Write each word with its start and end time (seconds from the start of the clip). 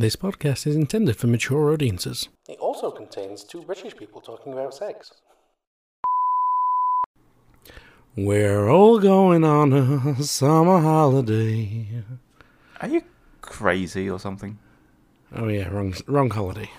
This 0.00 0.14
podcast 0.14 0.64
is 0.64 0.76
intended 0.76 1.16
for 1.16 1.26
mature 1.26 1.72
audiences. 1.72 2.28
It 2.48 2.60
also 2.60 2.92
contains 2.92 3.42
two 3.42 3.62
British 3.62 3.96
people 3.96 4.20
talking 4.20 4.52
about 4.52 4.72
sex. 4.72 5.10
We're 8.16 8.68
all 8.68 9.00
going 9.00 9.42
on 9.42 9.72
a 9.72 10.22
summer 10.22 10.78
holiday. 10.78 12.04
Are 12.80 12.86
you 12.86 13.02
crazy 13.40 14.08
or 14.08 14.20
something? 14.20 14.60
Oh 15.34 15.48
yeah, 15.48 15.66
wrong 15.66 15.92
wrong 16.06 16.30
holiday. 16.30 16.70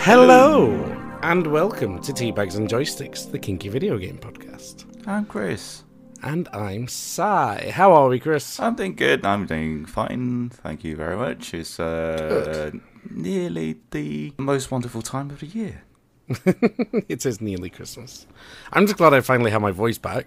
Hello 0.00 0.83
and 1.24 1.46
welcome 1.46 2.02
to 2.02 2.12
Teabags 2.12 2.56
and 2.56 2.68
Joysticks, 2.68 3.30
the 3.30 3.38
kinky 3.38 3.70
video 3.70 3.96
game 3.96 4.18
podcast. 4.18 4.84
I'm 5.06 5.24
Chris. 5.24 5.82
And 6.22 6.46
I'm 6.52 6.86
Sai. 6.86 7.70
How 7.74 7.94
are 7.94 8.10
we, 8.10 8.20
Chris? 8.20 8.60
I'm 8.60 8.74
doing 8.74 8.94
good. 8.94 9.24
I'm 9.24 9.46
doing 9.46 9.86
fine. 9.86 10.50
Thank 10.50 10.84
you 10.84 10.96
very 10.96 11.16
much. 11.16 11.54
It's 11.54 11.80
uh, 11.80 12.72
nearly 13.08 13.78
the 13.90 14.34
most 14.36 14.70
wonderful 14.70 15.00
time 15.00 15.30
of 15.30 15.40
the 15.40 15.46
year. 15.46 15.84
it 17.08 17.24
is 17.24 17.40
nearly 17.40 17.70
Christmas. 17.70 18.26
I'm 18.70 18.84
just 18.84 18.98
glad 18.98 19.14
I 19.14 19.22
finally 19.22 19.50
have 19.50 19.62
my 19.62 19.72
voice 19.72 19.96
back. 19.96 20.26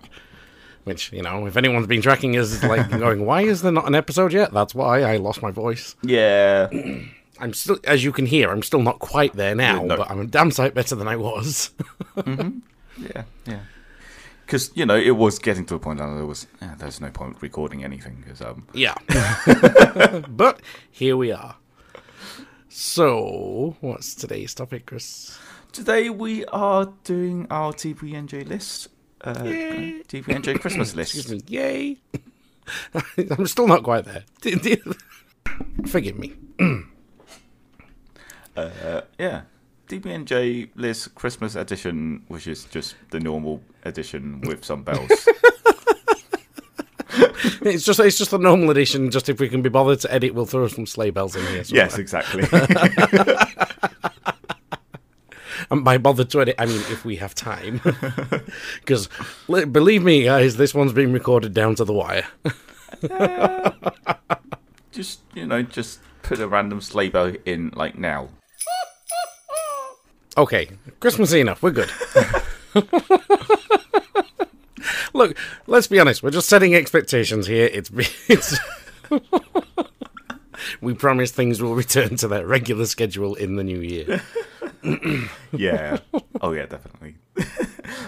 Which, 0.83 1.13
you 1.13 1.21
know, 1.21 1.45
if 1.45 1.57
anyone's 1.57 1.85
been 1.85 2.01
tracking 2.01 2.35
us, 2.37 2.63
like 2.63 2.89
going, 2.99 3.23
why 3.23 3.43
is 3.43 3.61
there 3.61 3.71
not 3.71 3.85
an 3.85 3.93
episode 3.93 4.33
yet? 4.33 4.51
That's 4.51 4.73
why 4.73 5.03
I 5.03 5.17
lost 5.17 5.43
my 5.43 5.51
voice. 5.51 5.95
Yeah. 6.01 6.69
I'm 7.39 7.53
still, 7.53 7.77
as 7.83 8.03
you 8.03 8.11
can 8.11 8.25
hear, 8.25 8.49
I'm 8.49 8.63
still 8.63 8.81
not 8.81 8.99
quite 8.99 9.33
there 9.33 9.55
now, 9.55 9.83
No. 9.83 9.97
but 9.97 10.09
I'm 10.11 10.19
a 10.19 10.25
damn 10.25 10.51
sight 10.51 10.73
better 10.73 10.95
than 10.95 11.07
I 11.07 11.15
was. 11.15 11.71
yeah. 12.25 13.23
Yeah. 13.45 13.59
Because, 14.45 14.71
you 14.75 14.85
know, 14.85 14.95
it 14.95 15.11
was 15.17 15.39
getting 15.39 15.65
to 15.65 15.75
a 15.75 15.79
point 15.79 15.99
that 15.99 16.05
there 16.15 16.25
was, 16.25 16.47
yeah, 16.61 16.75
there's 16.77 17.01
no 17.01 17.09
point 17.09 17.37
recording 17.41 17.83
anything. 17.83 18.23
Because, 18.23 18.41
um, 18.41 18.65
yeah. 18.73 18.95
but 20.29 20.61
here 20.89 21.17
we 21.17 21.31
are. 21.31 21.57
So, 22.69 23.75
what's 23.81 24.15
today's 24.15 24.53
topic, 24.53 24.85
Chris? 24.85 25.37
today 25.73 26.09
we 26.09 26.43
are 26.45 26.91
doing 27.03 27.45
our 27.51 27.71
TBNJ 27.71 28.47
list. 28.47 28.87
Uh, 29.21 29.33
TBNJ 29.35 30.59
Christmas 30.61 30.95
list. 30.95 31.15
Excuse 31.15 31.31
me. 31.31 31.41
Yay. 31.47 31.97
I'm 33.31 33.45
still 33.47 33.67
not 33.67 33.83
quite 33.83 34.05
there. 34.05 34.23
Forgive 35.87 36.17
me. 36.17 36.33
Uh, 38.57 39.01
yeah. 39.19 39.41
TBNJ 39.87 40.69
list 40.75 41.15
Christmas 41.15 41.55
edition, 41.55 42.23
which 42.27 42.47
is 42.47 42.65
just 42.65 42.95
the 43.11 43.19
normal 43.19 43.61
edition 43.85 44.41
with 44.41 44.65
some 44.65 44.83
bells. 44.83 45.27
It's 47.61 47.83
just 47.83 47.99
it's 47.99 48.17
just 48.17 48.31
a 48.33 48.37
normal 48.37 48.69
edition. 48.71 49.11
Just 49.11 49.29
if 49.29 49.39
we 49.39 49.49
can 49.49 49.61
be 49.61 49.69
bothered 49.69 49.99
to 50.01 50.13
edit, 50.13 50.33
we'll 50.33 50.45
throw 50.45 50.67
some 50.67 50.85
sleigh 50.85 51.09
bells 51.09 51.35
in 51.35 51.45
here. 51.47 51.63
somewhere. 51.63 51.85
yes, 51.85 51.97
exactly. 51.97 52.43
And 55.69 55.83
by 55.83 55.97
bothered 55.97 56.29
to 56.29 56.41
edit, 56.41 56.55
I 56.59 56.65
mean 56.65 56.79
if 56.89 57.03
we 57.03 57.17
have 57.17 57.35
time. 57.35 57.81
Because 58.79 59.09
believe 59.47 60.01
me, 60.03 60.23
guys, 60.23 60.55
this 60.55 60.73
one's 60.73 60.93
been 60.93 61.11
recorded 61.11 61.53
down 61.53 61.75
to 61.75 61.83
the 61.83 61.91
wire. 61.91 62.25
just 64.91 65.19
you 65.33 65.45
know, 65.45 65.61
just 65.63 65.99
put 66.21 66.39
a 66.39 66.47
random 66.47 66.79
sleigh 66.79 67.09
bell 67.09 67.33
in 67.45 67.71
like 67.75 67.97
now. 67.97 68.29
Okay, 70.37 70.69
Christmas 70.99 71.33
enough. 71.33 71.63
We're 71.63 71.71
good. 71.71 71.91
Look, 75.13 75.35
let's 75.65 75.87
be 75.87 75.99
honest. 75.99 76.21
We're 76.21 76.29
just 76.29 76.47
setting 76.47 76.75
expectations 76.75 77.47
here. 77.47 77.69
It's 77.73 77.89
it's. 78.27 78.57
we 80.81 80.93
promise 80.93 81.31
things 81.31 81.61
will 81.61 81.73
return 81.73 82.17
to 82.17 82.27
their 82.27 82.45
regular 82.45 82.85
schedule 82.85 83.33
in 83.33 83.55
the 83.55 83.63
new 83.63 83.79
year. 83.79 84.21
Yeah. 85.51 85.97
oh 86.41 86.51
yeah, 86.51 86.67
definitely. 86.67 87.15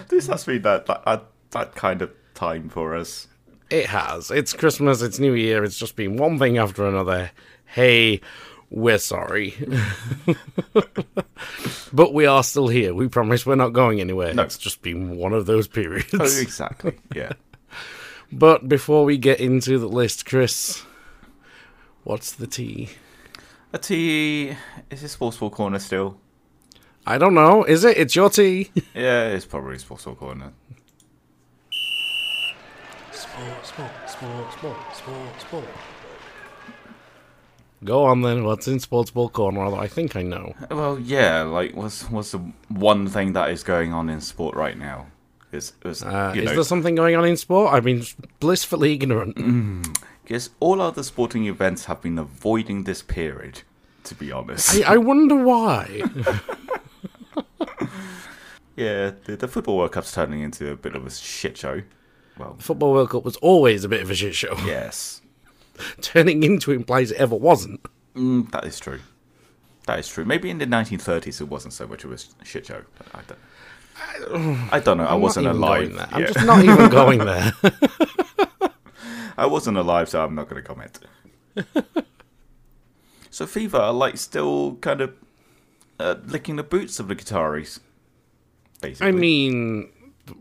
this 0.08 0.28
has 0.28 0.44
been 0.44 0.62
that, 0.62 0.86
that 0.86 1.24
that 1.50 1.74
kind 1.74 2.00
of 2.00 2.12
time 2.34 2.68
for 2.68 2.94
us. 2.94 3.26
It 3.70 3.86
has. 3.86 4.30
It's 4.30 4.52
Christmas. 4.52 5.02
It's 5.02 5.18
New 5.18 5.32
Year. 5.34 5.64
It's 5.64 5.78
just 5.78 5.96
been 5.96 6.16
one 6.16 6.38
thing 6.38 6.58
after 6.58 6.86
another. 6.86 7.30
Hey, 7.66 8.20
we're 8.70 8.98
sorry, 8.98 9.54
but 11.92 12.14
we 12.14 12.24
are 12.26 12.42
still 12.44 12.68
here. 12.68 12.94
We 12.94 13.08
promise 13.08 13.44
we're 13.44 13.56
not 13.56 13.72
going 13.72 14.00
anywhere. 14.00 14.32
No. 14.32 14.42
It's 14.42 14.58
just 14.58 14.80
been 14.82 15.16
one 15.16 15.32
of 15.32 15.46
those 15.46 15.66
periods. 15.66 16.14
Oh, 16.14 16.24
exactly. 16.40 16.98
Yeah. 17.14 17.32
But 18.32 18.68
before 18.68 19.04
we 19.04 19.18
get 19.18 19.40
into 19.40 19.76
the 19.80 19.88
list, 19.88 20.24
Chris, 20.24 20.84
what's 22.04 22.30
the 22.30 22.46
tea? 22.46 22.90
A 23.72 23.78
tea. 23.78 24.56
Is 24.88 25.02
this 25.02 25.10
sports 25.10 25.36
ball 25.38 25.50
corner 25.50 25.80
still? 25.80 26.16
I 27.04 27.18
don't 27.18 27.34
know. 27.34 27.64
Is 27.64 27.82
it? 27.84 27.98
It's 27.98 28.14
your 28.14 28.30
tea. 28.30 28.70
Yeah, 28.94 29.28
it's 29.28 29.46
probably 29.46 29.78
sports 29.78 30.04
ball 30.04 30.14
corner. 30.14 30.52
Sport, 33.10 33.66
sport, 33.66 33.90
sport, 34.06 34.52
sport, 34.52 34.76
sport, 34.94 35.40
sport. 35.40 35.64
Go 37.84 38.04
on 38.04 38.20
then. 38.22 38.44
What's 38.44 38.68
in 38.68 38.78
Sports 38.78 39.10
Ball 39.10 39.28
Corner? 39.30 39.60
Although 39.60 39.78
I 39.78 39.88
think 39.88 40.14
I 40.16 40.22
know. 40.22 40.54
Well, 40.70 40.98
yeah, 40.98 41.42
like 41.42 41.74
what's 41.74 42.10
what's 42.10 42.32
the 42.32 42.38
one 42.68 43.08
thing 43.08 43.32
that 43.32 43.50
is 43.50 43.62
going 43.62 43.92
on 43.92 44.10
in 44.10 44.20
sport 44.20 44.54
right 44.54 44.76
now? 44.78 45.06
Is 45.52 45.72
is 45.84 46.02
Uh, 46.02 46.32
is 46.36 46.50
there 46.50 46.62
something 46.62 46.94
going 46.94 47.16
on 47.16 47.24
in 47.24 47.36
sport? 47.36 47.72
I've 47.72 47.84
been 47.84 48.04
blissfully 48.38 48.92
ignorant. 48.92 49.86
Guess 50.26 50.50
all 50.60 50.80
other 50.80 51.02
sporting 51.02 51.46
events 51.46 51.86
have 51.86 52.02
been 52.02 52.18
avoiding 52.18 52.84
this 52.84 53.02
period. 53.02 53.62
To 54.04 54.14
be 54.14 54.32
honest, 54.32 54.82
I, 54.86 54.94
I 54.94 54.96
wonder 54.96 55.36
why. 55.36 56.02
yeah, 58.76 59.12
the, 59.24 59.36
the 59.38 59.48
football 59.48 59.76
World 59.76 59.92
Cup's 59.92 60.12
turning 60.12 60.40
into 60.40 60.70
a 60.70 60.76
bit 60.76 60.94
of 60.94 61.06
a 61.06 61.10
shit 61.10 61.58
show. 61.58 61.82
Well, 62.38 62.54
the 62.54 62.62
Football 62.62 62.92
World 62.92 63.10
Cup 63.10 63.24
was 63.24 63.36
always 63.36 63.84
a 63.84 63.88
bit 63.88 64.00
of 64.00 64.10
a 64.10 64.14
shit 64.14 64.34
show. 64.34 64.54
yes, 64.64 65.19
Turning 66.00 66.42
into 66.42 66.70
implies 66.72 67.10
it 67.12 67.18
ever 67.18 67.34
wasn't. 67.36 67.80
mm, 68.14 68.50
that 68.52 68.64
is 68.64 68.78
true. 68.80 69.00
That 69.86 69.98
is 69.98 70.08
true. 70.08 70.24
Maybe 70.24 70.50
in 70.50 70.58
the 70.58 70.66
1930s 70.66 71.40
it 71.40 71.48
wasn't 71.48 71.72
so 71.74 71.86
much 71.86 72.04
of 72.04 72.12
a 72.12 72.18
shit 72.44 72.66
show. 72.66 72.82
I 73.14 73.20
don't. 73.26 73.38
I 74.72 74.80
don't 74.80 74.96
know. 74.98 75.04
I 75.06 75.14
I'm 75.14 75.20
wasn't 75.20 75.46
alive. 75.46 75.92
there. 75.94 76.08
I'm 76.12 76.26
just 76.26 76.46
not 76.46 76.64
even 76.64 76.88
going 76.90 77.18
there. 77.24 77.52
I 79.36 79.46
wasn't 79.46 79.76
alive, 79.78 80.08
so 80.08 80.22
I'm 80.24 80.34
not 80.34 80.48
going 80.48 80.62
to 80.62 80.66
comment. 80.66 80.98
so 83.30 83.46
FIFA 83.46 83.74
are 83.80 83.92
like 83.92 84.16
still 84.16 84.76
kind 84.76 85.00
of 85.00 85.14
uh, 85.98 86.16
licking 86.26 86.56
the 86.56 86.62
boots 86.62 86.98
of 87.00 87.08
the 87.08 87.16
Qataris. 87.16 87.80
Basically, 88.80 89.08
I 89.08 89.12
mean, 89.12 89.90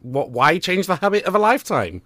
what? 0.02 0.30
Why 0.32 0.58
change 0.60 0.88
the 0.88 0.96
habit 0.98 1.24
of 1.26 1.36
a 1.36 1.40
lifetime? 1.40 2.02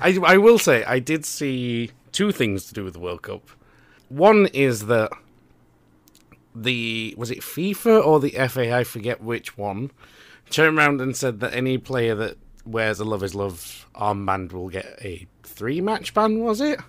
I 0.00 0.18
I 0.24 0.36
will 0.38 0.58
say 0.58 0.84
I 0.84 0.98
did 0.98 1.24
see 1.24 1.90
two 2.12 2.32
things 2.32 2.64
to 2.66 2.74
do 2.74 2.84
with 2.84 2.94
the 2.94 3.00
World 3.00 3.22
Cup. 3.22 3.48
One 4.08 4.46
is 4.46 4.86
that 4.86 5.10
the 6.54 7.14
was 7.16 7.30
it 7.30 7.40
FIFA 7.40 8.04
or 8.04 8.20
the 8.20 8.30
FA? 8.48 8.74
I 8.74 8.84
forget 8.84 9.22
which 9.22 9.56
one. 9.56 9.90
Turned 10.50 10.78
around 10.78 11.00
and 11.00 11.16
said 11.16 11.40
that 11.40 11.54
any 11.54 11.78
player 11.78 12.14
that 12.16 12.36
wears 12.64 12.98
a 12.98 13.04
Love 13.04 13.22
Is 13.22 13.34
Love 13.34 13.86
armband 13.94 14.52
will 14.52 14.68
get 14.68 14.98
a 15.00 15.26
three 15.44 15.80
match 15.80 16.12
ban. 16.14 16.40
Was 16.40 16.60
it? 16.60 16.80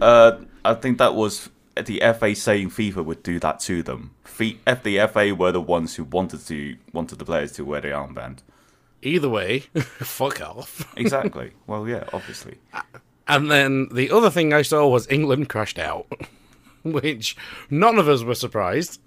uh, 0.00 0.38
I 0.64 0.74
think 0.74 0.98
that 0.98 1.14
was 1.14 1.50
the 1.76 2.00
FA 2.18 2.34
saying 2.34 2.70
FIFA 2.70 3.04
would 3.04 3.22
do 3.22 3.40
that 3.40 3.60
to 3.60 3.82
them. 3.82 4.14
F- 4.24 4.82
the 4.82 5.08
FA 5.12 5.34
were 5.34 5.52
the 5.52 5.60
ones 5.60 5.96
who 5.96 6.04
wanted 6.04 6.46
to 6.46 6.76
wanted 6.92 7.18
the 7.18 7.24
players 7.24 7.52
to 7.52 7.64
wear 7.64 7.80
the 7.80 7.88
armband. 7.88 8.38
Either 9.02 9.28
way, 9.28 9.60
fuck 9.80 10.40
off. 10.40 10.92
Exactly. 10.96 11.52
well, 11.66 11.88
yeah, 11.88 12.04
obviously. 12.12 12.58
And 13.28 13.50
then 13.50 13.88
the 13.92 14.10
other 14.10 14.30
thing 14.30 14.52
I 14.52 14.62
saw 14.62 14.86
was 14.88 15.10
England 15.10 15.48
crashed 15.48 15.78
out, 15.78 16.06
which 16.82 17.36
none 17.70 17.98
of 17.98 18.08
us 18.08 18.22
were 18.22 18.34
surprised. 18.34 19.00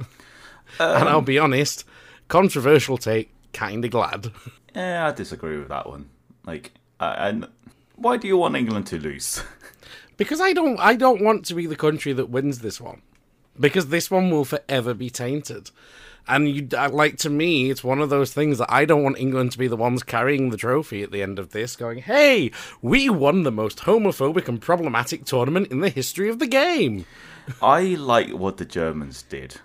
and 0.80 1.09
I'll 1.09 1.19
um, 1.19 1.25
be 1.25 1.39
honest, 1.39 1.86
controversial 2.27 2.97
take, 2.97 3.31
kinda 3.53 3.88
glad. 3.88 4.31
Yeah, 4.75 5.07
I 5.07 5.12
disagree 5.12 5.57
with 5.57 5.69
that 5.69 5.88
one. 5.88 6.09
Like, 6.45 6.74
and 7.00 7.48
why 7.95 8.18
do 8.18 8.27
you 8.27 8.38
want 8.38 8.56
England 8.56 8.88
to 8.88 9.00
lose? 9.00 9.44
Because 10.18 10.39
I 10.39 10.53
don't 10.53 10.80
I 10.80 10.95
don't 10.95 11.21
want 11.21 11.45
to 11.45 11.56
be 11.56 11.65
the 11.68 11.75
country 11.75 12.13
that 12.13 12.30
wins 12.30 12.59
this 12.59 12.80
one. 12.80 13.01
Because 13.59 13.88
this 13.88 14.09
one 14.09 14.31
will 14.31 14.45
forever 14.45 14.94
be 14.94 15.09
tainted. 15.09 15.71
And 16.27 16.50
you 16.50 16.68
uh, 16.75 16.89
like 16.89 17.18
to 17.18 17.30
me, 17.30 17.69
it's 17.69 17.83
one 17.83 18.00
of 18.01 18.10
those 18.10 18.33
things 18.33 18.57
that 18.57 18.72
I 18.72 18.86
don't 18.86 19.04
want 19.04 19.19
England 19.19 19.51
to 19.51 19.57
be 19.57 19.68
the 19.68 19.75
ones 19.77 20.01
carrying 20.04 20.50
the 20.50 20.57
trophy 20.57 21.04
at 21.04 21.12
the 21.12 21.22
end 21.22 21.38
of 21.38 21.51
this, 21.51 21.75
going, 21.75 22.00
"Hey, 22.00 22.51
we 22.81 23.10
won 23.10 23.44
the 23.44 23.51
most 23.51 23.80
homophobic 23.80 24.48
and 24.48 24.60
problematic 24.62 25.25
tournament 25.25 25.72
in 25.72 25.81
the 25.81 25.89
history 25.89 26.30
of 26.30 26.39
the 26.39 26.48
game." 26.48 27.06
I 27.62 27.81
like 28.00 28.30
what 28.31 28.57
the 28.57 28.66
Germans 28.66 29.22
did. 29.22 29.57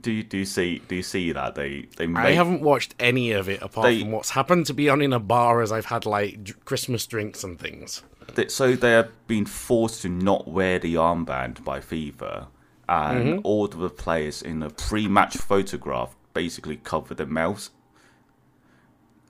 Do 0.00 0.12
you 0.12 0.22
do 0.22 0.38
you 0.38 0.44
see 0.44 0.80
do 0.88 0.94
you 0.96 1.02
see 1.02 1.32
that 1.32 1.56
they 1.56 1.86
they 1.96 2.06
I 2.14 2.30
haven't 2.30 2.62
watched 2.62 2.94
any 3.00 3.32
of 3.32 3.48
it 3.48 3.60
apart 3.60 3.86
They- 3.88 4.00
from 4.00 4.12
what's 4.12 4.30
happened 4.30 4.64
to 4.66 4.72
be 4.74 4.88
on 4.88 5.02
in 5.02 5.12
a 5.12 5.18
bar 5.18 5.60
as 5.60 5.72
I've 5.72 5.86
had 5.86 6.06
like 6.06 6.44
d- 6.44 6.52
Christmas 6.64 7.04
drinks 7.06 7.42
and 7.44 7.58
things. 7.58 8.02
they- 8.34 8.48
so 8.48 8.74
they 8.76 8.92
have 8.92 9.10
been 9.26 9.44
forced 9.44 10.02
to 10.02 10.08
not 10.08 10.46
wear 10.48 10.78
the 10.78 10.94
armband 10.94 11.64
by 11.64 11.80
FIFA, 11.80 12.46
and 12.88 13.40
all 13.44 13.64
of 13.66 13.76
the 13.78 13.90
players 13.90 14.40
in 14.42 14.62
a 14.62 14.70
pre-match 14.70 15.36
photograph 15.36 16.16
basically 16.34 16.76
cover 16.76 17.14
their 17.14 17.26
mouths. 17.26 17.70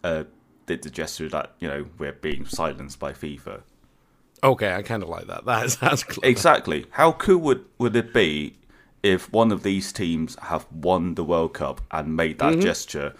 Uh, 0.05 0.25
did 0.66 0.82
the 0.82 0.90
gesture 0.90 1.28
that 1.31 1.55
you 1.58 1.66
know 1.66 1.87
we're 1.99 2.12
being 2.12 2.44
silenced 2.46 2.99
by 3.00 3.12
FIFA. 3.12 3.62
Okay, 4.44 4.72
I 4.75 4.82
kind 4.82 5.02
of 5.02 5.08
like 5.08 5.26
that. 5.26 5.44
That's 5.46 5.76
that's 5.76 6.05
clever. 6.05 6.28
Exactly. 6.31 6.87
How 6.90 7.12
cool 7.12 7.38
would, 7.38 7.64
would 7.78 7.96
it 7.96 8.12
be 8.14 8.56
if 9.02 9.32
one 9.32 9.50
of 9.50 9.62
these 9.64 9.93
teams 9.93 10.37
have 10.43 10.66
won 10.70 11.14
the 11.14 11.25
World 11.25 11.54
Cup 11.54 11.81
and 11.90 12.14
made 12.16 12.38
that 12.38 12.61
gesture 12.61 13.14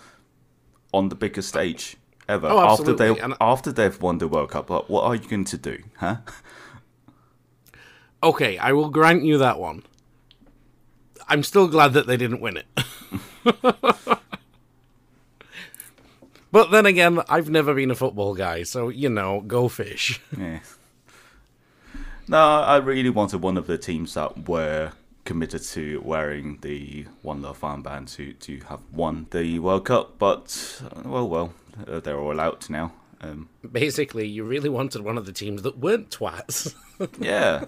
on 0.93 1.09
the 1.09 1.15
biggest 1.17 1.49
stage 1.49 1.97
ever 2.29 2.47
Oh, 2.49 2.61
after 2.61 2.93
they 2.93 3.19
And- 3.19 3.35
after 3.41 3.73
they've 3.73 4.01
won 4.01 4.19
the 4.19 4.29
World 4.29 4.51
Cup? 4.51 4.71
What, 4.71 4.89
what 4.91 5.05
are 5.05 5.15
you 5.17 5.29
going 5.29 5.45
to 5.47 5.59
do, 5.59 5.79
huh? 5.97 6.19
Okay, 8.23 8.59
I 8.59 8.73
will 8.73 8.91
grant 8.91 9.25
you 9.25 9.39
that 9.39 9.59
one. 9.59 9.83
I'm 11.29 11.43
still 11.43 11.69
glad 11.69 11.93
that 11.93 12.07
they 12.07 12.17
didn't 12.17 12.41
win 12.41 12.57
it. 12.59 12.67
but 16.51 16.71
then 16.71 16.87
again, 16.87 17.21
I've 17.29 17.51
never 17.51 17.75
been 17.75 17.91
a 17.91 17.95
football 17.95 18.35
guy, 18.35 18.63
so 18.63 18.89
you 18.89 19.09
know, 19.09 19.41
go 19.41 19.69
fish. 19.69 20.21
Yeah. 20.39 20.61
No, 22.31 22.39
I 22.39 22.77
really 22.77 23.09
wanted 23.09 23.41
one 23.41 23.57
of 23.57 23.67
the 23.67 23.79
teams 23.79 24.13
that 24.13 24.47
were 24.49 24.93
committed 25.25 25.63
to 25.63 26.03
wearing 26.05 26.59
the 26.61 27.07
One 27.23 27.41
Love 27.41 27.61
armband 27.61 28.15
to 28.17 28.35
to 28.35 28.61
have 28.69 28.81
won 28.93 29.27
the 29.31 29.59
World 29.61 29.87
Cup, 29.87 30.19
but 30.19 30.83
well, 31.05 31.27
well, 31.27 31.55
uh, 31.87 32.01
they're 32.01 32.19
all 32.19 32.39
out 32.39 32.69
now. 32.69 32.93
Um, 33.23 33.49
Basically, 33.73 34.27
you 34.27 34.45
really 34.45 34.69
wanted 34.69 35.03
one 35.03 35.17
of 35.19 35.25
the 35.27 35.33
teams 35.33 35.63
that 35.63 35.79
weren't 35.79 36.11
twats. 36.11 36.75
yeah. 37.19 37.65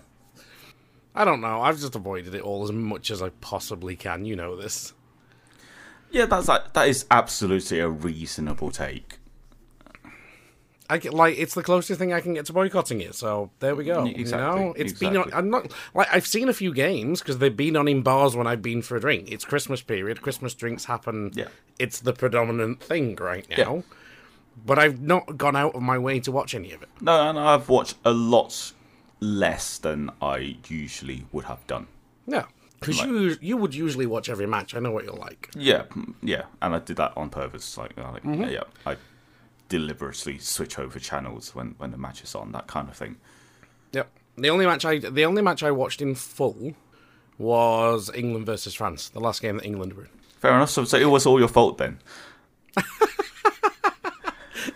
I 1.15 1.25
don't 1.25 1.41
know. 1.41 1.61
I've 1.61 1.79
just 1.79 1.95
avoided 1.95 2.35
it 2.35 2.43
all 2.43 2.63
as 2.65 2.73
much 2.73 3.11
as 3.11 3.21
I 3.21 3.31
possibly 3.41 3.97
can. 3.97 4.25
You 4.25 4.37
know 4.37 4.57
this. 4.57 4.93
Yeah, 6.11 6.27
that's 6.27 6.49
like, 6.49 6.73
that 6.73 6.89
is 6.89 7.07
absolutely 7.11 7.79
a 7.79 7.89
reasonable 7.89 8.71
take. 8.71 9.19
I 10.89 10.99
get, 10.99 11.15
like 11.15 11.39
it's 11.39 11.55
the 11.55 11.63
closest 11.63 12.01
thing 12.01 12.13
I 12.13 12.21
can 12.21 12.35
get 12.35 12.47
to 12.47 12.53
boycotting 12.53 13.01
it. 13.01 13.15
So 13.15 13.51
there 13.61 13.77
we 13.77 13.85
go. 13.85 14.05
Exactly, 14.05 14.61
You 14.61 14.67
know, 14.67 14.75
it's 14.77 14.93
been 14.93 15.17
on. 15.17 15.33
I'm 15.33 15.49
not 15.49 15.73
like 15.95 16.09
I've 16.13 16.27
seen 16.27 16.49
a 16.49 16.53
few 16.53 16.75
games 16.75 17.21
because 17.21 17.39
they've 17.39 17.57
been 17.57 17.77
on 17.77 17.87
in 17.87 18.03
bars 18.03 18.35
when 18.35 18.49
I've 18.49 18.61
been 18.61 18.83
for 18.83 18.97
a 18.97 19.01
drink. 19.01 19.31
It's 19.31 19.45
Christmas 19.45 19.83
period. 19.83 20.21
Christmas 20.21 20.53
drinks 20.53 20.87
happen. 20.87 21.31
Yeah. 21.33 21.47
It's 21.79 22.01
the 22.01 22.13
predominant 22.13 22.83
thing 22.83 23.15
right 23.17 23.49
now. 23.49 23.77
Yeah. 23.77 23.83
But 24.67 24.81
I've 24.81 25.01
not 25.01 25.39
gone 25.39 25.55
out 25.55 25.77
of 25.77 25.83
my 25.83 25.97
way 25.97 26.19
to 26.21 26.33
watch 26.33 26.57
any 26.57 26.73
of 26.73 26.83
it. 26.83 26.89
No, 27.01 27.31
and 27.31 27.39
I've 27.39 27.69
watched 27.69 27.95
a 28.05 28.11
lot 28.11 28.73
less 29.21 29.79
than 29.79 30.11
I 30.21 30.57
usually 30.69 31.27
would 31.33 31.45
have 31.45 31.67
done. 31.67 31.87
Yeah. 32.27 32.47
Because 32.79 33.01
you 33.03 33.37
you 33.43 33.59
would 33.59 33.75
usually 33.75 34.07
watch 34.07 34.31
every 34.31 34.47
match. 34.47 34.75
I 34.75 34.79
know 34.79 34.91
what 34.91 35.05
you're 35.05 35.13
like. 35.13 35.51
Yeah, 35.55 35.83
mm, 35.91 36.15
yeah, 36.23 36.45
and 36.63 36.75
I 36.75 36.79
did 36.79 36.97
that 36.97 37.13
on 37.15 37.29
purpose. 37.29 37.77
Like, 37.77 37.93
uh, 37.99 38.11
like 38.13 38.23
Mm-hmm. 38.23 38.45
yeah, 38.45 38.49
yeah, 38.51 38.63
I 38.87 38.97
deliberately 39.69 40.39
switch 40.39 40.79
over 40.79 40.99
channels 40.99 41.55
when 41.55 41.75
when 41.77 41.91
the 41.91 41.99
match 41.99 42.23
is 42.23 42.35
on, 42.35 42.53
that 42.53 42.69
kind 42.69 42.89
of 42.89 42.97
thing. 42.97 43.17
Yep. 43.93 44.09
The 44.39 44.49
only 44.49 44.65
match 44.65 44.87
I 44.87 44.99
the 44.99 45.27
only 45.27 45.43
match 45.43 45.63
I 45.63 45.71
watched 45.73 46.01
in 46.01 46.15
full 46.15 46.73
was 47.37 48.11
England 48.15 48.47
versus 48.47 48.73
France, 48.75 49.11
the 49.11 49.21
last 49.21 49.43
game 49.43 49.59
that 49.59 49.67
England 49.67 49.93
were 49.93 50.05
in. 50.05 50.11
Fair 50.39 50.55
enough. 50.55 50.71
So, 50.71 50.85
so 50.85 50.97
it 50.97 51.05
was 51.11 51.27
all 51.27 51.39
your 51.39 51.49
fault 51.49 51.77
then. 51.77 51.99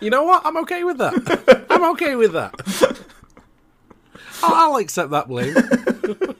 You 0.01 0.09
know 0.09 0.23
what? 0.23 0.45
I'm 0.45 0.57
okay 0.57 0.83
with 0.83 0.97
that. 0.97 1.65
I'm 1.69 1.83
okay 1.91 2.15
with 2.15 2.33
that. 2.33 2.53
I'll 4.45 4.73
I'll 4.73 4.77
accept 4.77 5.11
that 5.11 5.27
blame. 5.27 5.55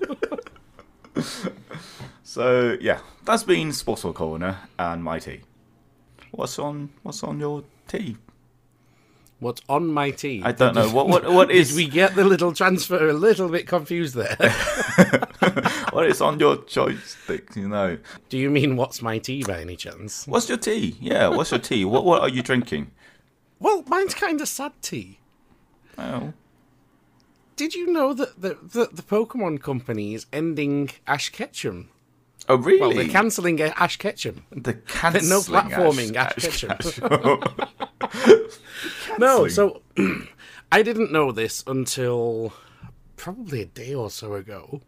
So 2.36 2.78
yeah, 2.82 3.00
that's 3.24 3.44
been 3.44 3.70
Sportsball 3.70 4.14
Corner 4.14 4.58
and 4.78 5.02
my 5.02 5.20
tea. 5.20 5.40
What's 6.32 6.60
on 6.60 6.90
What's 7.02 7.24
on 7.24 7.40
your 7.40 7.64
tea? 7.88 8.18
What's 9.40 9.62
on 9.70 9.88
my 9.88 10.12
tea? 10.12 10.42
I 10.44 10.52
don't 10.52 10.76
know 10.76 10.90
what 10.90 11.08
what 11.08 11.24
what 11.32 11.48
Did 11.48 11.72
we 11.74 11.88
get 11.88 12.16
the 12.16 12.26
little 12.26 12.52
transfer 12.52 13.08
a 13.08 13.14
little 13.14 13.48
bit 13.48 13.68
confused 13.68 14.16
there? 14.16 14.36
what 15.94 16.08
is 16.08 16.20
on 16.20 16.38
your 16.38 16.58
joystick? 16.58 17.56
You 17.56 17.70
know, 17.70 18.00
Do 18.28 18.38
you 18.38 18.50
mean 18.50 18.76
what's 18.76 19.02
my 19.02 19.18
tea 19.18 19.46
by 19.46 19.62
any 19.62 19.78
chance? 19.78 20.28
what's 20.28 20.50
your 20.50 20.58
tea? 20.58 20.98
Yeah, 21.00 21.30
what's 21.30 21.52
your 21.52 21.62
tea? 21.62 21.86
What 21.86 22.04
what 22.04 22.22
are 22.22 22.28
you 22.28 22.42
drinking? 22.42 22.92
Well, 23.60 23.86
mine's 23.88 24.14
kind 24.14 24.42
of 24.42 24.50
sad 24.50 24.74
tea. 24.82 25.20
Oh, 25.98 26.34
Did 27.56 27.74
you 27.74 27.92
know 27.92 28.14
that 28.14 28.42
the, 28.42 28.58
the, 28.62 28.90
the 28.92 29.02
Pokemon 29.02 29.62
company 29.62 30.14
is 30.14 30.26
ending 30.34 30.90
Ash 31.08 31.30
Ketchum? 31.30 31.90
oh 32.48 32.56
really? 32.56 32.80
Well, 32.80 32.94
they're 32.94 33.08
cancelling 33.08 33.62
Ash 33.62 33.98
Ketchum. 33.98 34.46
the 34.52 34.74
cancelling 34.88 35.30
no 35.30 35.40
platforming, 35.42 36.16
Ash 36.16 36.36
Ketchum. 36.36 37.42
No, 39.18 39.48
so 39.48 39.82
I 40.72 40.82
didn't 40.82 41.12
know 41.12 41.32
this 41.32 41.64
until 41.68 42.54
probably 43.16 43.62
a 43.62 43.66
day 43.66 43.94
or 43.94 44.10
so 44.10 44.34
ago. 44.34 44.82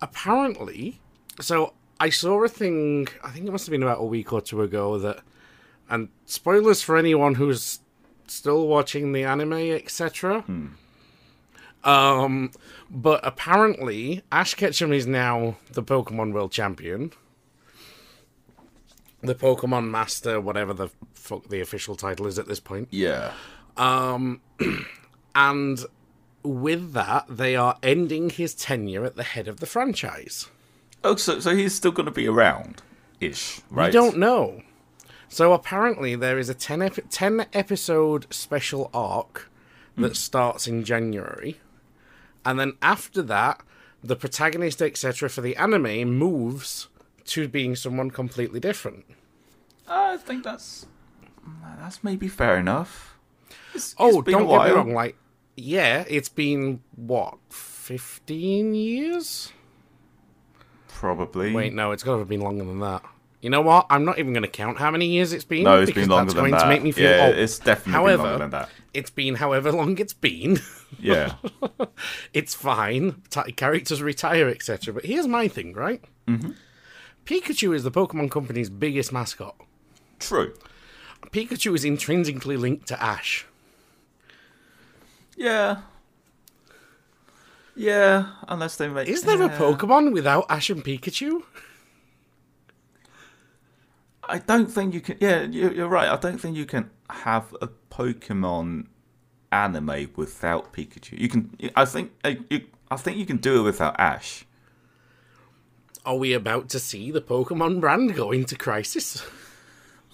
Apparently, 0.00 1.00
so 1.40 1.74
I 2.00 2.10
saw 2.10 2.42
a 2.42 2.48
thing, 2.48 3.08
I 3.22 3.30
think 3.30 3.46
it 3.46 3.52
must 3.52 3.66
have 3.66 3.70
been 3.70 3.82
about 3.82 4.00
a 4.00 4.04
week 4.04 4.32
or 4.32 4.40
two 4.40 4.62
ago, 4.62 4.98
that, 4.98 5.20
and 5.88 6.08
spoilers 6.26 6.82
for 6.82 6.96
anyone 6.96 7.36
who's 7.36 7.80
still 8.26 8.66
watching 8.66 9.12
the 9.12 9.24
anime, 9.24 9.52
etc. 9.52 10.44
Um, 11.84 12.50
but 12.90 13.20
apparently, 13.22 14.22
Ash 14.32 14.54
Ketchum 14.54 14.92
is 14.92 15.06
now 15.06 15.56
the 15.72 15.82
Pokemon 15.82 16.32
World 16.32 16.50
Champion. 16.52 17.12
The 19.20 19.34
Pokemon 19.34 19.90
Master, 19.90 20.40
whatever 20.40 20.74
the 20.74 20.88
fuck 21.14 21.48
the 21.48 21.60
official 21.60 21.94
title 21.96 22.26
is 22.26 22.38
at 22.38 22.46
this 22.48 22.60
point. 22.60 22.88
yeah. 22.90 23.32
Um, 23.76 24.40
And 25.34 25.80
with 26.44 26.92
that, 26.92 27.26
they 27.28 27.56
are 27.56 27.76
ending 27.82 28.30
his 28.30 28.54
tenure 28.54 29.04
at 29.04 29.16
the 29.16 29.24
head 29.24 29.48
of 29.48 29.58
the 29.60 29.66
franchise. 29.66 30.48
Oh, 31.02 31.16
so 31.16 31.40
so 31.40 31.56
he's 31.56 31.74
still 31.74 31.90
going 31.90 32.06
to 32.06 32.12
be 32.12 32.28
around, 32.28 32.82
ish, 33.20 33.60
right? 33.70 33.86
We 33.88 33.92
don't 33.92 34.16
know. 34.18 34.62
So 35.28 35.52
apparently, 35.52 36.14
there 36.14 36.38
is 36.38 36.48
a 36.48 36.54
10, 36.54 36.82
ep- 36.82 36.98
10 37.10 37.46
episode 37.52 38.32
special 38.32 38.90
arc 38.94 39.50
that 39.96 40.16
starts 40.16 40.68
in 40.68 40.84
January. 40.84 41.58
And 42.44 42.58
then 42.58 42.74
after 42.82 43.22
that, 43.22 43.62
the 44.02 44.16
protagonist, 44.16 44.82
etc., 44.82 45.28
for 45.28 45.40
the 45.40 45.56
anime 45.56 46.10
moves 46.18 46.88
to 47.26 47.48
being 47.48 47.74
someone 47.74 48.10
completely 48.10 48.60
different. 48.60 49.04
I 49.88 50.16
think 50.18 50.44
that's 50.44 50.86
that's 51.78 52.02
maybe 52.04 52.28
fair 52.28 52.58
enough. 52.58 53.16
It's, 53.74 53.94
Oh, 53.98 54.20
it's 54.20 54.30
don't 54.30 54.48
get 54.48 54.64
me 54.64 54.70
wrong. 54.70 54.92
Like, 54.94 55.16
yeah, 55.56 56.04
it's 56.08 56.28
been, 56.28 56.80
what, 56.96 57.38
15 57.50 58.74
years? 58.74 59.52
Probably. 60.88 61.52
Wait, 61.52 61.72
no, 61.72 61.92
it's 61.92 62.02
got 62.02 62.12
to 62.12 62.18
have 62.20 62.28
been 62.28 62.40
longer 62.40 62.64
than 62.64 62.80
that. 62.80 63.02
You 63.44 63.50
know 63.50 63.60
what? 63.60 63.84
I'm 63.90 64.06
not 64.06 64.18
even 64.18 64.32
going 64.32 64.44
to 64.44 64.48
count 64.48 64.78
how 64.78 64.90
many 64.90 65.04
years 65.04 65.34
it's 65.34 65.44
been. 65.44 65.64
no, 65.64 65.82
it's 65.82 65.90
because 65.90 66.04
been 66.04 66.08
longer 66.08 66.32
that's 66.32 66.34
than 66.34 66.42
going 66.44 66.52
that. 66.52 66.62
to 66.62 66.66
make 66.66 66.82
me 66.82 66.92
feel 66.92 67.10
yeah, 67.10 67.26
old. 67.26 67.34
it's 67.36 67.58
definitely 67.58 67.92
However, 67.92 68.22
been 68.22 68.30
longer 68.30 68.38
than 68.44 68.50
that. 68.52 68.70
It's 68.94 69.10
been 69.10 69.34
however 69.34 69.70
long 69.70 69.98
it's 69.98 70.14
been. 70.14 70.60
Yeah. 70.98 71.34
it's 72.32 72.54
fine. 72.54 73.20
T- 73.28 73.52
characters 73.52 74.00
retire, 74.00 74.48
etc. 74.48 74.94
But 74.94 75.04
here's 75.04 75.26
my 75.26 75.48
thing, 75.48 75.74
right? 75.74 76.02
Mm-hmm. 76.26 76.52
Pikachu 77.26 77.74
is 77.74 77.82
the 77.82 77.90
Pokemon 77.90 78.30
Company's 78.30 78.70
biggest 78.70 79.12
mascot. 79.12 79.56
True. 80.20 80.54
Pikachu 81.32 81.74
is 81.74 81.84
intrinsically 81.84 82.56
linked 82.56 82.86
to 82.88 83.02
Ash. 83.02 83.44
Yeah. 85.36 85.82
Yeah, 87.76 88.28
unless 88.48 88.76
they 88.76 88.88
make. 88.88 89.08
Is 89.08 89.24
there 89.24 89.42
a. 89.42 89.50
Pokemon 89.50 90.12
without 90.14 90.46
Ash 90.48 90.70
and 90.70 90.82
Pikachu? 90.82 91.42
I 94.28 94.38
don't 94.38 94.66
think 94.70 94.94
you 94.94 95.00
can. 95.00 95.16
Yeah, 95.20 95.42
you- 95.42 95.70
you're 95.70 95.88
right. 95.88 96.08
I 96.08 96.16
don't 96.16 96.38
think 96.40 96.56
you 96.56 96.66
can 96.66 96.90
have 97.10 97.54
a 97.60 97.68
Pokemon 97.90 98.86
anime 99.52 100.10
without 100.16 100.72
Pikachu. 100.72 101.18
You 101.18 101.28
can. 101.28 101.50
I 101.76 101.84
think. 101.84 102.12
uh, 102.24 102.34
You, 102.50 102.62
I 102.90 102.96
think 102.96 103.16
you 103.18 103.26
can 103.26 103.38
do 103.38 103.60
it 103.60 103.62
without 103.62 103.98
Ash. 103.98 104.44
Are 106.04 106.16
we 106.16 106.32
about 106.34 106.68
to 106.70 106.78
see 106.78 107.10
the 107.10 107.22
Pokemon 107.22 107.80
brand 107.80 108.14
go 108.14 108.30
into 108.30 108.56
crisis? 108.56 109.24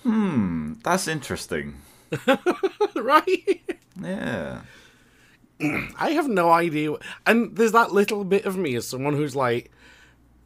Hmm, 0.02 0.75
that's 0.85 1.09
interesting. 1.09 1.81
right? 2.95 3.61
Yeah. 4.00 4.61
I 5.99 6.11
have 6.12 6.29
no 6.29 6.50
idea. 6.50 6.95
And 7.26 7.57
there's 7.57 7.73
that 7.73 7.93
little 7.93 8.25
bit 8.25 8.45
of 8.47 8.57
me 8.57 8.75
as 8.76 8.87
someone 8.87 9.14
who's 9.14 9.37
like, 9.37 9.71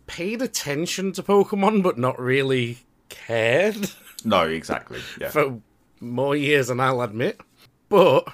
paid 0.06 0.42
attention 0.42 1.12
to 1.12 1.23
Pokemon, 1.23 1.83
but 1.83 1.99
not 1.99 2.18
really 2.18 2.78
cared 3.14 3.90
No, 4.25 4.42
exactly. 4.42 5.00
Yeah. 5.21 5.30
for 5.30 5.61
more 6.00 6.35
years 6.37 6.68
than 6.68 6.80
I'll 6.80 7.02
admit. 7.02 7.40
But 7.88 8.26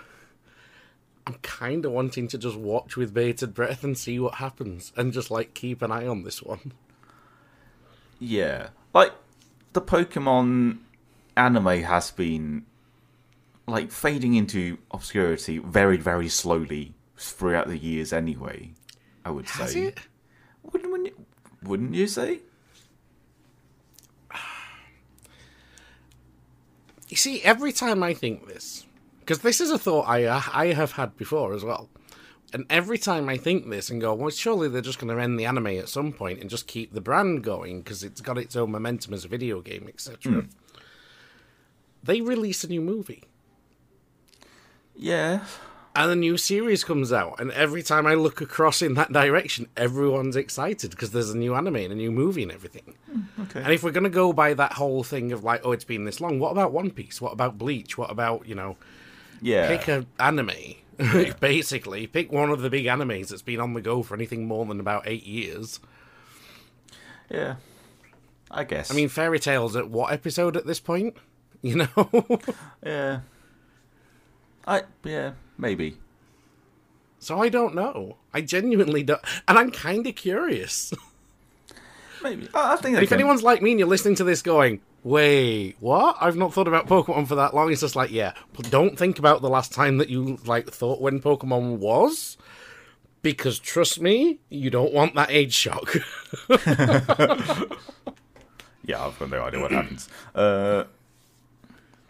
I'm 1.26 1.34
kind 1.42 1.84
of 1.84 1.92
wanting 1.92 2.28
to 2.28 2.38
just 2.38 2.56
watch 2.56 2.96
with 2.96 3.12
bated 3.12 3.52
breath 3.54 3.84
and 3.84 3.96
see 3.98 4.18
what 4.18 4.34
happens, 4.36 4.92
and 4.96 5.12
just 5.12 5.30
like 5.30 5.54
keep 5.54 5.82
an 5.82 5.90
eye 5.92 6.06
on 6.06 6.22
this 6.22 6.42
one. 6.42 6.72
Yeah. 8.18 8.68
Like 8.94 9.12
the 9.72 9.80
Pokemon 9.80 10.78
anime 11.36 11.82
has 11.82 12.10
been 12.10 12.64
like 13.66 13.90
fading 13.90 14.34
into 14.34 14.78
obscurity 14.90 15.58
very, 15.58 15.96
very 15.96 16.28
slowly 16.28 16.94
throughout 17.16 17.68
the 17.68 17.78
years 17.78 18.12
anyway. 18.12 18.72
I 19.24 19.30
would 19.30 19.46
Has 19.46 19.72
say. 19.72 19.82
it? 19.84 19.98
Wouldn't, 20.62 20.90
wouldn't 20.90 21.08
you, 21.08 21.26
wouldn't 21.62 21.94
you 21.94 22.06
say? 22.06 22.40
You 27.10 27.16
see, 27.16 27.42
every 27.42 27.72
time 27.72 28.04
I 28.04 28.14
think 28.14 28.46
this, 28.46 28.86
because 29.18 29.40
this 29.40 29.60
is 29.60 29.70
a 29.70 29.78
thought 29.78 30.08
I 30.08 30.24
uh, 30.24 30.42
I 30.52 30.66
have 30.68 30.92
had 30.92 31.16
before 31.16 31.54
as 31.54 31.64
well, 31.64 31.88
and 32.52 32.64
every 32.70 32.98
time 32.98 33.28
I 33.28 33.36
think 33.36 33.68
this 33.68 33.90
and 33.90 34.00
go, 34.00 34.14
well, 34.14 34.30
surely 34.30 34.68
they're 34.68 34.80
just 34.80 35.00
going 35.00 35.14
to 35.14 35.20
end 35.20 35.38
the 35.38 35.44
anime 35.44 35.66
at 35.66 35.88
some 35.88 36.12
point 36.12 36.40
and 36.40 36.48
just 36.48 36.68
keep 36.68 36.92
the 36.92 37.00
brand 37.00 37.42
going 37.42 37.82
because 37.82 38.04
it's 38.04 38.20
got 38.20 38.38
its 38.38 38.54
own 38.54 38.70
momentum 38.70 39.12
as 39.12 39.24
a 39.24 39.28
video 39.28 39.60
game, 39.60 39.86
etc. 39.88 40.46
They 42.02 42.20
release 42.20 42.64
a 42.64 42.68
new 42.68 42.80
movie. 42.80 43.24
Yeah. 44.94 45.44
And 45.94 46.10
a 46.10 46.14
new 46.14 46.36
series 46.36 46.84
comes 46.84 47.12
out, 47.12 47.40
and 47.40 47.50
every 47.50 47.82
time 47.82 48.06
I 48.06 48.14
look 48.14 48.40
across 48.40 48.80
in 48.80 48.94
that 48.94 49.12
direction, 49.12 49.66
everyone's 49.76 50.36
excited 50.36 50.92
because 50.92 51.10
there's 51.10 51.30
a 51.30 51.36
new 51.36 51.54
anime 51.54 51.76
and 51.76 51.92
a 51.92 51.96
new 51.96 52.12
movie 52.12 52.44
and 52.44 52.52
everything. 52.52 52.94
Mm, 53.12 53.24
okay. 53.42 53.60
And 53.60 53.72
if 53.72 53.82
we're 53.82 53.90
going 53.90 54.04
to 54.04 54.10
go 54.10 54.32
by 54.32 54.54
that 54.54 54.74
whole 54.74 55.02
thing 55.02 55.32
of 55.32 55.42
like, 55.42 55.62
oh, 55.64 55.72
it's 55.72 55.84
been 55.84 56.04
this 56.04 56.20
long, 56.20 56.38
what 56.38 56.52
about 56.52 56.72
One 56.72 56.92
Piece? 56.92 57.20
What 57.20 57.32
about 57.32 57.58
Bleach? 57.58 57.98
What 57.98 58.08
about, 58.08 58.46
you 58.46 58.54
know, 58.54 58.76
yeah. 59.42 59.66
pick 59.66 59.88
an 59.88 60.06
anime, 60.20 60.76
basically. 61.40 62.06
Pick 62.06 62.30
one 62.30 62.50
of 62.50 62.60
the 62.62 62.70
big 62.70 62.84
animes 62.84 63.28
that's 63.28 63.42
been 63.42 63.58
on 63.58 63.74
the 63.74 63.80
go 63.80 64.04
for 64.04 64.14
anything 64.14 64.46
more 64.46 64.64
than 64.66 64.78
about 64.78 65.02
eight 65.06 65.26
years. 65.26 65.80
yeah. 67.28 67.56
I 68.52 68.64
guess. 68.64 68.90
I 68.90 68.94
mean, 68.94 69.08
Fairy 69.08 69.38
Tail's 69.38 69.76
at 69.76 69.90
what 69.90 70.12
episode 70.12 70.56
at 70.56 70.66
this 70.66 70.80
point? 70.80 71.16
You 71.62 71.76
know? 71.76 72.40
yeah. 72.82 73.20
I 74.70 74.82
yeah 75.04 75.32
maybe. 75.58 75.98
so 77.18 77.42
I 77.42 77.48
don't 77.50 77.74
know. 77.74 78.16
I 78.32 78.40
genuinely 78.40 79.02
don't. 79.02 79.20
And 79.48 79.58
I'm 79.58 79.70
kind 79.70 80.06
of 80.06 80.14
curious. 80.14 80.92
Maybe. 82.22 82.48
I 82.54 82.74
I 82.74 82.76
think 82.76 82.96
if 82.98 83.08
can- 83.08 83.18
anyone's 83.18 83.42
like 83.42 83.60
me 83.62 83.70
and 83.72 83.78
you're 83.80 83.88
listening 83.88 84.14
to 84.16 84.24
this 84.24 84.42
going, 84.42 84.80
wait, 85.02 85.76
what? 85.80 86.16
I've 86.20 86.36
not 86.36 86.52
thought 86.54 86.68
about 86.68 86.86
Pokemon 86.86 87.26
for 87.26 87.34
that 87.34 87.54
long. 87.54 87.72
It's 87.72 87.80
just 87.80 87.96
like, 87.96 88.10
yeah, 88.10 88.32
but 88.52 88.70
don't 88.70 88.96
think 88.98 89.18
about 89.18 89.40
the 89.42 89.48
last 89.50 89.72
time 89.72 89.96
that 89.98 90.08
you 90.10 90.38
like 90.44 90.70
thought 90.70 91.00
when 91.00 91.20
Pokemon 91.20 91.78
was. 91.78 92.36
Because 93.22 93.58
trust 93.58 94.00
me, 94.00 94.38
you 94.50 94.70
don't 94.70 94.92
want 94.94 95.14
that 95.14 95.30
age 95.30 95.52
shock. 95.54 95.96
Yeah, 98.82 99.04
I've 99.06 99.18
got 99.18 99.30
no 99.30 99.42
idea 99.42 99.60
what 99.60 99.70
happens. 99.72 100.08
Uh, 100.34 100.84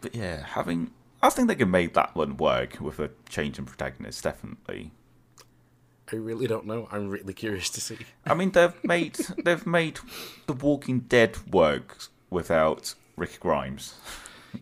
but 0.01 0.15
yeah, 0.15 0.43
having 0.45 0.91
I 1.23 1.31
think 1.31 1.49
they 1.49 1.55
can 1.55 1.71
make 1.71 1.95
that 1.95 2.15
one 2.15 2.37
work 2.37 2.81
with 2.81 2.99
a 2.99 3.11
change 3.29 3.59
in 3.59 3.67
protagonist. 3.67 4.25
Definitely. 4.25 4.93
I 6.13 6.17
really 6.17 6.47
don't 6.47 6.67
know. 6.67 6.89
I'm 6.91 7.09
really 7.09 7.35
curious 7.35 7.71
to 7.71 7.81
see. 7.81 7.99
I 8.27 8.35
mean, 8.35 8.51
they've 8.51 8.73
made 8.85 9.15
they've 9.45 9.67
made 9.67 10.01
The 10.47 10.55
Walking 10.55 11.01
Dead 11.01 11.37
work 11.53 11.99
without 12.31 12.95
Rick 13.17 13.39
Grimes. 13.41 13.95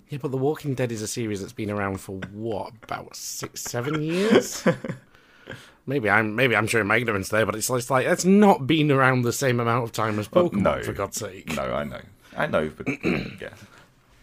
Yeah, 0.08 0.18
but 0.20 0.30
The 0.30 0.36
Walking 0.36 0.74
Dead 0.74 0.92
is 0.92 1.00
a 1.00 1.08
series 1.08 1.40
that's 1.40 1.52
been 1.52 1.70
around 1.70 2.00
for 2.00 2.16
what 2.32 2.72
about 2.82 3.16
six, 3.16 3.62
seven 3.62 4.02
years? 4.02 4.64
maybe 5.86 6.10
I'm 6.10 6.36
maybe 6.36 6.54
I'm 6.54 6.66
showing 6.66 6.86
my 6.86 6.96
ignorance 6.96 7.30
there, 7.30 7.46
but 7.46 7.54
it's, 7.54 7.70
like 7.70 8.06
it's 8.06 8.24
not 8.24 8.66
been 8.66 8.90
around 8.90 9.22
the 9.22 9.32
same 9.32 9.60
amount 9.60 9.84
of 9.84 9.92
time 9.92 10.18
as 10.18 10.28
Pokemon, 10.28 10.62
no. 10.62 10.82
for 10.82 10.92
God's 10.92 11.16
sake. 11.16 11.54
No, 11.56 11.62
I 11.62 11.84
know, 11.84 12.02
I 12.36 12.46
know, 12.46 12.70
but 12.76 12.88
yeah, 13.40 13.54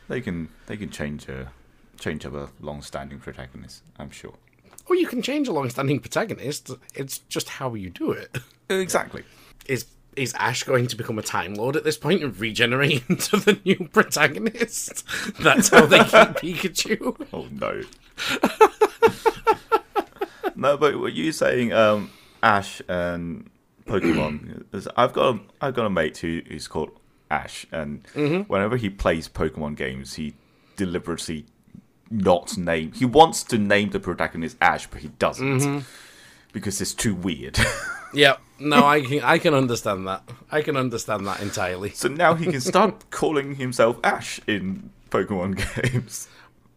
they 0.07 0.21
can 0.21 0.49
they 0.67 0.77
can 0.77 0.89
change 0.89 1.27
a 1.27 1.51
change 1.99 2.25
up 2.25 2.33
a 2.33 2.49
long-standing 2.59 3.19
protagonist. 3.19 3.83
I'm 3.97 4.09
sure. 4.11 4.33
Or 4.87 4.95
you 4.95 5.07
can 5.07 5.21
change 5.21 5.47
a 5.47 5.51
long-standing 5.51 5.99
protagonist. 5.99 6.71
It's 6.93 7.19
just 7.19 7.49
how 7.49 7.73
you 7.73 7.89
do 7.89 8.11
it. 8.11 8.37
Exactly. 8.67 9.23
Is 9.67 9.85
is 10.15 10.33
Ash 10.33 10.63
going 10.63 10.87
to 10.87 10.95
become 10.95 11.19
a 11.19 11.21
Time 11.21 11.53
Lord 11.53 11.75
at 11.75 11.83
this 11.83 11.97
point 11.97 12.23
and 12.23 12.35
regenerate 12.39 13.03
into 13.09 13.37
the 13.37 13.59
new 13.63 13.87
protagonist? 13.93 15.03
That's 15.39 15.69
how 15.69 15.85
they 15.85 15.99
keep 15.99 16.65
Pikachu. 16.73 17.27
Oh 17.31 17.47
no. 17.51 17.83
no, 20.55 20.77
but 20.77 20.99
what 20.99 21.13
you 21.13 21.31
saying, 21.31 21.73
um, 21.73 22.09
Ash 22.41 22.81
and 22.87 23.51
Pokemon? 23.85 24.65
I've 24.97 25.13
got 25.13 25.35
a, 25.35 25.39
I've 25.61 25.75
got 25.75 25.85
a 25.85 25.91
mate 25.91 26.17
who, 26.17 26.41
who's 26.47 26.67
called 26.67 26.89
Ash, 27.29 27.67
and 27.71 28.07
whenever 28.47 28.77
he 28.77 28.89
plays 28.89 29.29
Pokemon 29.29 29.75
games, 29.75 30.15
he 30.15 30.33
deliberately 30.75 31.45
not 32.09 32.57
name. 32.57 32.91
He 32.93 33.05
wants 33.05 33.43
to 33.43 33.57
name 33.57 33.89
the 33.89 33.99
protagonist 33.99 34.57
Ash, 34.61 34.87
but 34.87 35.01
he 35.01 35.09
doesn't 35.19 35.59
mm-hmm. 35.59 35.79
because 36.53 36.81
it's 36.81 36.93
too 36.93 37.15
weird. 37.15 37.57
yeah, 38.13 38.37
No, 38.59 38.85
I 38.85 39.01
can 39.01 39.21
I 39.23 39.37
can 39.37 39.53
understand 39.53 40.07
that. 40.07 40.23
I 40.51 40.61
can 40.61 40.77
understand 40.77 41.27
that 41.27 41.41
entirely. 41.41 41.89
so 41.91 42.07
now 42.07 42.35
he 42.35 42.45
can 42.45 42.61
start 42.61 43.05
calling 43.09 43.55
himself 43.55 43.99
Ash 44.03 44.39
in 44.47 44.91
Pokemon 45.09 45.57
games. 45.91 46.27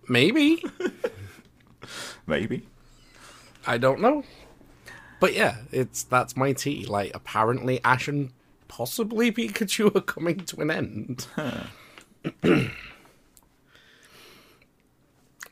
Maybe. 0.08 0.64
Maybe. 2.26 2.66
I 3.66 3.78
don't 3.78 4.00
know. 4.00 4.24
But 5.20 5.34
yeah, 5.34 5.56
it's 5.70 6.02
that's 6.02 6.36
my 6.36 6.52
tea. 6.52 6.86
Like 6.86 7.14
apparently 7.14 7.80
Ash 7.84 8.08
and 8.08 8.32
possibly 8.66 9.30
Pikachu 9.30 9.94
are 9.94 10.00
coming 10.00 10.40
to 10.40 10.60
an 10.60 10.70
end. 10.70 11.26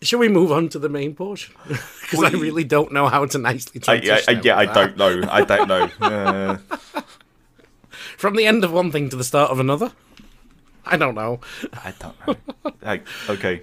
Shall 0.07 0.21
we 0.21 0.29
move 0.29 0.53
on 0.53 0.69
to 0.71 0.79
the 0.79 0.89
main 0.89 1.15
portion? 1.15 1.55
Because 2.07 2.23
I 2.23 2.31
really 2.39 2.63
don't 2.63 2.93
know 2.93 3.09
how 3.09 3.27
to 3.27 3.37
nicely 3.37 3.81
I, 3.89 3.99
transition. 3.99 4.25
I, 4.29 4.33
I, 4.33 4.37
out 4.39 4.45
yeah, 4.45 4.57
I 4.57 4.67
don't 4.67 4.97
know. 4.97 5.23
I 5.29 5.43
don't 5.43 5.69
know. 5.69 5.91
Uh, 6.01 7.03
From 8.17 8.37
the 8.37 8.47
end 8.47 8.63
of 8.63 8.73
one 8.73 8.93
thing 8.93 9.11
to 9.11 9.17
the 9.17 9.25
start 9.25 9.51
of 9.51 9.59
another. 9.59 9.91
I 10.85 10.97
don't 10.97 11.17
know. 11.17 11.41
I 11.85 11.93
don't 11.99 12.15
know. 12.27 12.37
Like, 12.81 13.05
okay. 13.29 13.63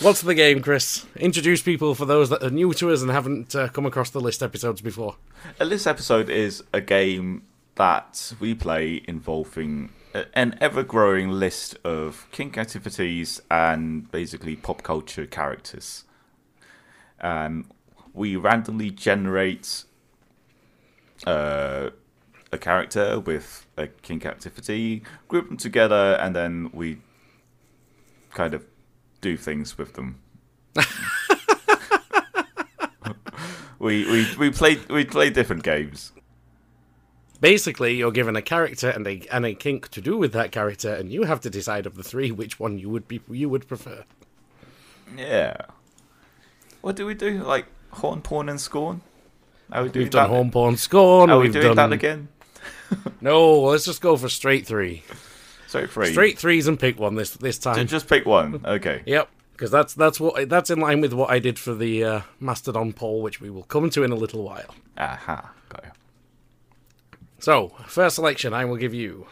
What's 0.00 0.20
the 0.20 0.34
game, 0.34 0.60
Chris? 0.62 1.06
Introduce 1.14 1.62
people 1.62 1.94
for 1.94 2.04
those 2.04 2.28
that 2.30 2.42
are 2.42 2.50
new 2.50 2.74
to 2.74 2.90
us 2.90 3.02
and 3.02 3.10
haven't 3.10 3.54
uh, 3.54 3.68
come 3.68 3.86
across 3.86 4.10
the 4.10 4.20
list 4.20 4.42
episodes 4.42 4.80
before. 4.80 5.14
Uh, 5.60 5.64
list 5.64 5.86
episode 5.86 6.28
is 6.28 6.62
a 6.74 6.80
game 6.80 7.44
that 7.76 8.32
we 8.40 8.52
play 8.54 9.02
involving 9.06 9.90
a- 9.90 9.95
an 10.34 10.56
ever 10.60 10.82
growing 10.82 11.30
list 11.30 11.76
of 11.84 12.26
kink 12.32 12.56
activities 12.58 13.40
and 13.50 14.10
basically 14.10 14.56
pop 14.56 14.82
culture 14.82 15.26
characters. 15.26 16.04
And 17.20 17.66
we 18.12 18.36
randomly 18.36 18.90
generate 18.90 19.84
uh, 21.26 21.90
a 22.52 22.58
character 22.58 23.20
with 23.20 23.66
a 23.76 23.88
kink 23.88 24.24
activity, 24.26 25.02
group 25.28 25.48
them 25.48 25.56
together, 25.56 26.16
and 26.20 26.34
then 26.34 26.70
we 26.72 26.98
kind 28.30 28.54
of 28.54 28.64
do 29.20 29.36
things 29.36 29.78
with 29.78 29.94
them. 29.94 30.20
we, 33.78 34.10
we 34.10 34.26
we 34.38 34.50
play 34.50 34.78
we 34.90 35.04
play 35.04 35.30
different 35.30 35.62
games. 35.62 36.12
Basically, 37.40 37.96
you're 37.96 38.12
given 38.12 38.36
a 38.36 38.42
character 38.42 38.88
and 38.88 39.06
a 39.06 39.22
and 39.30 39.44
a 39.44 39.54
kink 39.54 39.88
to 39.90 40.00
do 40.00 40.16
with 40.16 40.32
that 40.32 40.52
character, 40.52 40.92
and 40.94 41.12
you 41.12 41.24
have 41.24 41.40
to 41.42 41.50
decide 41.50 41.86
of 41.86 41.94
the 41.94 42.02
three 42.02 42.30
which 42.30 42.58
one 42.58 42.78
you 42.78 42.88
would 42.88 43.06
be 43.06 43.20
you 43.30 43.48
would 43.48 43.68
prefer. 43.68 44.04
Yeah. 45.16 45.56
What 46.80 46.96
do 46.96 47.06
we 47.06 47.14
do? 47.14 47.42
Like 47.42 47.66
horn 47.90 48.22
porn 48.22 48.48
and 48.48 48.60
scorn? 48.60 49.00
Are 49.72 49.82
we 49.82 49.88
doing 49.88 50.04
We've 50.04 50.12
done 50.12 50.30
that? 50.30 50.36
home 50.36 50.50
porn 50.50 50.76
scorn. 50.76 51.30
Are 51.30 51.38
we 51.38 51.44
we've 51.44 51.52
doing 51.52 51.74
done 51.74 51.90
that 51.90 51.92
again? 51.92 52.28
no. 53.20 53.60
Let's 53.60 53.84
just 53.84 54.00
go 54.00 54.16
for 54.16 54.28
straight 54.28 54.66
three. 54.66 55.02
So 55.66 55.86
free. 55.86 56.12
Straight 56.12 56.38
threes 56.38 56.68
and 56.68 56.78
pick 56.78 56.98
one 56.98 57.16
this 57.16 57.30
this 57.32 57.58
time. 57.58 57.86
Just 57.86 58.08
pick 58.08 58.24
one. 58.24 58.60
Okay. 58.64 59.02
Yep, 59.04 59.28
because 59.52 59.70
that's 59.70 59.94
that's 59.94 60.20
what 60.20 60.48
that's 60.48 60.70
in 60.70 60.78
line 60.80 61.00
with 61.00 61.12
what 61.12 61.30
I 61.30 61.38
did 61.38 61.58
for 61.58 61.74
the 61.74 62.04
uh, 62.04 62.20
Mastodon 62.40 62.92
poll, 62.92 63.20
which 63.20 63.40
we 63.40 63.50
will 63.50 63.64
come 63.64 63.90
to 63.90 64.04
in 64.04 64.12
a 64.12 64.16
little 64.16 64.42
while. 64.44 64.74
Aha. 64.96 65.52
Got 65.68 65.84
you. 65.84 65.90
So, 67.46 67.70
first 67.86 68.16
selection, 68.16 68.52
I 68.52 68.64
will 68.64 68.74
give 68.76 68.92
you. 68.92 69.28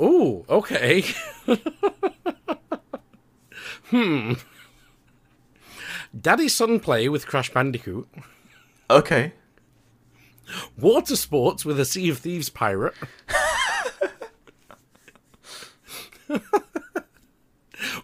Ooh, 0.00 0.44
okay. 0.48 1.02
hmm. 3.86 4.34
Daddy 6.16 6.46
son 6.46 6.78
play 6.78 7.08
with 7.08 7.26
Crash 7.26 7.52
Bandicoot. 7.52 8.06
Okay. 8.88 9.32
Water 10.78 11.16
sports 11.16 11.64
with 11.64 11.80
a 11.80 11.84
Sea 11.84 12.08
of 12.08 12.18
Thieves 12.18 12.50
pirate. 12.50 12.94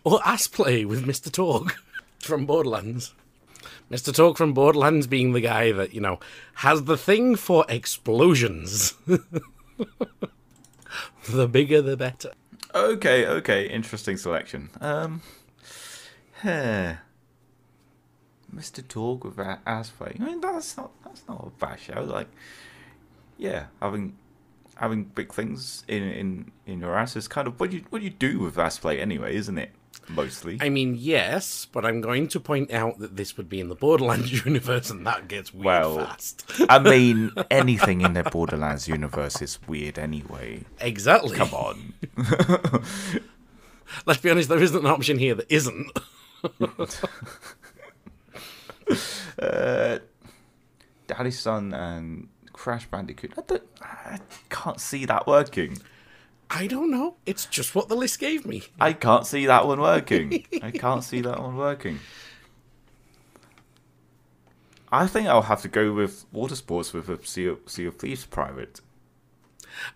or 0.03 0.19
Ass 0.25 0.49
Play 0.49 0.85
with 0.85 1.07
Mr. 1.07 1.31
Torgue 1.31 1.77
from 2.19 2.47
Borderlands. 2.47 3.15
Mr. 3.93 4.11
Torgue 4.11 4.39
from 4.39 4.55
Borderlands 4.55 5.07
being 5.07 5.35
the 5.35 5.43
guy 5.43 5.71
that, 5.71 5.93
you 5.93 6.01
know, 6.01 6.19
has 6.55 6.85
the 6.85 6.97
thing 6.97 7.37
for 7.37 7.67
explosions. 7.69 8.95
the 11.29 11.47
bigger 11.47 11.83
the 11.83 11.95
better. 11.95 12.33
Okay, 12.75 13.27
okay, 13.27 13.69
interesting 13.69 14.17
selection. 14.17 14.71
Um, 14.81 15.21
huh. 16.41 16.95
Mr. 18.55 18.83
Torgue 18.83 19.25
with 19.25 19.37
Asplay. 19.37 20.19
I 20.19 20.25
mean, 20.25 20.41
that's 20.41 20.75
not 20.79 20.91
that's 21.05 21.29
not 21.29 21.47
a 21.47 21.51
bad 21.61 21.79
show. 21.79 22.03
Like, 22.03 22.29
yeah, 23.37 23.67
having 23.83 24.17
having 24.77 25.05
big 25.05 25.35
things 25.35 25.85
in 25.87 26.03
in 26.03 26.53
in 26.67 26.81
your 26.81 26.97
ass 26.97 27.15
is 27.15 27.29
kind 27.29 27.47
of 27.47 27.61
what 27.61 27.73
you 27.73 27.85
what 27.91 28.01
you 28.01 28.11
do 28.11 28.39
with 28.39 28.57
Asplay 28.57 29.01
anyway, 29.01 29.37
isn't 29.37 29.59
it? 29.59 29.71
Mostly. 30.09 30.59
I 30.61 30.69
mean, 30.69 30.97
yes, 30.99 31.67
but 31.71 31.85
I'm 31.85 32.01
going 32.01 32.27
to 32.29 32.41
point 32.41 32.73
out 32.73 32.99
that 32.99 33.17
this 33.17 33.37
would 33.37 33.49
be 33.49 33.61
in 33.61 33.69
the 33.69 33.75
Borderlands 33.75 34.45
universe, 34.45 34.91
and 34.91 35.07
that 35.07 35.29
gets 35.29 35.55
weird 35.55 35.65
Well, 35.65 35.97
fast. 36.07 36.45
I 36.69 36.79
mean, 36.79 37.31
anything 37.51 38.01
in 38.01 38.13
the 38.15 38.25
Borderlands 38.25 38.89
universe 38.89 39.41
is 39.41 39.59
weird 39.69 39.99
anyway. 39.99 40.65
exactly. 40.81 41.37
Come 41.37 41.55
on. 41.55 41.95
Let's 44.07 44.21
be 44.21 44.31
honest, 44.31 44.49
there 44.49 44.63
isn't 44.63 44.79
an 44.85 44.91
option 44.91 45.19
here 45.19 45.35
that 45.35 45.51
isn't. 45.53 45.91
Uh, 49.39 49.99
Daddy's 51.07 51.39
Son 51.39 51.73
and 51.75 52.29
Crash 52.53 52.87
Bandicoot. 52.87 53.33
I, 53.39 53.43
don't, 53.43 53.63
I 53.81 54.19
can't 54.51 54.81
see 54.81 55.05
that 55.07 55.27
working. 55.27 55.79
I 56.55 56.67
don't 56.67 56.91
know. 56.91 57.17
It's 57.25 57.47
just 57.47 57.75
what 57.75 57.89
the 57.89 57.95
list 57.95 58.19
gave 58.19 58.45
me. 58.45 58.65
I 58.79 58.93
can't 58.93 59.27
see 59.27 59.47
that 59.47 59.67
one 59.67 59.81
working. 59.81 60.45
I 60.63 60.71
can't 60.71 61.03
see 61.03 61.23
that 61.23 61.41
one 61.41 61.57
working. 61.57 61.99
I 64.93 65.07
think 65.07 65.29
I'll 65.29 65.43
have 65.43 65.63
to 65.63 65.69
go 65.69 65.95
with 65.95 66.27
water 66.31 66.55
sports 66.55 66.93
with 66.93 67.09
a 67.09 67.25
Sea 67.25 67.47
of, 67.47 67.61
sea 67.65 67.87
of 67.87 67.97
Thieves 67.97 68.27
private. 68.27 68.83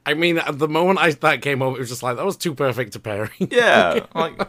I 0.07 0.15
mean, 0.15 0.39
at 0.39 0.59
the 0.59 0.67
moment 0.67 0.99
I 0.99 1.11
that 1.11 1.43
came 1.43 1.61
up, 1.61 1.77
it 1.77 1.79
was 1.79 1.91
just 1.91 2.03
like 2.03 2.17
that 2.17 2.25
was 2.25 2.39
too 2.39 2.55
perfect 2.55 2.97
a 2.97 3.01
pairing. 3.01 3.31
Yeah, 3.51 4.07
like 4.15 4.41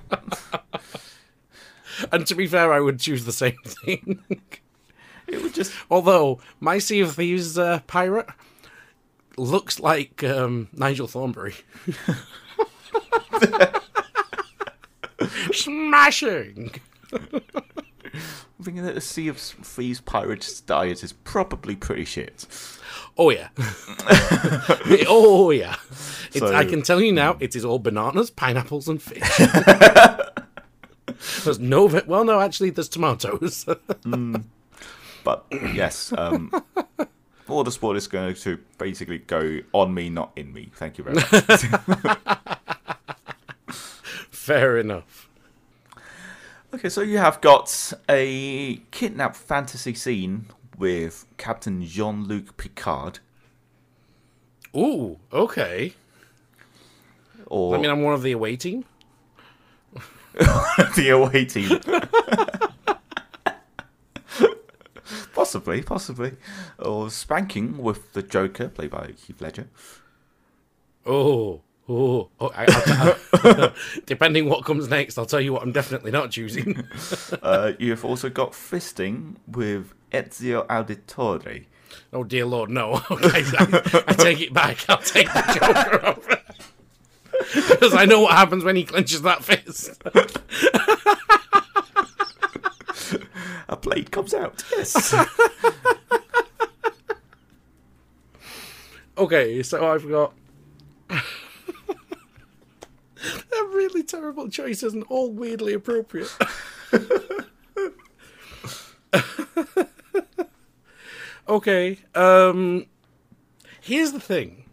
and 2.14 2.26
to 2.26 2.36
be 2.36 2.48
fair, 2.48 2.72
I 2.72 2.80
would 2.80 3.02
choose 3.02 3.26
the 3.26 3.34
same 3.34 3.58
thing. 3.66 4.24
it 5.28 5.44
would 5.44 5.54
just 5.54 5.74
Although 5.92 6.40
my 6.62 6.78
Sea 6.78 7.02
of 7.02 7.16
Thieves 7.16 7.58
uh, 7.58 7.82
pirate 7.88 8.28
looks 9.38 9.80
like 9.80 10.24
um, 10.24 10.68
Nigel 10.74 11.08
Thornberry. 11.08 11.54
Smashing. 15.52 16.72
I'm 17.14 18.64
thinking 18.64 18.84
that 18.86 18.96
the 18.96 19.02
Sea 19.02 19.28
of 19.28 19.38
Thieves 19.38 20.02
pirate's 20.02 20.62
diet 20.62 21.04
is 21.04 21.14
probably 21.14 21.76
pretty 21.76 22.06
shit. 22.06 22.46
Oh 23.18 23.30
yeah. 23.30 23.50
oh 25.08 25.52
yeah. 25.52 25.76
It's, 25.92 26.40
So- 26.40 26.54
I 26.54 26.66
can 26.66 26.82
tell 26.82 27.02
you 27.02 27.12
now, 27.12 27.38
it 27.40 27.56
is 27.56 27.66
all 27.66 27.80
bananas, 27.80 28.30
pineapples, 28.30 28.88
and 28.88 29.02
fish. 29.02 29.38
there's 31.44 31.60
no. 31.60 31.86
Well, 32.06 32.24
no, 32.26 32.40
actually, 32.40 32.70
there's 32.72 32.90
tomatoes. 32.90 33.66
But 35.24 35.46
yes, 35.52 36.14
um, 36.18 36.52
water 37.50 37.72
sport 37.72 37.98
is 37.98 38.08
going 38.08 38.36
to 38.36 38.60
basically 38.78 39.20
go 39.20 39.60
on 39.74 39.94
me, 39.94 40.10
not 40.10 40.32
in 40.36 40.54
me. 40.54 40.72
Thank 40.76 40.98
you 40.98 41.04
very 41.04 41.16
much. 41.16 41.28
Fair 44.32 44.78
enough. 44.78 45.30
Okay, 46.74 46.90
so 46.90 47.02
you 47.02 47.18
have 47.18 47.42
got 47.42 47.94
a 48.10 48.82
kidnap 48.92 49.36
fantasy 49.36 49.94
scene 49.94 50.46
with 50.78 51.26
Captain 51.38 51.84
Jean 51.84 52.26
Luc 52.26 52.58
Picard, 52.58 53.20
Ooh, 54.76 55.18
okay. 55.34 55.94
or 57.48 57.76
I 57.76 57.80
mean, 57.80 57.90
I'm 57.90 58.04
one 58.04 58.14
of 58.14 58.22
the 58.22 58.32
away 58.32 58.56
team. 58.58 58.86
the 60.34 61.10
away 61.10 61.46
team. 61.46 61.80
possibly, 65.48 65.82
possibly, 65.82 66.32
or 66.78 67.10
spanking 67.10 67.78
with 67.78 68.12
the 68.12 68.22
Joker, 68.22 68.68
played 68.68 68.92
by 68.92 69.14
Heath 69.16 69.40
Ledger. 69.40 69.70
Oh, 71.06 71.62
oh, 71.88 72.30
oh 72.38 72.52
I, 72.54 72.66
I, 72.68 73.16
I, 73.34 73.74
depending 74.06 74.50
what 74.50 74.66
comes 74.66 74.90
next, 74.90 75.18
I'll 75.18 75.26
tell 75.26 75.40
you 75.40 75.54
what 75.54 75.62
I'm 75.62 75.72
definitely 75.72 76.12
not 76.12 76.32
choosing. 76.32 76.84
Uh, 77.42 77.74
you 77.80 77.92
have 77.92 78.04
also 78.04 78.30
got 78.30 78.52
fisting 78.52 79.36
with 79.48 79.94
Ezio 80.12 80.66
Auditore. 80.68 81.66
oh 82.12 82.24
dear 82.24 82.46
lord, 82.46 82.70
no. 82.70 83.02
Okay, 83.12 83.44
I, 83.58 84.04
I 84.08 84.14
take 84.14 84.42
it 84.42 84.54
back. 84.54 84.90
I'll 84.90 84.98
take 84.98 85.28
the 85.28 85.60
Joker 85.60 86.06
off. 86.06 86.28
Because 87.70 87.94
I 87.94 88.06
know 88.06 88.22
what 88.22 88.34
happens 88.34 88.64
when 88.66 88.76
he 88.76 88.84
clenches 88.84 89.22
that 89.22 89.44
fist. 89.44 90.02
A 93.70 93.76
blade 93.76 94.12
comes 94.12 94.34
out. 94.34 94.64
Yes. 94.72 95.14
Okay, 99.18 99.64
so 99.64 99.92
I've 99.92 100.08
got 100.08 100.32
a 101.10 101.20
really 103.74 104.04
terrible 104.04 104.48
choices 104.48 104.94
and 104.94 105.04
all 105.10 105.32
weirdly 105.32 105.74
appropriate. 105.74 106.32
okay, 111.50 111.98
um 112.14 112.86
here's 113.82 114.12
the 114.12 114.20
thing. 114.20 114.67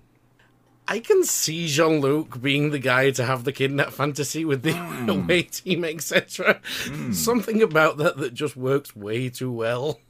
I 0.87 0.99
can 0.99 1.25
see 1.25 1.67
Jean 1.67 2.01
Luc 2.01 2.41
being 2.43 2.71
the 2.71 2.79
guy 2.79 3.11
to 3.13 3.25
have 3.25 3.45
the 3.45 3.53
kidnap 3.53 3.91
fantasy 3.91 4.45
with 4.45 4.63
the 4.63 4.77
away 5.09 5.43
team, 5.43 5.85
etc. 5.85 6.61
Something 7.13 7.63
about 7.63 7.97
that 7.99 8.19
that 8.19 8.35
just 8.35 8.57
works 8.57 8.95
way 8.95 9.29
too 9.31 9.51
well. 9.51 10.01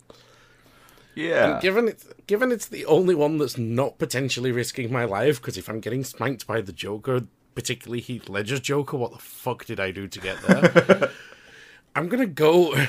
yeah. 1.15 1.61
Given 1.61 1.89
it's 1.89 2.07
given 2.27 2.51
it's 2.51 2.67
the 2.67 2.87
only 2.87 3.15
one 3.15 3.39
that's 3.39 3.57
not 3.57 3.99
potentially 3.99 4.51
risking 4.51 4.91
my 4.91 5.05
life, 5.05 5.41
because 5.41 5.57
if 5.57 5.69
I'm 5.69 5.81
getting 5.81 6.03
spanked 6.03 6.47
by 6.47 6.61
the 6.61 6.73
Joker, 6.73 7.23
particularly 7.55 8.01
Heath 8.01 8.29
Ledger's 8.29 8.61
Joker, 8.61 8.97
what 8.97 9.13
the 9.13 9.19
fuck 9.19 9.65
did 9.65 9.79
I 9.79 9.93
do 9.93 10.09
to 10.09 10.21
get 10.21 10.43
there? 10.43 11.11
I'm 11.95 12.09
gonna 12.09 12.27
go. 12.27 12.75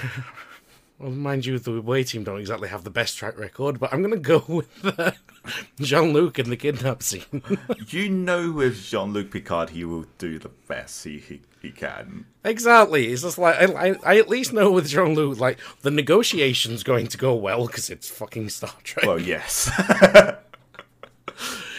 Well, 0.97 1.11
mind 1.11 1.45
you, 1.45 1.59
the 1.59 1.73
away 1.73 2.05
team 2.05 2.23
don't 2.23 2.39
exactly 2.39 2.69
have 2.69 2.85
the 2.85 2.89
best 2.89 3.17
track 3.17 3.37
record, 3.37 3.81
but 3.81 3.91
I'm 3.93 4.01
gonna 4.01 4.15
go 4.15 4.41
with 4.47 4.69
uh, 4.97 5.11
Jean 5.79 6.13
Luc 6.13 6.39
in 6.39 6.49
the 6.49 6.57
kidnap 6.57 7.03
scene. 7.03 7.23
You 7.89 8.09
know, 8.09 8.51
with 8.51 8.81
Jean 8.81 9.13
Luc 9.13 9.31
Picard, 9.31 9.69
he 9.69 9.85
will 9.85 10.05
do 10.17 10.39
the 10.39 10.49
best 10.49 11.03
he, 11.03 11.19
he, 11.19 11.41
he 11.61 11.71
can. 11.71 12.25
exactly. 12.43 13.07
It's 13.07 13.21
just 13.21 13.37
like 13.37 13.55
I, 13.55 13.89
I, 13.89 13.95
I 14.03 14.17
at 14.17 14.29
least 14.29 14.53
know 14.53 14.71
with 14.71 14.87
Jean 14.87 15.13
Luc, 15.13 15.39
like 15.39 15.59
the 15.81 15.91
negotiation's 15.91 16.83
going 16.83 17.07
to 17.07 17.17
go 17.17 17.33
well 17.35 17.67
because 17.67 17.89
it's 17.89 18.09
fucking 18.09 18.49
Star 18.49 18.73
Trek. 18.83 19.05
Well, 19.05 19.19
yes. 19.19 19.69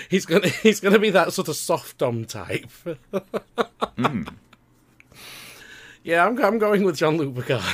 He's 0.09 0.25
gonna 0.25 0.49
he's 0.49 0.79
gonna 0.79 1.01
be 1.01 1.11
that 1.11 1.33
sort 1.33 1.49
of 1.49 1.57
soft 1.57 1.99
dom 1.99 2.27
type. 2.27 2.71
Hmm. 3.99 4.23
Yeah, 6.05 6.25
I'm 6.25 6.41
I'm 6.41 6.59
going 6.59 6.85
with 6.85 6.97
Jean 6.97 7.17
Luc 7.17 7.35
Picard. 7.35 7.65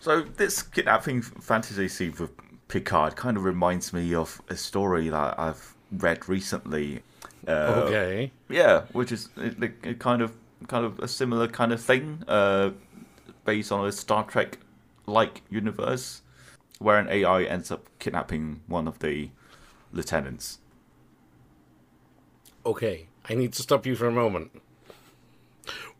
so, 0.00 0.20
this 0.22 0.60
kidnapping 0.62 1.22
fantasy 1.22 1.88
scene 1.88 2.14
with 2.18 2.30
Picard 2.68 3.16
kind 3.16 3.36
of 3.36 3.44
reminds 3.44 3.92
me 3.92 4.14
of 4.14 4.40
a 4.48 4.56
story 4.56 5.08
that 5.08 5.38
I've 5.38 5.74
read 5.92 6.28
recently. 6.28 7.02
Uh, 7.46 7.84
okay. 7.86 8.32
Yeah, 8.48 8.82
which 8.92 9.12
is 9.12 9.28
it, 9.36 9.62
it- 9.82 9.98
kind 9.98 10.20
of 10.22 10.32
kind 10.68 10.84
of 10.84 10.98
a 10.98 11.06
similar 11.08 11.46
kind 11.48 11.72
of 11.72 11.80
thing, 11.80 12.22
uh, 12.26 12.70
based 13.44 13.70
on 13.70 13.86
a 13.86 13.92
Star 13.92 14.24
Trek 14.24 14.58
like 15.06 15.42
universe, 15.50 16.22
where 16.78 16.98
an 16.98 17.08
AI 17.08 17.44
ends 17.44 17.70
up 17.70 17.88
kidnapping 17.98 18.62
one 18.66 18.88
of 18.88 18.98
the 18.98 19.30
lieutenants. 19.92 20.58
Okay. 22.64 23.06
I 23.28 23.34
need 23.34 23.52
to 23.54 23.62
stop 23.62 23.86
you 23.86 23.96
for 23.96 24.06
a 24.06 24.12
moment. 24.12 24.50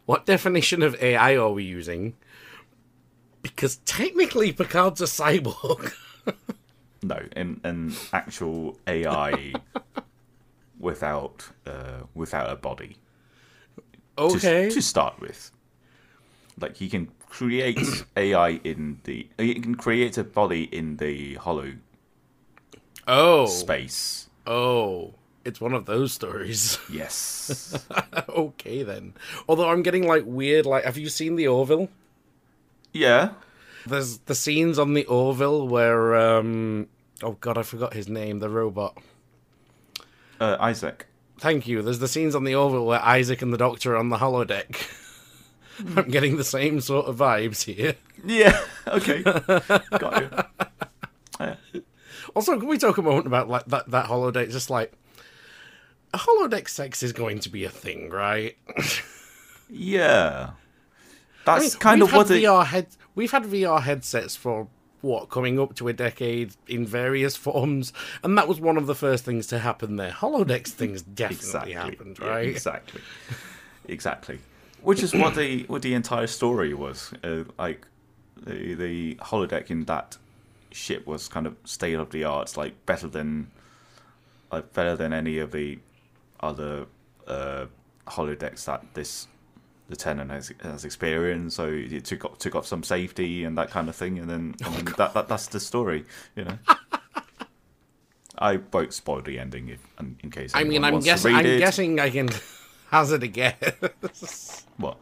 What 0.05 0.27
definition 0.27 0.83
of 0.83 0.95
AI 1.03 1.37
are 1.37 1.51
we 1.51 1.65
using? 1.65 2.15
Because 3.43 3.77
technically 3.79 4.53
Picard's 4.53 5.01
a 5.01 5.05
cyborg. 5.05 5.93
No, 7.03 7.21
an 7.37 7.61
an 7.65 7.95
actual 8.13 8.79
AI 8.87 9.53
without 10.79 11.49
uh, 11.67 12.03
without 12.15 12.51
a 12.51 12.57
body. 12.57 12.97
to- 13.77 13.83
Okay. 14.19 14.71
To, 14.71 14.81
start 14.81 15.21
with, 15.21 15.51
like 16.59 16.77
he 16.77 16.89
can 16.89 17.09
create 17.29 17.79
AI 18.17 18.61
in 18.65 19.01
the 19.05 19.29
he 19.39 19.55
can 19.61 19.75
create 19.75 20.17
a 20.17 20.25
body 20.25 20.65
in 20.73 20.97
the 20.97 21.35
hollow 21.35 21.75
oh. 23.07 23.47
space. 23.47 24.29
Oh. 24.47 25.15
it's 25.45 25.61
one 25.61 25.75
of 25.75 25.87
those 25.87 26.13
stories. 26.13 26.79
Yes. 26.91 27.85
okay 28.29 28.83
then. 28.83 29.15
Although 29.49 29.69
I'm 29.69 29.83
getting 29.83 30.07
like 30.07 30.25
weird. 30.27 30.67
Like, 30.67 30.85
have 30.85 30.97
you 30.97 31.09
seen 31.09 31.37
the 31.37 31.49
Orville? 31.49 31.89
yeah. 32.93 33.31
There's 33.87 34.19
the 34.19 34.35
scenes 34.35 34.79
on 34.79 34.95
the 34.95 35.05
Orville 35.07 35.67
where 35.69 36.17
um 36.17 36.89
oh 37.23 37.33
god, 37.41 37.59
I 37.59 37.63
forgot 37.63 37.95
his 37.95 38.09
name, 38.09 38.41
the 38.41 38.49
robot. 38.49 38.99
Uh, 40.41 40.57
Isaac. 40.61 41.07
Thank 41.39 41.67
you. 41.67 41.83
There's 41.83 41.99
the 41.99 42.09
scenes 42.09 42.35
on 42.35 42.45
the 42.45 42.55
Orville 42.55 42.87
where 42.87 43.03
Isaac 43.03 43.43
and 43.43 43.53
the 43.53 43.59
Doctor 43.59 43.95
are 43.95 43.97
on 43.99 44.09
the 44.09 44.19
holodeck. 44.19 44.77
I'm 45.97 46.09
getting 46.09 46.37
the 46.37 46.45
same 46.45 46.81
sort 46.81 47.07
of 47.07 47.17
vibes 47.17 47.65
here. 47.65 47.95
Yeah. 48.25 48.59
Okay. 48.89 49.23
Got 49.23 50.23
you. 50.23 50.31
Yeah. 51.39 51.57
Also, 52.35 52.59
can 52.59 52.67
we 52.69 52.79
talk 52.79 52.97
a 52.99 53.03
moment 53.03 53.27
about 53.27 53.49
like 53.49 53.67
that 53.67 53.91
that 53.91 54.07
holodeck? 54.07 54.51
Just 54.51 54.71
like 54.71 54.93
a 56.15 56.19
holodeck 56.19 56.69
sex 56.69 57.03
is 57.03 57.13
going 57.13 57.41
to 57.41 57.51
be 57.51 57.65
a 57.65 57.69
thing, 57.71 58.09
right? 58.11 58.57
Yeah. 59.69 60.51
I 61.47 61.59
That's 61.59 61.75
mean, 61.75 61.81
kind 61.81 62.03
of 62.03 62.13
what 62.13 62.29
had 62.29 62.39
it. 62.39 62.43
VR 62.43 62.67
head. 62.67 62.89
We've 63.15 63.31
had 63.31 63.45
VR 63.45 63.81
headsets 63.81 64.37
for 64.37 64.69
what 65.01 65.29
coming 65.29 65.61
up 65.61 65.75
to 65.77 65.89
a 65.89 65.93
decade 65.93 66.55
in 66.67 66.85
various 66.87 67.37
forms, 67.47 67.93
and 68.23 68.37
that 68.37 68.49
was 68.49 68.61
one 68.61 68.77
of 68.77 68.87
the 68.87 68.95
first 68.95 69.25
things 69.25 69.47
to 69.49 69.59
happen 69.61 69.97
there. 69.97 70.11
Holodeck 70.11 70.67
things 70.69 71.03
definitely 71.03 71.73
happened, 71.73 72.19
yeah, 72.21 72.29
right? 72.29 72.49
exactly. 72.49 73.01
Exactly. 73.89 74.41
Which 74.83 75.01
is 75.01 75.15
what 75.15 75.37
the 75.37 75.63
what 75.69 75.83
the 75.83 75.95
entire 75.95 76.27
story 76.27 76.75
was. 76.75 77.13
Uh, 77.23 77.45
like 77.57 77.87
the 78.37 78.75
the 78.75 79.15
holodeck 79.17 79.71
in 79.71 79.85
that 79.85 80.17
ship 80.73 81.07
was 81.07 81.29
kind 81.29 81.47
of 81.47 81.57
state 81.65 81.95
of 81.95 82.11
the 82.11 82.25
art, 82.25 82.57
like 82.57 82.85
better 82.85 83.07
than 83.07 83.49
like 84.51 84.73
better 84.73 84.97
than 84.97 85.13
any 85.13 85.39
of 85.39 85.53
the 85.53 85.79
other 86.41 86.87
uh, 87.29 87.67
holodecks 88.09 88.65
that 88.65 88.83
this 88.95 89.29
lieutenant 89.89 90.31
has, 90.31 90.53
has 90.63 90.85
experienced. 90.85 91.57
So 91.57 91.69
it 91.69 92.05
took 92.05 92.25
off, 92.25 92.39
took 92.39 92.55
off 92.55 92.67
some 92.67 92.83
safety 92.83 93.45
and 93.45 93.57
that 93.59 93.71
kind 93.71 93.89
of 93.89 93.97
thing, 93.97 94.19
and 94.19 94.29
then, 94.29 94.55
and 94.65 94.75
then 94.75 94.85
that, 94.97 95.15
that 95.15 95.29
that's 95.29 95.49
the 95.49 95.61
story, 95.61 96.05
you 96.35 96.45
know. 96.45 96.59
I 98.39 98.57
won't 98.71 98.93
spoil 98.93 99.23
the 99.23 99.39
ending 99.39 99.69
if, 99.69 99.81
in 99.99 100.19
in 100.23 100.31
case. 100.31 100.53
I 100.55 100.65
mean, 100.65 100.85
I'm 100.85 101.01
guessing. 101.01 101.35
I'm 101.35 101.47
it. 101.47 101.59
guessing 101.59 101.99
I 102.01 102.11
can 102.11 102.29
hazard 102.91 103.23
a 103.23 103.29
guess. 103.29 104.67
What? 104.77 104.99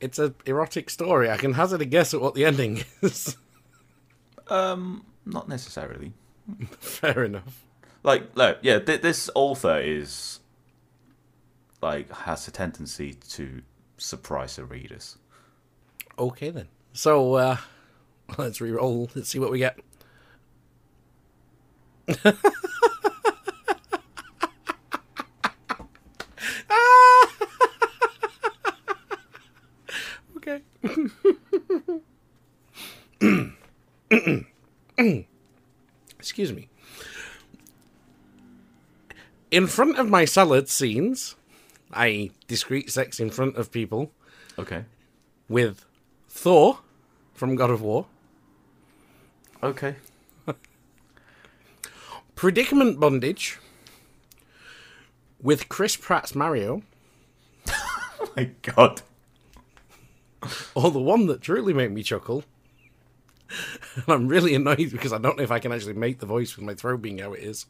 it's 0.00 0.18
a 0.18 0.34
erotic 0.46 0.90
story. 0.90 1.30
I 1.30 1.36
can 1.36 1.54
hazard 1.54 1.80
a 1.80 1.84
guess 1.84 2.14
at 2.14 2.20
what 2.20 2.34
the 2.34 2.44
ending 2.44 2.84
is. 3.02 3.36
Um, 4.48 5.04
not 5.24 5.48
necessarily. 5.48 6.12
Fair 6.80 7.24
enough. 7.24 7.64
Like, 8.02 8.34
look, 8.34 8.58
yeah, 8.62 8.78
th- 8.78 9.02
this 9.02 9.30
author 9.34 9.78
is 9.78 10.40
like 11.82 12.10
has 12.10 12.46
a 12.48 12.50
tendency 12.50 13.14
to 13.30 13.62
surprise 13.96 14.56
the 14.56 14.64
readers. 14.64 15.16
Okay 16.18 16.50
then. 16.50 16.68
So 16.92 17.34
uh 17.34 17.56
let's 18.38 18.60
re-roll. 18.60 19.10
Let's 19.14 19.28
see 19.28 19.38
what 19.38 19.50
we 19.50 19.58
get. 19.58 19.78
okay. 30.36 30.62
Excuse 36.18 36.52
me. 36.52 36.68
In 39.50 39.66
front 39.66 39.98
of 39.98 40.08
my 40.08 40.24
salad 40.24 40.68
scenes, 40.68 41.34
I 41.92 42.30
discreet 42.46 42.90
sex 42.90 43.18
in 43.20 43.30
front 43.30 43.56
of 43.56 43.70
people 43.72 44.12
Okay. 44.58 44.84
with 45.48 45.84
Thor 46.28 46.78
from 47.34 47.56
God 47.56 47.70
of 47.70 47.82
War, 47.82 48.06
Okay. 49.62 49.96
Predicament 52.34 52.98
Bondage 52.98 53.58
with 55.42 55.68
Chris 55.68 55.96
Pratt's 55.96 56.34
Mario, 56.34 56.82
Oh 57.68 58.30
my 58.36 58.50
god. 58.62 59.02
or 60.74 60.90
the 60.90 60.98
one 61.00 61.26
that 61.26 61.40
truly 61.42 61.72
made 61.72 61.92
me 61.92 62.02
chuckle. 62.02 62.44
And 63.96 64.04
I'm 64.06 64.28
really 64.28 64.54
annoyed 64.54 64.90
because 64.92 65.12
I 65.12 65.18
don't 65.18 65.36
know 65.36 65.42
if 65.42 65.50
I 65.50 65.58
can 65.58 65.72
actually 65.72 65.94
make 65.94 66.20
the 66.20 66.26
voice 66.26 66.54
with 66.56 66.64
my 66.64 66.74
throat 66.74 67.02
being 67.02 67.18
how 67.18 67.32
it 67.32 67.42
is. 67.42 67.66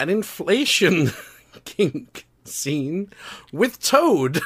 An 0.00 0.08
inflation 0.08 1.10
kink 1.66 2.26
scene 2.48 3.12
with 3.52 3.80
Toad. 3.80 4.40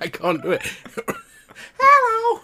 I 0.00 0.08
can't 0.08 0.42
do 0.42 0.50
it. 0.52 0.62
Hello. 1.78 2.40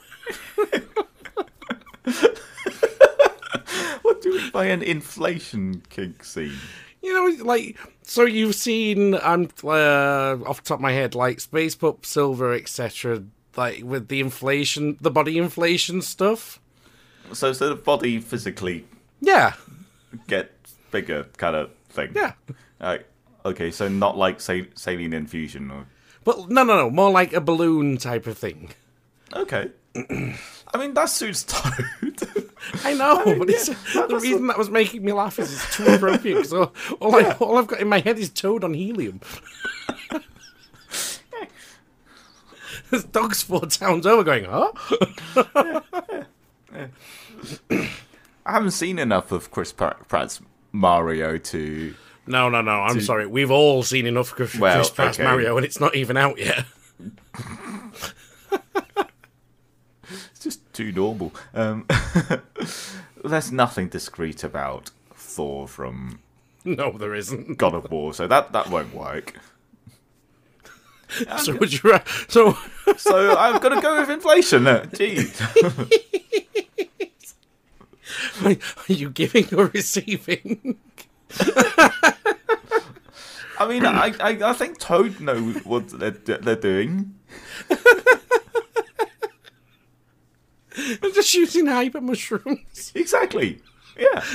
What 4.03 4.23
do 4.23 4.31
you 4.31 4.38
mean 4.40 4.51
by 4.51 4.66
an 4.66 4.83
inflation 4.83 5.83
kink 5.90 6.25
scene? 6.25 6.57
You 7.03 7.12
know, 7.14 7.44
like 7.44 7.79
so 8.03 8.25
you've 8.25 8.55
seen 8.55 9.14
I'm 9.14 9.49
uh, 9.62 10.37
off 10.47 10.62
the 10.62 10.68
top 10.68 10.79
of 10.79 10.81
my 10.81 10.92
head 10.92 11.14
like 11.14 11.40
Space 11.40 11.75
Pup, 11.75 12.05
Silver, 12.07 12.53
etc. 12.55 13.23
Like 13.57 13.83
with 13.85 14.09
the 14.09 14.21
inflation, 14.21 14.97
the 15.01 15.11
body 15.11 15.37
inflation 15.38 16.03
stuff. 16.03 16.61
So, 17.33 17.53
so 17.53 17.68
the 17.68 17.75
body 17.75 18.21
physically 18.21 18.87
Yeah, 19.21 19.55
get 20.29 20.53
bigger, 20.90 21.25
kind 21.37 21.55
of 21.57 21.71
thing. 21.88 22.14
yeah. 22.14 22.98
Okay, 23.44 23.70
so 23.70 23.88
not 23.88 24.16
like 24.16 24.40
sa- 24.40 24.62
saline 24.74 25.12
infusion 25.12 25.70
or. 25.70 25.87
But 26.24 26.51
no, 26.51 26.64
no, 26.64 26.77
no. 26.77 26.90
More 26.90 27.11
like 27.11 27.33
a 27.33 27.40
balloon 27.40 27.96
type 27.96 28.27
of 28.27 28.37
thing. 28.37 28.70
Okay. 29.35 29.70
I 29.96 30.77
mean, 30.77 30.92
that 30.94 31.09
suits 31.09 31.44
Toad. 31.44 31.72
I 32.85 32.92
know, 32.94 33.24
mean, 33.24 33.38
but 33.38 33.48
it's, 33.48 33.68
yeah, 33.94 34.07
the 34.07 34.18
reason 34.18 34.48
that 34.48 34.59
was 34.59 34.68
making 34.68 35.05
me 35.05 35.12
laugh 35.12 35.38
is 35.38 35.53
it's 35.53 35.77
too 35.77 35.87
appropriate. 35.87 36.46
So 36.46 36.72
all, 37.01 37.14
I, 37.14 37.31
all 37.40 37.57
I've 37.57 37.66
got 37.66 37.81
in 37.81 37.88
my 37.88 38.01
head 38.01 38.18
is 38.18 38.29
Toad 38.29 38.64
on 38.64 38.74
helium. 38.74 39.20
This 42.90 43.05
dog's 43.05 43.42
four 43.42 43.66
towns 43.66 44.07
over, 44.07 44.24
going, 44.24 44.44
huh? 44.44 44.72
I 47.70 48.53
haven't 48.53 48.70
seen 48.70 48.98
enough 48.98 49.31
of 49.31 49.51
Chris 49.51 49.72
Pratt- 49.72 50.09
Pratt's 50.09 50.40
Mario 50.73 51.39
to. 51.39 51.95
No, 52.27 52.49
no, 52.51 52.61
no. 52.61 52.73
I'm 52.83 53.01
sorry. 53.01 53.27
We've 53.27 53.51
all 53.51 53.83
seen 53.83 54.05
enough 54.07 54.33
Chris, 54.33 54.55
Well, 54.55 54.77
Chris 54.77 54.91
Pratt's 54.91 55.19
okay. 55.19 55.27
Mario, 55.27 55.57
and 55.57 55.65
it's 55.65 55.81
not 55.81 55.95
even 55.95 56.17
out 56.17 56.39
yet. 56.39 56.65
It's 60.31 60.45
just 60.45 60.73
too 60.73 60.93
normal. 60.93 61.35
Um, 61.53 61.85
there's 63.25 63.51
nothing 63.53 63.89
discreet 63.89 64.45
about 64.45 64.91
Thor 65.15 65.67
from 65.67 66.21
No, 66.65 66.93
there 66.93 67.15
isn't. 67.15 67.59
God 67.59 67.75
of 67.75 67.91
War, 67.91 68.15
so 68.15 68.27
that, 68.29 68.53
that 68.53 68.69
won't 68.71 68.95
work. 68.95 69.35
So 71.39 71.57
would 71.57 71.73
you? 71.73 71.91
ra- 71.91 72.03
So 72.29 72.57
So 72.99 73.37
I've 73.37 73.61
got 73.61 73.71
to 73.71 73.81
go 73.81 73.99
with 74.01 74.11
inflation. 74.11 74.67
Uh, 74.67 74.85
Gee. 74.87 75.27
are 78.45 78.57
you 78.89 79.11
giving 79.11 79.55
or 79.55 79.67
receiving? 79.67 80.79
I 83.61 83.67
mean, 83.69 83.85
I, 83.85 84.15
I, 84.21 84.39
I 84.43 84.53
think 84.53 84.79
Toad 84.79 85.21
know 85.21 85.41
what 85.65 85.89
they're, 85.89 86.11
they're 86.13 86.57
doing. 86.57 87.15
I'm 90.77 91.13
just 91.13 91.35
using 91.35 91.67
hyper 91.67 92.01
mushrooms. 92.01 92.93
Exactly. 92.95 93.61
Yeah. 93.99 94.25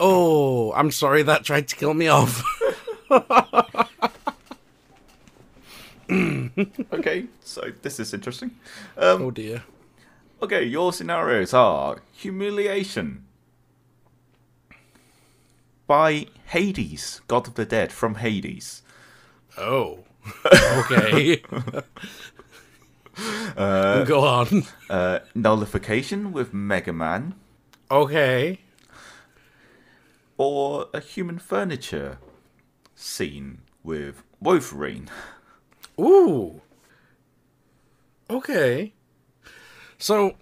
Oh, 0.00 0.72
I'm 0.72 0.90
sorry 0.90 1.22
that 1.22 1.44
tried 1.44 1.68
to 1.68 1.76
kill 1.76 1.94
me 1.94 2.08
off. 2.08 2.42
Okay, 6.10 7.26
so 7.42 7.62
this 7.82 7.98
is 8.00 8.12
interesting. 8.14 8.50
Um, 8.96 9.22
oh 9.22 9.30
dear. 9.30 9.62
okay, 10.42 10.62
your 10.64 10.92
scenarios 10.92 11.52
are 11.54 11.98
humiliation 12.12 13.24
by 15.86 16.26
Hades, 16.46 17.20
God 17.28 17.46
of 17.48 17.54
the 17.54 17.64
Dead 17.64 17.92
from 17.92 18.16
Hades. 18.16 18.82
Oh. 19.58 20.00
Okay. 20.90 21.36
Go 23.56 24.20
on. 24.24 24.64
Uh, 24.90 25.18
nullification 25.34 26.32
with 26.32 26.52
Mega 26.54 26.92
Man, 26.92 27.34
Okay. 27.90 28.60
or 30.38 30.88
a 30.94 31.00
human 31.00 31.38
furniture 31.38 32.18
scene 32.96 33.58
with 33.82 34.22
Wolverine. 34.40 35.08
Ooh. 36.00 36.60
Okay. 38.28 38.92
So, 39.98 40.36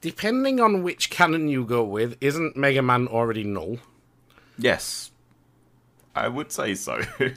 depending 0.00 0.60
on 0.60 0.82
which 0.82 1.10
canon 1.10 1.48
you 1.48 1.64
go 1.64 1.84
with, 1.84 2.16
isn't 2.20 2.56
Mega 2.56 2.82
Man 2.82 3.06
already 3.08 3.44
null? 3.44 3.78
Yes, 4.58 5.10
I 6.14 6.28
would 6.28 6.52
say 6.52 6.74
so. 6.74 7.00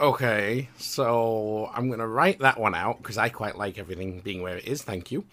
Okay, 0.00 0.70
so 0.78 1.70
I'm 1.74 1.90
gonna 1.90 2.06
write 2.08 2.38
that 2.38 2.58
one 2.58 2.74
out 2.74 2.96
because 2.96 3.18
I 3.18 3.28
quite 3.28 3.58
like 3.58 3.78
everything 3.78 4.20
being 4.20 4.40
where 4.40 4.56
it 4.56 4.66
is. 4.66 4.80
Thank 4.80 5.12
you. 5.12 5.26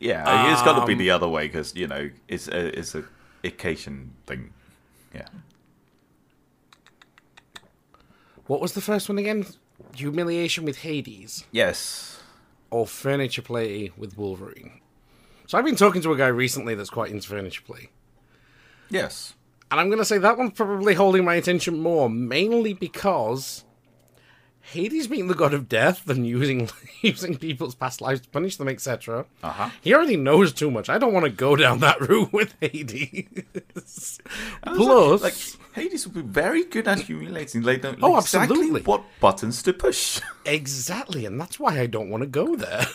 yeah, 0.00 0.50
it's 0.50 0.62
got 0.62 0.80
to 0.80 0.86
be 0.86 0.94
um, 0.94 0.98
the 0.98 1.10
other 1.10 1.28
way 1.28 1.46
because 1.46 1.76
you 1.76 1.86
know 1.86 2.08
it's 2.26 2.48
a 2.48 2.78
it's 2.78 2.94
a 2.94 3.04
occasion 3.44 4.14
thing. 4.26 4.54
Yeah. 5.14 5.28
What 8.46 8.62
was 8.62 8.72
the 8.72 8.80
first 8.80 9.10
one 9.10 9.18
again? 9.18 9.44
Humiliation 9.98 10.64
with 10.64 10.78
Hades 10.78 11.44
Yes. 11.52 12.20
or 12.70 12.86
Furniture 12.86 13.42
Play 13.42 13.90
with 13.96 14.16
Wolverine? 14.16 14.80
So 15.46 15.56
I've 15.58 15.64
been 15.64 15.76
talking 15.76 16.02
to 16.02 16.12
a 16.12 16.16
guy 16.16 16.26
recently 16.28 16.74
that's 16.74 16.90
quite 16.90 17.10
into 17.10 17.28
Furniture 17.28 17.62
Play. 17.66 17.90
Yes. 18.90 19.34
And 19.70 19.78
I'm 19.80 19.88
going 19.88 19.98
to 19.98 20.04
say 20.04 20.18
that 20.18 20.38
one's 20.38 20.52
probably 20.52 20.94
holding 20.94 21.24
my 21.24 21.34
attention 21.34 21.80
more, 21.80 22.08
mainly 22.08 22.72
because 22.72 23.64
Hades 24.72 25.06
being 25.08 25.28
the 25.28 25.34
god 25.34 25.54
of 25.54 25.68
death 25.68 26.08
and 26.10 26.26
using 26.26 26.68
using 27.02 27.36
people's 27.38 27.74
past 27.74 28.00
lives 28.00 28.20
to 28.20 28.28
punish 28.28 28.56
them, 28.56 28.68
etc. 28.68 29.24
Uh 29.42 29.50
huh. 29.50 29.70
He 29.80 29.94
already 29.94 30.16
knows 30.16 30.52
too 30.52 30.70
much. 30.70 30.88
I 30.88 30.98
don't 30.98 31.12
want 31.14 31.24
to 31.24 31.30
go 31.32 31.56
down 31.56 31.80
that 31.80 32.00
route 32.08 32.32
with 32.32 32.54
Hades. 32.60 34.18
Plus, 34.62 35.22
Like 35.22 35.34
Hades 35.74 36.06
would 36.06 36.14
be 36.14 36.22
very 36.22 36.64
good 36.64 36.86
at 36.86 37.00
humiliating. 37.00 37.62
They 37.62 37.76
don't 37.78 37.98
Oh, 38.02 38.18
exactly 38.18 38.56
absolutely. 38.56 38.82
what 38.82 39.04
buttons 39.20 39.62
to 39.62 39.72
push. 39.72 40.20
exactly, 40.44 41.24
and 41.26 41.40
that's 41.40 41.58
why 41.58 41.80
I 41.80 41.86
don't 41.86 42.10
want 42.10 42.22
to 42.22 42.26
go 42.28 42.54
there. 42.56 42.86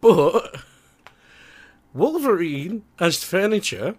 but 0.00 0.56
Wolverine 1.92 2.84
as 2.98 3.22
furniture 3.24 3.96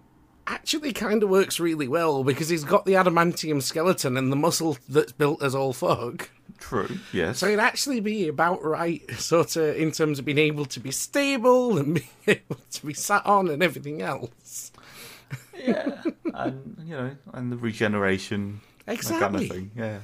actually 0.47 0.93
kind 0.93 1.21
of 1.23 1.29
works 1.29 1.59
really 1.59 1.87
well 1.87 2.23
because 2.23 2.49
he's 2.49 2.63
got 2.63 2.85
the 2.85 2.93
adamantium 2.93 3.61
skeleton 3.61 4.17
and 4.17 4.31
the 4.31 4.35
muscle 4.35 4.77
that's 4.89 5.11
built 5.11 5.43
as 5.43 5.53
all 5.53 5.73
fuck. 5.73 6.29
True. 6.57 6.89
Yes. 7.13 7.37
So 7.39 7.47
it'd 7.47 7.59
actually 7.59 7.99
be 7.99 8.27
about 8.27 8.63
right, 8.63 9.01
sort 9.11 9.55
of, 9.57 9.75
in 9.75 9.91
terms 9.91 10.17
of 10.19 10.25
being 10.25 10.37
able 10.39 10.65
to 10.65 10.79
be 10.79 10.89
stable 10.91 11.77
and 11.77 11.93
being 12.25 12.39
able 12.49 12.57
to 12.71 12.85
be 12.85 12.93
sat 12.93 13.25
on 13.25 13.49
and 13.49 13.61
everything 13.61 14.01
else. 14.01 14.71
yeah. 15.55 16.01
And 16.33 16.77
you 16.85 16.95
know, 16.95 17.11
and 17.33 17.51
the 17.51 17.57
regeneration. 17.57 18.61
That 18.85 18.99
kind 18.99 19.35
Exactly. 19.35 19.45
of 19.45 19.51
thing. 19.51 19.71
Yeah. 19.75 19.99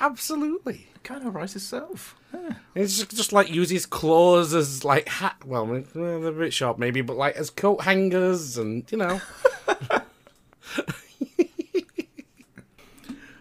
Absolutely. 0.00 0.86
Kind 1.02 1.26
of 1.26 1.34
writes 1.34 1.54
itself. 1.56 2.16
Yeah. 2.32 2.54
It's 2.74 2.96
just, 2.98 3.10
just 3.16 3.32
like 3.32 3.50
use 3.50 3.70
his 3.70 3.84
claws 3.86 4.54
as 4.54 4.84
like 4.84 5.08
hat. 5.08 5.36
Well, 5.44 5.66
well, 5.66 5.82
they're 5.94 6.28
a 6.28 6.32
bit 6.32 6.52
sharp 6.54 6.78
maybe, 6.78 7.00
but 7.02 7.16
like 7.16 7.36
as 7.36 7.50
coat 7.50 7.82
hangers 7.82 8.56
and 8.56 8.90
you 8.90 8.98
know. 8.98 9.20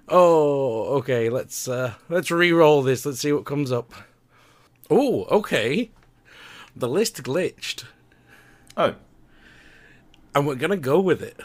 oh, 0.07 0.97
okay. 0.97 1.29
Let's 1.29 1.67
uh 1.67 1.93
let's 2.09 2.31
re-roll 2.31 2.81
this. 2.81 3.05
Let's 3.05 3.19
see 3.19 3.31
what 3.33 3.45
comes 3.45 3.71
up. 3.71 3.93
Oh, 4.89 5.25
okay. 5.25 5.91
The 6.75 6.87
list 6.89 7.21
glitched, 7.23 7.83
Oh. 8.77 8.95
and 10.33 10.47
we're 10.47 10.55
gonna 10.55 10.77
go 10.77 10.99
with 10.99 11.21
it. 11.21 11.39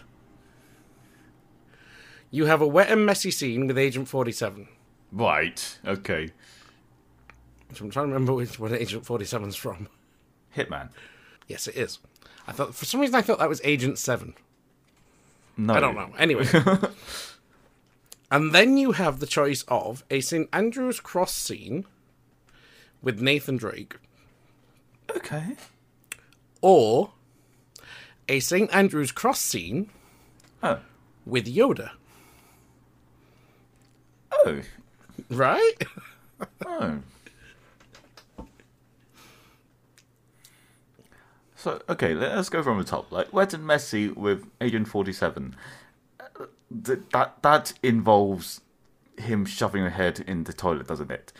You 2.30 2.46
have 2.46 2.60
a 2.60 2.66
wet 2.66 2.90
and 2.90 3.04
messy 3.06 3.30
scene 3.30 3.66
with 3.66 3.78
Agent 3.78 4.08
Forty 4.08 4.32
Seven. 4.32 4.68
Right. 5.14 5.78
Okay. 5.86 6.30
Which 7.68 7.80
I'm 7.80 7.90
trying 7.90 8.08
to 8.08 8.12
remember 8.12 8.34
which 8.34 8.58
what 8.58 8.72
Agent 8.72 9.04
47's 9.04 9.54
from. 9.56 9.88
Hitman. 10.56 10.90
Yes, 11.46 11.66
it 11.68 11.76
is. 11.76 11.98
I 12.48 12.52
thought 12.52 12.74
for 12.74 12.84
some 12.84 13.00
reason 13.00 13.14
I 13.14 13.22
thought 13.22 13.38
that 13.38 13.48
was 13.48 13.60
Agent 13.64 13.98
Seven. 13.98 14.34
No. 15.56 15.74
I 15.74 15.80
don't 15.80 15.94
know. 15.94 16.10
Anyway, 16.18 16.46
and 18.30 18.52
then 18.52 18.76
you 18.76 18.92
have 18.92 19.20
the 19.20 19.26
choice 19.26 19.62
of 19.68 20.04
a 20.10 20.20
St 20.20 20.48
Andrew's 20.52 20.98
Cross 21.00 21.34
scene 21.34 21.86
with 23.02 23.20
Nathan 23.20 23.56
Drake, 23.56 23.96
Okay. 25.14 25.56
or 26.60 27.12
a 28.28 28.40
St 28.40 28.74
Andrew's 28.74 29.12
Cross 29.12 29.40
scene 29.40 29.90
Oh. 30.62 30.80
with 31.24 31.46
Yoda. 31.46 31.90
Oh. 34.32 34.60
Right? 35.30 35.74
Oh. 36.66 36.98
So 41.56 41.80
okay, 41.88 42.12
let- 42.14 42.36
let's 42.36 42.48
go 42.50 42.62
from 42.62 42.78
the 42.78 42.84
top. 42.84 43.10
Like 43.10 43.32
Wet 43.32 43.54
and 43.54 43.66
Messy 43.66 44.08
with 44.08 44.46
Agent 44.60 44.88
Forty 44.88 45.12
Seven. 45.12 45.56
Uh, 46.20 46.46
th- 46.84 46.98
that 47.12 47.42
that 47.42 47.72
involves 47.82 48.60
him 49.16 49.46
shoving 49.46 49.84
a 49.84 49.90
head 49.90 50.22
in 50.26 50.44
the 50.44 50.52
toilet, 50.52 50.88
doesn't 50.88 51.10
it? 51.10 51.32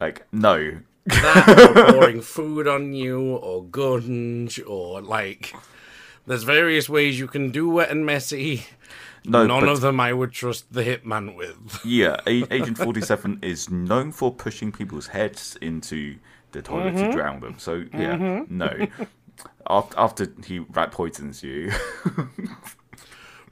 Like 0.00 0.26
no. 0.32 0.78
that 1.06 1.76
or 1.76 1.92
pouring 1.92 2.20
food 2.20 2.68
on 2.68 2.92
you 2.92 3.36
or 3.36 3.64
guns 3.64 4.58
or 4.60 5.00
like 5.02 5.54
there's 6.28 6.44
various 6.44 6.88
ways 6.88 7.18
you 7.18 7.26
can 7.26 7.50
do 7.50 7.68
wet 7.68 7.90
and 7.90 8.06
messy. 8.06 8.64
No, 9.24 9.46
None 9.46 9.60
but- 9.60 9.68
of 9.70 9.80
them 9.80 9.98
I 9.98 10.12
would 10.12 10.30
trust 10.32 10.72
the 10.72 10.84
hitman 10.84 11.34
with. 11.36 11.80
Yeah, 11.84 12.20
Agent 12.26 12.78
Forty 12.78 13.00
Seven 13.00 13.38
is 13.42 13.68
known 13.68 14.12
for 14.12 14.32
pushing 14.32 14.70
people's 14.70 15.08
heads 15.08 15.56
into 15.60 16.16
the 16.52 16.62
toilet 16.62 16.94
Mm-hmm. 16.94 17.06
to 17.10 17.12
drown 17.12 17.40
them. 17.40 17.56
So 17.58 17.84
yeah, 17.92 18.44
no. 18.48 18.86
After, 19.70 19.98
after 20.00 20.26
he 20.46 20.60
rat 20.60 20.90
poisons 20.92 21.42
you, 21.44 21.70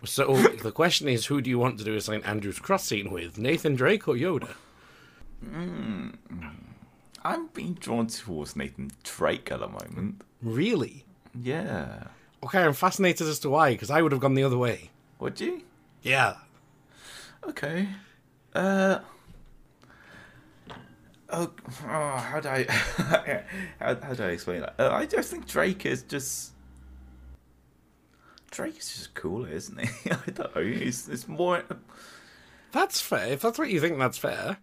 So 0.04 0.34
the 0.62 0.72
question 0.72 1.08
is, 1.08 1.26
who 1.26 1.40
do 1.40 1.48
you 1.50 1.58
want 1.58 1.78
to 1.78 1.84
do 1.84 1.94
a 1.94 2.00
St 2.00 2.26
Andrew's 2.26 2.58
Cross 2.58 2.86
scene 2.86 3.10
with, 3.10 3.38
Nathan 3.38 3.74
Drake 3.76 4.08
or 4.08 4.14
Yoda? 4.14 4.48
I'm 7.24 7.48
being 7.54 7.74
drawn 7.74 8.06
towards 8.06 8.56
Nathan 8.56 8.90
Drake 9.02 9.50
at 9.50 9.60
the 9.60 9.68
moment. 9.68 10.22
Really? 10.42 11.04
Yeah. 11.40 12.04
Okay, 12.44 12.62
I'm 12.62 12.74
fascinated 12.74 13.26
as 13.26 13.38
to 13.40 13.50
why, 13.50 13.72
because 13.72 13.90
I 13.90 14.02
would 14.02 14.12
have 14.12 14.20
gone 14.20 14.34
the 14.34 14.44
other 14.44 14.58
way. 14.58 14.90
Would 15.18 15.40
you? 15.40 15.62
Yeah. 16.02 16.36
Okay. 17.48 17.88
Uh. 18.54 19.00
Oh, 21.28 21.50
oh 21.84 22.16
how 22.16 22.40
do 22.40 22.48
I 22.48 22.64
how, 23.80 23.96
how 23.96 24.14
do 24.14 24.22
I 24.22 24.28
explain 24.28 24.60
that? 24.60 24.74
Uh, 24.78 24.90
I 24.92 25.06
just 25.06 25.30
think 25.30 25.46
Drake 25.46 25.84
is 25.84 26.02
just 26.04 26.52
Drake 28.50 28.78
is 28.78 28.94
just 28.94 29.14
cool, 29.14 29.44
isn't 29.44 29.80
he? 29.80 30.10
I 30.10 30.30
don't 30.30 30.54
know. 30.54 30.62
He's 30.62 31.08
it's 31.08 31.26
more. 31.26 31.64
That's 32.72 33.00
fair. 33.00 33.28
If 33.28 33.42
that's 33.42 33.58
what 33.58 33.70
you 33.70 33.80
think, 33.80 33.98
that's 33.98 34.18
fair. 34.18 34.58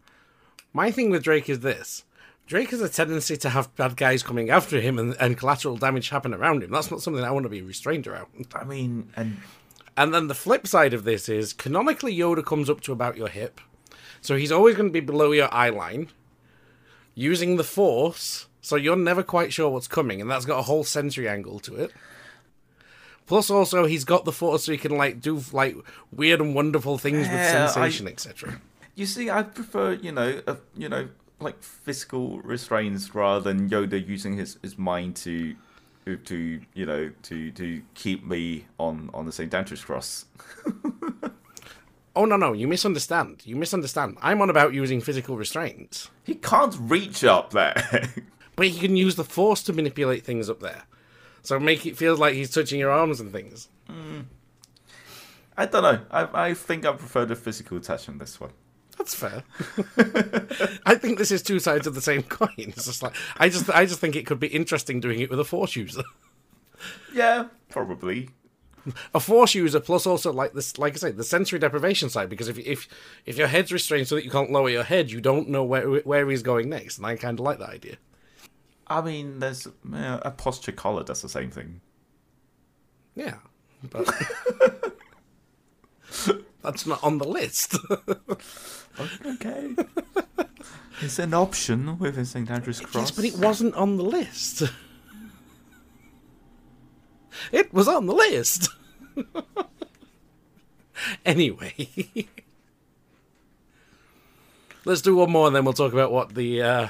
My 0.72 0.92
thing 0.92 1.10
with 1.10 1.24
Drake 1.24 1.50
is 1.50 1.60
this. 1.60 2.04
Drake 2.46 2.72
has 2.72 2.82
a 2.82 2.90
tendency 2.90 3.38
to 3.38 3.50
have 3.50 3.74
bad 3.76 3.96
guys 3.96 4.22
coming 4.22 4.50
after 4.50 4.80
him 4.82 5.00
and, 5.00 5.16
and 5.20 5.38
collateral 5.38 5.78
damage 5.78 6.10
happen 6.10 6.34
around 6.34 6.62
him. 6.64 6.72
That's 6.72 6.92
not 6.92 7.02
something 7.02 7.24
I 7.24 7.32
want 7.32 7.44
to 7.44 7.50
be 7.50 7.62
restrained 7.62 8.06
around. 8.06 8.48
I 8.54 8.64
mean, 8.66 9.10
and 9.16 9.38
And 9.96 10.14
then 10.14 10.28
the 10.28 10.36
flip 10.36 10.68
side 10.68 10.94
of 10.94 11.04
this 11.06 11.30
is 11.30 11.54
canonically 11.54 12.16
Yoda 12.16 12.46
comes 12.46 12.70
up 12.70 12.82
to 12.82 12.92
about 12.92 13.16
your 13.18 13.30
hip. 13.30 13.62
So 14.22 14.36
he's 14.36 14.52
always 14.52 14.76
going 14.76 14.90
to 14.90 14.94
be 14.94 15.00
below 15.00 15.32
your 15.32 15.54
eye 15.54 15.70
line, 15.70 16.10
using 17.16 17.58
the 17.58 17.64
force, 17.64 18.48
so 18.62 18.76
you're 18.76 18.96
never 18.96 19.24
quite 19.24 19.52
sure 19.54 19.70
what's 19.70 19.88
coming, 19.88 20.22
and 20.22 20.30
that's 20.32 20.46
got 20.46 20.60
a 20.60 20.64
whole 20.64 20.84
sensory 20.84 21.28
angle 21.28 21.60
to 21.60 21.76
it. 21.76 21.92
Plus, 23.26 23.50
also, 23.50 23.86
he's 23.86 24.04
got 24.04 24.26
the 24.26 24.32
force 24.34 24.66
so 24.66 24.72
he 24.72 24.78
can 24.78 24.96
like 24.98 25.22
do 25.22 25.42
like 25.54 25.76
weird 26.12 26.42
and 26.42 26.56
wonderful 26.56 26.98
things 26.98 27.20
with 27.20 27.32
Yeah, 27.32 27.66
I- 27.66 27.72
sensation, 27.72 28.08
etc. 28.08 28.60
you 28.96 29.06
see, 29.06 29.30
I 29.30 29.44
prefer 29.44 29.94
you 29.94 30.12
know, 30.12 30.42
uh, 30.48 30.56
you 30.76 30.90
know, 30.90 31.08
like 31.44 31.62
physical 31.62 32.40
restraints 32.42 33.14
rather 33.14 33.42
than 33.42 33.70
Yoda 33.70 34.06
using 34.06 34.38
his, 34.38 34.58
his 34.62 34.78
mind 34.78 35.16
to. 35.18 35.56
To 36.06 36.60
you 36.74 36.86
know 36.86 37.12
to 37.22 37.52
to 37.52 37.82
keep 37.94 38.26
me 38.28 38.66
on 38.78 39.10
on 39.14 39.26
the 39.26 39.32
St 39.32 39.54
Andrew's 39.54 39.86
cross. 39.86 40.26
Oh 42.16 42.26
no, 42.26 42.38
no, 42.38 42.54
you 42.54 42.68
misunderstand. 42.68 43.42
You 43.44 43.56
misunderstand. 43.56 44.18
I'm 44.22 44.42
on 44.42 44.50
about 44.50 44.74
using 44.74 45.02
physical 45.02 45.36
restraints, 45.36 46.12
He 46.24 46.36
can't 46.36 46.76
reach 46.80 47.24
up 47.24 47.52
there. 47.52 47.74
but 48.56 48.68
he 48.68 48.80
can 48.80 48.96
use 48.96 49.16
the 49.16 49.24
force 49.24 49.64
to 49.64 49.74
manipulate 49.74 50.24
things 50.24 50.50
up 50.50 50.60
there. 50.60 50.84
So 51.42 51.60
make 51.60 51.86
it 51.86 51.98
feel 51.98 52.16
like 52.16 52.36
he's 52.36 52.52
touching 52.52 52.80
your 52.80 52.92
arms 52.92 53.20
and 53.20 53.32
things. 53.32 53.68
Hmm. 53.88 54.22
I 55.58 55.66
don't 55.66 55.84
know. 55.84 56.00
I 56.12 56.50
I 56.50 56.54
think 56.54 56.86
I 56.86 56.94
prefer 56.94 57.26
the 57.26 57.36
physical 57.36 57.80
touch 57.80 58.08
on 58.08 58.20
this 58.20 58.40
one. 58.40 58.52
That's 59.04 59.16
fair. 59.16 59.44
I 60.86 60.96
think 60.96 61.18
this 61.18 61.30
is 61.30 61.42
two 61.42 61.60
sides 61.60 61.88
of 61.88 61.94
the 61.94 62.02
same 62.02 62.24
coin. 62.24 62.50
It's 62.58 62.86
just 62.86 63.04
like 63.04 63.14
I 63.36 63.50
just 63.50 63.70
I 63.70 63.86
just 63.86 64.00
think 64.00 64.16
it 64.16 64.26
could 64.26 64.40
be 64.40 64.48
interesting 64.48 65.02
doing 65.02 65.20
it 65.20 65.30
with 65.30 65.42
a 65.42 65.44
force 65.44 65.76
user. 65.76 66.04
Yeah, 67.14 67.48
probably. 67.70 68.30
a 69.14 69.20
force 69.20 69.56
user 69.56 69.82
plus 69.82 70.06
also 70.08 70.32
like 70.32 70.54
this, 70.54 70.78
like 70.78 70.94
I 70.94 70.98
say, 70.98 71.12
the 71.12 71.24
sensory 71.26 71.60
deprivation 71.60 72.10
side. 72.10 72.30
Because 72.30 72.48
if 72.48 72.58
if 72.60 72.88
if 73.26 73.38
your 73.38 73.48
head's 73.48 73.74
restrained 73.74 74.08
so 74.08 74.16
that 74.16 74.24
you 74.24 74.32
can't 74.32 74.52
lower 74.52 74.70
your 74.70 74.84
head, 74.84 75.12
you 75.12 75.20
don't 75.20 75.50
know 75.50 75.66
where 75.66 75.86
where 76.00 76.30
he's 76.30 76.44
going 76.44 76.70
next, 76.70 76.98
and 76.98 77.06
I 77.06 77.18
kind 77.18 77.40
of 77.40 77.44
like 77.44 77.60
that 77.60 77.72
idea. 77.72 77.98
I 78.88 79.02
mean, 79.02 79.40
there's 79.40 79.68
uh, 79.68 80.20
a 80.22 80.32
posture 80.32 80.72
collar 80.72 81.04
does 81.04 81.22
the 81.22 81.30
same 81.30 81.52
thing. 81.52 81.82
Yeah, 83.16 83.36
but 83.90 84.10
that's 86.64 86.86
not 86.86 87.04
on 87.04 87.18
the 87.18 87.28
list. 87.28 87.76
Okay. 89.26 89.76
it's 91.02 91.18
an 91.18 91.34
option 91.34 91.98
within 91.98 92.26
St 92.26 92.50
Andrew's 92.50 92.80
Cross. 92.80 92.96
yes, 92.96 93.12
but 93.12 93.26
it 93.26 93.38
wasn't 93.38 93.74
on 93.76 93.98
the 93.98 94.04
list. 94.04 94.64
It 97.52 97.74
was 97.74 97.88
on 97.88 98.06
the 98.06 98.14
list. 98.14 98.70
anyway, 101.26 101.74
let's 104.86 105.02
do 105.02 105.16
one 105.16 105.32
more, 105.32 105.48
and 105.48 105.56
then 105.56 105.66
we'll 105.66 105.74
talk 105.74 105.94
about 105.94 106.12
what 106.12 106.36
the 106.36 106.62
uh, 106.62 106.88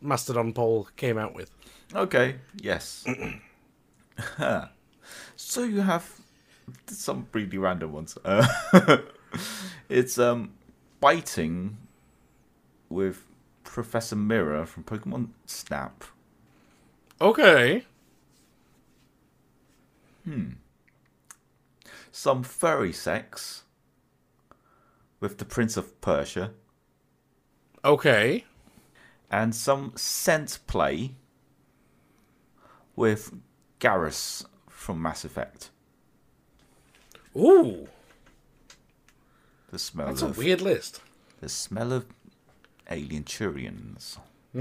Mastodon 0.00 0.52
poll 0.52 0.88
came 0.96 1.18
out 1.18 1.34
with. 1.34 1.50
Okay, 1.94 2.36
yes. 2.60 3.06
so 5.36 5.62
you 5.62 5.80
have 5.80 6.17
some 6.86 7.28
really 7.32 7.58
random 7.58 7.92
ones. 7.92 8.16
Uh, 8.24 8.46
it's 9.88 10.18
um 10.18 10.52
biting 11.00 11.76
with 12.88 13.26
Professor 13.64 14.16
Mirror 14.16 14.66
from 14.66 14.84
Pokemon 14.84 15.28
Snap. 15.46 16.04
Okay. 17.20 17.84
Hmm. 20.24 20.50
Some 22.10 22.42
furry 22.42 22.92
sex 22.92 23.64
with 25.20 25.38
the 25.38 25.44
Prince 25.44 25.76
of 25.76 26.00
Persia. 26.00 26.52
Okay. 27.84 28.44
And 29.30 29.54
some 29.54 29.92
scent 29.96 30.58
play 30.66 31.14
with 32.96 33.32
Garrus 33.80 34.44
from 34.68 35.00
Mass 35.00 35.24
Effect. 35.24 35.70
Ooh, 37.38 37.86
The 39.70 39.78
smell 39.78 40.06
that's 40.08 40.22
a 40.22 40.28
weird 40.28 40.60
list. 40.60 41.00
the 41.40 41.48
smell 41.48 41.92
of 41.92 42.06
alien 42.90 43.22
Turians. 43.24 44.18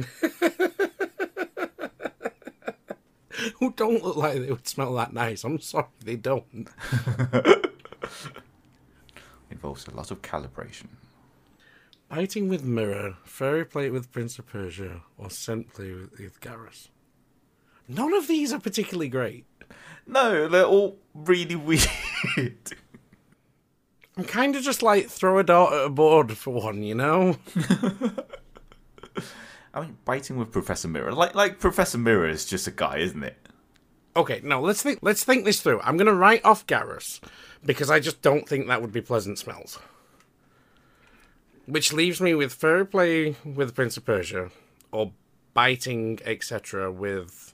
Who 3.59 3.71
don't 3.73 4.03
look 4.03 4.15
like 4.17 4.39
they 4.39 4.49
would 4.51 4.67
smell 4.67 4.93
that 4.95 5.13
nice. 5.13 5.43
I'm 5.43 5.59
sorry, 5.59 5.85
they 6.03 6.15
don't. 6.15 6.45
Involves 9.49 9.87
a 9.87 9.91
lot 9.95 10.11
of 10.11 10.21
calibration. 10.21 10.87
Biting 12.09 12.47
with 12.49 12.63
Mirror, 12.63 13.17
Fairy 13.25 13.65
Plate 13.65 13.91
with 13.91 14.11
Prince 14.11 14.37
of 14.39 14.47
Persia, 14.47 15.01
or 15.17 15.29
Scent 15.29 15.73
Play 15.73 15.91
with, 15.93 16.11
with 16.19 16.39
Garrus. 16.41 16.89
None 17.87 18.13
of 18.13 18.27
these 18.27 18.51
are 18.53 18.59
particularly 18.59 19.09
great. 19.09 19.45
No, 20.05 20.47
they're 20.47 20.65
all 20.65 20.97
really 21.13 21.55
weird. 21.67 21.87
I'm 24.17 24.23
kind 24.25 24.55
of 24.55 24.63
just 24.63 24.81
like 24.81 25.09
throw 25.09 25.37
a 25.37 25.43
dart 25.43 25.73
at 25.73 25.85
a 25.85 25.89
board 25.89 26.35
for 26.37 26.51
one, 26.51 26.81
you 26.83 26.95
know? 26.95 27.37
I 29.73 29.81
mean, 29.81 29.97
biting 30.05 30.37
with 30.37 30.51
Professor 30.51 30.87
Mirror, 30.87 31.13
like 31.13 31.35
like 31.35 31.59
Professor 31.59 31.99
Mirror 31.99 32.29
is 32.29 32.45
just 32.45 32.65
a 32.67 32.71
guy, 32.71 32.97
isn't 32.97 33.23
it? 33.23 33.37
Okay, 34.15 34.41
now 34.43 34.59
let's 34.59 34.81
think. 34.81 34.99
Let's 35.03 35.23
think 35.23 35.45
this 35.45 35.61
through. 35.61 35.79
I'm 35.81 35.97
going 35.97 36.07
to 36.07 36.15
write 36.15 36.43
off 36.43 36.65
Garrus 36.65 37.19
because 37.63 37.91
I 37.91 37.99
just 37.99 38.23
don't 38.23 38.49
think 38.49 38.65
that 38.67 38.81
would 38.81 38.91
be 38.91 39.01
pleasant 39.01 39.37
smells. 39.37 39.77
Which 41.67 41.93
leaves 41.93 42.19
me 42.19 42.33
with 42.33 42.53
fair 42.53 42.85
play 42.85 43.35
with 43.45 43.75
Prince 43.75 43.97
of 43.97 44.05
Persia, 44.05 44.49
or 44.91 45.11
biting, 45.53 46.19
etc., 46.25 46.91
with 46.91 47.53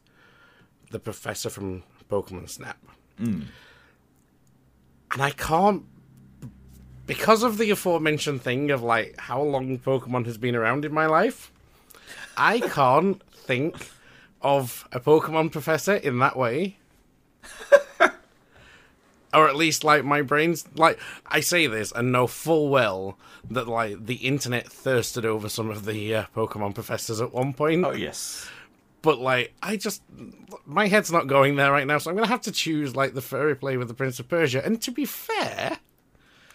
the 0.92 1.00
Professor 1.00 1.50
from 1.50 1.84
Pokemon 2.10 2.50
Snap. 2.50 2.78
Hmm. 3.18 3.42
And 5.14 5.22
I 5.22 5.32
can't, 5.32 5.84
because 7.06 7.44
of 7.44 7.58
the 7.58 7.70
aforementioned 7.70 8.42
thing 8.42 8.72
of 8.72 8.82
like 8.82 9.16
how 9.20 9.42
long 9.42 9.78
Pokemon 9.78 10.26
has 10.26 10.38
been 10.38 10.56
around 10.56 10.86
in 10.86 10.94
my 10.94 11.06
life. 11.06 11.52
I 12.36 12.60
can't 12.60 13.22
think 13.32 13.92
of 14.42 14.88
a 14.92 15.00
Pokemon 15.00 15.52
professor 15.52 15.96
in 15.96 16.20
that 16.20 16.36
way. 16.36 16.78
or 19.34 19.48
at 19.48 19.56
least 19.56 19.84
like 19.84 20.04
my 20.04 20.22
brain's 20.22 20.66
like 20.76 21.00
I 21.26 21.40
say 21.42 21.68
this 21.68 21.92
and 21.92 22.12
know 22.12 22.28
full 22.28 22.70
well 22.70 23.18
that 23.50 23.68
like 23.68 24.06
the 24.06 24.16
internet 24.16 24.72
thirsted 24.72 25.26
over 25.26 25.50
some 25.50 25.70
of 25.70 25.86
the 25.86 26.16
uh, 26.16 26.26
Pokemon 26.36 26.76
professors 26.76 27.22
at 27.22 27.34
one 27.34 27.54
point. 27.54 27.86
Oh 27.86 27.92
yes. 27.92 28.48
But 29.04 29.20
like 29.20 29.54
I 29.62 29.76
just 29.78 30.02
my 30.66 30.88
head's 30.88 31.12
not 31.12 31.28
going 31.28 31.56
there 31.58 31.72
right 31.72 31.86
now, 31.86 32.00
so 32.00 32.10
I'm 32.10 32.16
gonna 32.16 32.28
have 32.28 32.42
to 32.42 32.52
choose 32.52 32.96
like 32.96 33.14
the 33.14 33.22
furry 33.22 33.56
play 33.56 33.78
with 33.78 33.88
the 33.90 33.94
Prince 33.94 34.20
of 34.20 34.28
Persia. 34.28 34.66
And 34.66 34.82
to 34.82 34.92
be 34.92 35.06
fair, 35.06 35.78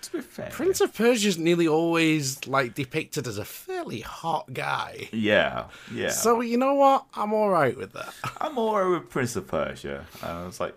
To 0.03 0.13
be 0.13 0.21
fair, 0.23 0.49
Prince 0.51 0.81
of 0.81 0.95
Persia's 0.95 1.37
nearly 1.39 1.69
always 1.69 2.47
like 2.49 2.75
depicted 2.75 3.27
as 3.27 3.37
a 3.39 3.45
fairly 3.45 4.01
hot 4.01 4.53
guy. 4.53 5.09
yeah, 5.13 5.67
yeah. 5.93 6.09
So 6.11 6.41
you 6.41 6.57
know 6.57 6.75
what? 6.75 7.05
I'm 7.15 7.33
all 7.35 7.51
right 7.51 7.77
with 7.77 7.93
that. 7.93 8.15
I'm 8.41 8.57
alright 8.59 8.91
with 9.01 9.11
Prince 9.11 9.37
of 9.37 9.47
Persia. 9.47 10.07
I 10.23 10.45
was 10.47 10.59
like, 10.59 10.75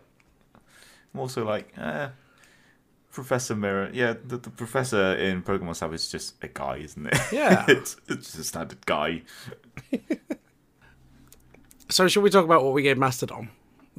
I'm 1.13 1.19
also 1.21 1.45
like, 1.45 1.73
eh, 1.77 2.09
Professor 3.13 3.55
Mirror. 3.55 3.91
Yeah, 3.93 4.15
the, 4.25 4.37
the 4.37 4.49
professor 4.49 5.15
in 5.15 5.41
Pokemon 5.41 5.75
Snap 5.75 5.93
is 5.93 6.09
just 6.11 6.35
a 6.43 6.47
guy, 6.49 6.77
isn't 6.77 7.05
it? 7.07 7.17
Yeah. 7.31 7.63
it's, 7.69 7.95
it's 8.09 8.27
just 8.27 8.39
a 8.39 8.43
standard 8.43 8.85
guy. 8.85 9.21
So 11.91 12.07
should 12.07 12.23
we 12.23 12.29
talk 12.29 12.45
about 12.45 12.63
what 12.63 12.73
we 12.73 12.81
gave 12.81 12.97
Mastodon? 12.97 13.49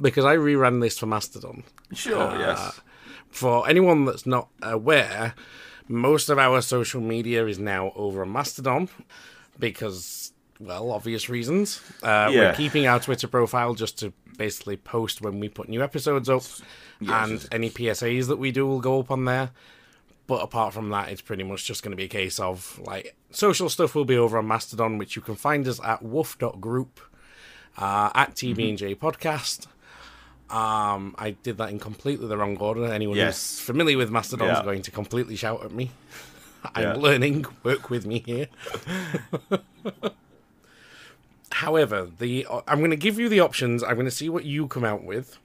Because 0.01 0.25
I 0.25 0.35
reran 0.35 0.81
this 0.81 0.97
for 0.97 1.05
Mastodon. 1.05 1.63
Sure, 1.93 2.19
Uh, 2.21 2.39
yes. 2.39 2.81
For 3.29 3.67
anyone 3.67 4.05
that's 4.05 4.25
not 4.27 4.49
aware, 4.61 5.33
most 5.87 6.29
of 6.29 6.37
our 6.37 6.61
social 6.61 7.01
media 7.01 7.45
is 7.47 7.57
now 7.59 7.91
over 7.95 8.21
on 8.23 8.31
Mastodon 8.31 8.89
because, 9.59 10.33
well, 10.59 10.91
obvious 10.91 11.29
reasons. 11.29 11.81
Uh, 12.03 12.29
We're 12.31 12.53
keeping 12.53 12.85
our 12.87 12.99
Twitter 12.99 13.27
profile 13.27 13.73
just 13.73 13.97
to 13.99 14.13
basically 14.37 14.77
post 14.77 15.21
when 15.21 15.39
we 15.39 15.49
put 15.49 15.67
new 15.69 15.81
episodes 15.83 16.29
up, 16.29 16.43
Yeah, 16.99 17.23
and 17.25 17.47
any 17.51 17.69
PSAs 17.69 18.27
that 18.27 18.37
we 18.37 18.51
do 18.51 18.65
will 18.67 18.81
go 18.81 18.99
up 18.99 19.09
on 19.11 19.25
there. 19.25 19.51
But 20.25 20.41
apart 20.43 20.73
from 20.73 20.89
that, 20.89 21.09
it's 21.09 21.21
pretty 21.21 21.43
much 21.43 21.65
just 21.65 21.83
going 21.83 21.91
to 21.91 21.97
be 21.97 22.05
a 22.05 22.07
case 22.07 22.39
of 22.39 22.79
like 22.83 23.15
social 23.31 23.67
stuff 23.69 23.93
will 23.93 24.05
be 24.05 24.17
over 24.17 24.37
on 24.37 24.47
Mastodon, 24.47 24.97
which 24.97 25.15
you 25.15 25.21
can 25.21 25.35
find 25.35 25.67
us 25.67 25.79
at 25.83 26.01
woof.group, 26.01 26.99
uh, 27.77 28.09
at 28.13 28.35
TB&J 28.35 28.95
Podcast. 28.95 29.67
Um, 30.49 31.15
I 31.17 31.31
did 31.41 31.57
that 31.57 31.69
in 31.71 31.79
completely 31.79 32.27
the 32.27 32.37
wrong 32.37 32.57
order. 32.57 32.85
Anyone 32.85 33.17
Yes. 33.17 33.57
who's 33.57 33.65
familiar 33.65 33.97
with 33.97 34.11
Mastodon 34.11 34.51
is 34.51 34.61
going 34.61 34.81
to 34.83 34.91
completely 34.91 35.35
shout 35.35 35.63
at 35.65 35.71
me. 35.71 35.91
I'm 36.75 36.83
Yeah. 36.83 36.93
learning. 36.93 37.45
Work 37.63 37.89
with 37.89 38.05
me 38.05 38.19
here. 38.25 38.47
However, 41.51 42.09
the 42.17 42.47
I'm 42.67 42.79
going 42.79 42.89
to 42.91 42.95
give 42.97 43.19
you 43.19 43.29
the 43.29 43.39
options. 43.39 43.83
I'm 43.83 43.93
going 43.95 44.05
to 44.05 44.11
see 44.11 44.29
what 44.29 44.43
you 44.45 44.67
come 44.67 44.83
out 44.83 45.03
with, 45.03 45.37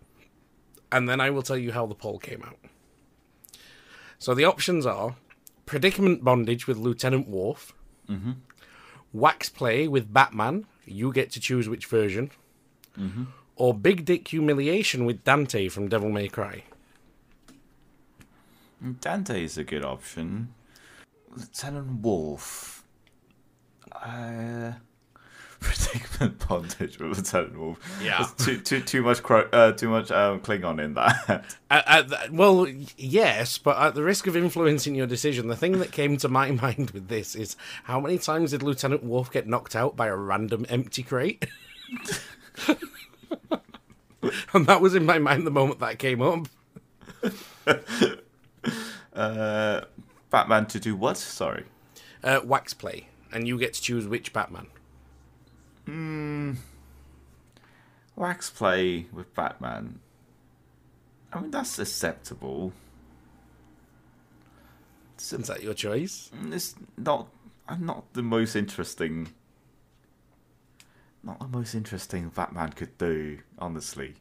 and 0.91 1.09
then 1.09 1.21
I 1.21 1.31
will 1.31 1.43
tell 1.43 1.59
you 1.59 1.73
how 1.73 1.87
the 1.87 1.95
poll 1.95 2.19
came 2.19 2.43
out. 2.43 2.59
So 4.19 4.35
the 4.35 4.45
options 4.45 4.87
are 4.87 5.17
predicament 5.67 6.25
bondage 6.25 6.67
with 6.67 6.79
Lieutenant 6.79 7.29
Worf, 7.29 7.75
wax 9.13 9.49
play 9.51 9.87
with 9.87 10.13
Batman. 10.13 10.67
You 10.91 11.13
get 11.13 11.31
to 11.33 11.41
choose 11.41 11.69
which 11.69 11.87
version, 11.87 12.31
or 13.57 13.75
big 13.75 14.05
dick 14.05 14.29
humiliation 14.29 15.05
with 15.05 15.25
Dante 15.25 15.69
from 15.69 15.89
Devil 15.89 16.11
May 16.11 16.29
Cry. 16.29 16.65
Dante 19.01 19.45
is 19.45 19.59
a 19.59 19.65
good 19.65 19.85
option. 19.85 20.55
Lieutenant 21.35 22.01
Worf. 22.01 22.85
Uh, 23.93 24.73
predicament 25.61 26.47
bondage 26.49 26.99
with 26.99 27.17
the 27.17 27.17
Lieutenant 27.39 27.59
Worf. 27.59 27.99
Yeah. 28.03 28.19
There's 28.19 28.33
too 28.47 28.61
too 28.61 28.81
too 28.83 29.03
much 29.03 29.23
cro- 29.23 29.49
uh, 29.53 29.73
too 29.73 29.89
much 29.89 30.11
um, 30.11 30.41
Klingon 30.41 30.83
in 30.83 30.95
that. 30.95 31.45
Uh, 31.71 31.83
uh, 31.87 32.03
th- 32.03 32.31
well, 32.31 32.67
yes, 32.97 33.59
but 33.59 33.77
at 33.79 33.95
the 33.95 34.03
risk 34.03 34.27
of 34.27 34.37
influencing 34.37 34.95
your 34.95 35.07
decision, 35.07 35.49
the 35.49 35.57
thing 35.57 35.79
that 35.81 35.93
came 35.93 36.17
to 36.19 36.29
my 36.29 36.51
mind 36.63 36.93
with 36.93 37.09
this 37.09 37.35
is 37.35 37.57
how 37.85 38.01
many 38.01 38.19
times 38.19 38.53
did 38.53 38.63
Lieutenant 38.63 39.03
Worf 39.05 39.31
get 39.31 39.47
knocked 39.47 39.75
out 39.77 39.97
by 39.97 40.07
a 40.07 40.17
random 40.17 40.65
empty 40.69 41.03
crate? 41.03 41.45
and 44.53 44.67
that 44.67 44.81
was 44.81 44.95
in 44.95 45.05
my 45.05 45.19
mind 45.19 45.47
the 45.47 45.51
moment 45.51 45.81
that 45.81 45.99
came 45.99 46.23
up. 46.23 46.47
uh, 49.13 49.81
Batman 50.31 50.67
to 50.67 50.81
do 50.81 50.97
what? 50.97 51.17
Sorry. 51.17 51.65
Uh, 52.23 52.41
wax 52.45 52.75
play, 52.75 53.09
and 53.33 53.47
you 53.47 53.59
get 53.59 53.75
to 53.75 53.83
choose 53.83 54.07
which 54.07 54.33
Batman. 54.33 54.67
Hmm. 55.89 56.53
Wax 58.15 58.51
play 58.51 59.07
with 59.11 59.35
Batman. 59.35 60.01
I 61.33 61.41
mean, 61.41 61.51
that's 61.51 61.79
acceptable. 61.79 62.75
It's, 65.15 65.33
Is 65.33 65.47
that 65.47 65.63
your 65.63 65.73
choice? 65.73 66.31
Hmm, 66.35 66.53
it's 66.53 66.75
not. 66.99 67.29
I'm 67.67 67.87
not 67.87 68.13
the 68.13 68.23
most 68.23 68.55
interesting. 68.55 69.33
Not 71.23 71.41
the 71.41 71.49
most 71.49 71.75
interesting 71.75 72.29
Batman 72.29 72.73
could 72.73 72.99
do, 72.99 73.39
honestly. 73.59 74.17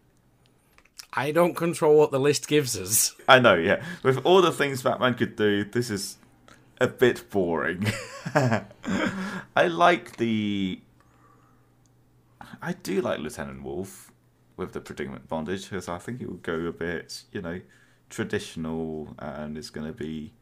I 1.11 1.31
don't 1.31 1.55
control 1.55 1.97
what 1.97 2.11
the 2.11 2.19
list 2.19 2.47
gives 2.47 2.77
us. 2.77 3.13
I 3.27 3.39
know, 3.39 3.55
yeah. 3.55 3.83
With 4.03 4.25
all 4.25 4.41
the 4.41 4.53
things 4.53 4.83
Batman 4.83 5.15
could 5.15 5.35
do, 5.35 5.65
this 5.65 5.89
is 5.89 6.15
a 6.79 6.87
bit 6.87 7.29
boring. 7.29 7.87
I 8.35 9.67
like 9.67 10.15
the. 10.15 10.79
I 12.61 12.73
do 12.73 13.01
like 13.01 13.19
Lieutenant 13.19 13.63
Worf 13.63 14.11
with 14.55 14.73
the 14.73 14.81
predicament 14.81 15.27
bondage 15.27 15.63
because 15.69 15.87
I 15.87 15.97
think 15.97 16.21
it 16.21 16.27
will 16.27 16.37
go 16.37 16.65
a 16.65 16.71
bit, 16.71 17.23
you 17.31 17.41
know, 17.41 17.61
traditional 18.09 19.15
and 19.19 19.57
it's 19.57 19.69
going 19.69 19.87
to 19.87 19.93
be 19.93 20.33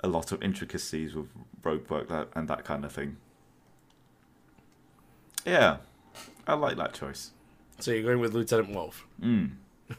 a 0.00 0.08
lot 0.08 0.32
of 0.32 0.42
intricacies 0.42 1.14
with 1.14 1.28
rope 1.62 1.88
work 1.90 2.08
that, 2.08 2.28
and 2.34 2.48
that 2.48 2.64
kind 2.64 2.84
of 2.84 2.92
thing. 2.92 3.16
Yeah, 5.46 5.78
I 6.46 6.54
like 6.54 6.76
that 6.76 6.94
choice. 6.94 7.30
So 7.80 7.90
you're 7.92 8.02
going 8.02 8.20
with 8.20 8.34
Lieutenant 8.34 8.74
Worf. 8.74 9.06
Mm. 9.20 9.52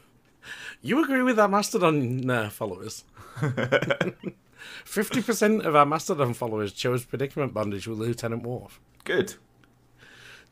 You 0.82 1.02
agree 1.02 1.22
with 1.22 1.38
our 1.38 1.48
Mastodon 1.48 2.28
uh, 2.28 2.50
followers? 2.50 3.04
50% 4.84 5.64
of 5.64 5.74
our 5.74 5.86
Mastodon 5.86 6.34
followers 6.34 6.74
chose 6.74 7.06
Predicament 7.06 7.54
Bondage 7.54 7.88
with 7.88 7.98
Lieutenant 7.98 8.42
Worf. 8.42 8.78
Good. 9.04 9.36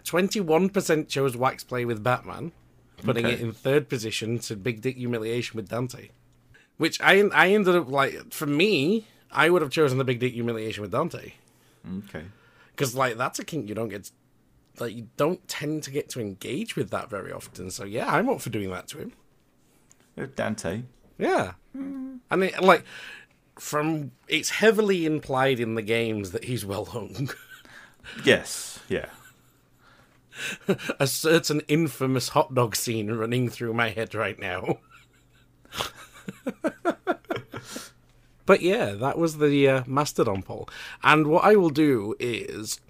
21% 0.05 1.09
chose 1.09 1.37
Wax 1.37 1.65
Play 1.65 1.85
with 1.85 2.03
Batman, 2.03 2.53
putting 3.03 3.27
Okay. 3.27 3.35
it 3.35 3.41
in 3.41 3.53
third 3.53 3.89
position 3.89 4.39
to 4.41 4.57
Big 4.57 4.81
Dick 4.81 4.97
Humiliation 4.97 5.57
with 5.57 5.69
Dante. 5.69 6.09
Which 6.79 7.01
I 7.01 7.21
I 7.33 7.53
ended 7.53 7.77
up 7.77 7.91
like 7.91 8.33
for 8.33 8.47
me, 8.47 9.07
I 9.31 9.51
would 9.51 9.63
have 9.63 9.71
chosen 9.71 9.99
the 9.99 10.05
Big 10.05 10.19
Dick 10.21 10.33
Humiliation 10.33 10.83
with 10.83 10.91
Dante 10.91 11.33
Okay. 11.99 12.25
because 12.75 12.95
like 12.95 13.17
that's 13.17 13.39
a 13.39 13.45
kink 13.45 13.69
you 13.69 13.75
don't 13.75 13.89
get 13.89 14.11
like 14.81 14.95
you 14.95 15.09
don't 15.17 15.47
tend 15.49 15.83
to 15.85 15.91
get 15.91 16.09
to 16.11 16.21
engage 16.21 16.75
with 16.77 16.91
that 16.91 17.09
very 17.11 17.31
often. 17.33 17.71
So 17.71 17.85
yeah, 17.85 18.13
I'm 18.13 18.29
up 18.29 18.41
for 18.41 18.51
doing 18.51 18.71
that 18.71 18.89
to 18.89 18.99
him. 18.99 19.13
With 20.17 20.35
Dante. 20.37 20.83
Yeah, 21.19 21.53
and 21.75 22.21
it, 22.31 22.61
like 22.63 22.85
from 23.59 24.13
it's 24.29 24.51
heavily 24.51 25.07
implied 25.07 25.61
in 25.61 25.75
the 25.75 25.83
games 25.83 26.31
that 26.33 26.45
he's 26.45 26.65
well 26.65 26.87
hung. 26.87 27.31
Yes. 28.25 28.81
Yeah. 28.89 29.07
A 30.99 31.07
certain 31.07 31.61
infamous 31.69 32.31
hot 32.31 32.55
dog 32.55 32.77
scene 32.77 33.11
running 33.11 33.49
through 33.49 33.75
my 33.75 33.91
head 33.91 34.15
right 34.15 34.39
now. 34.39 34.79
but 38.47 38.63
yeah, 38.63 38.93
that 38.93 39.19
was 39.19 39.39
the 39.39 39.69
uh, 39.69 39.83
Mastodon 39.87 40.43
poll. 40.43 40.69
And 41.03 41.27
what 41.27 41.45
I 41.45 41.57
will 41.57 41.71
do 41.71 42.15
is, 42.19 42.81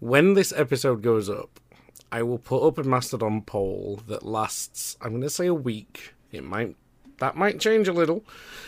when 0.00 0.34
this 0.34 0.52
episode 0.56 1.02
goes 1.02 1.28
up, 1.28 1.60
I 2.10 2.22
will 2.22 2.38
put 2.38 2.66
up 2.66 2.78
a 2.78 2.84
Mastodon 2.84 3.42
poll 3.42 4.00
that 4.06 4.24
lasts, 4.24 4.96
I'm 5.00 5.10
going 5.10 5.22
to 5.22 5.30
say 5.30 5.46
a 5.46 5.54
week. 5.54 6.14
It 6.32 6.44
might. 6.44 6.76
That 7.18 7.36
might 7.36 7.58
change 7.58 7.88
a 7.88 7.92
little, 7.92 8.24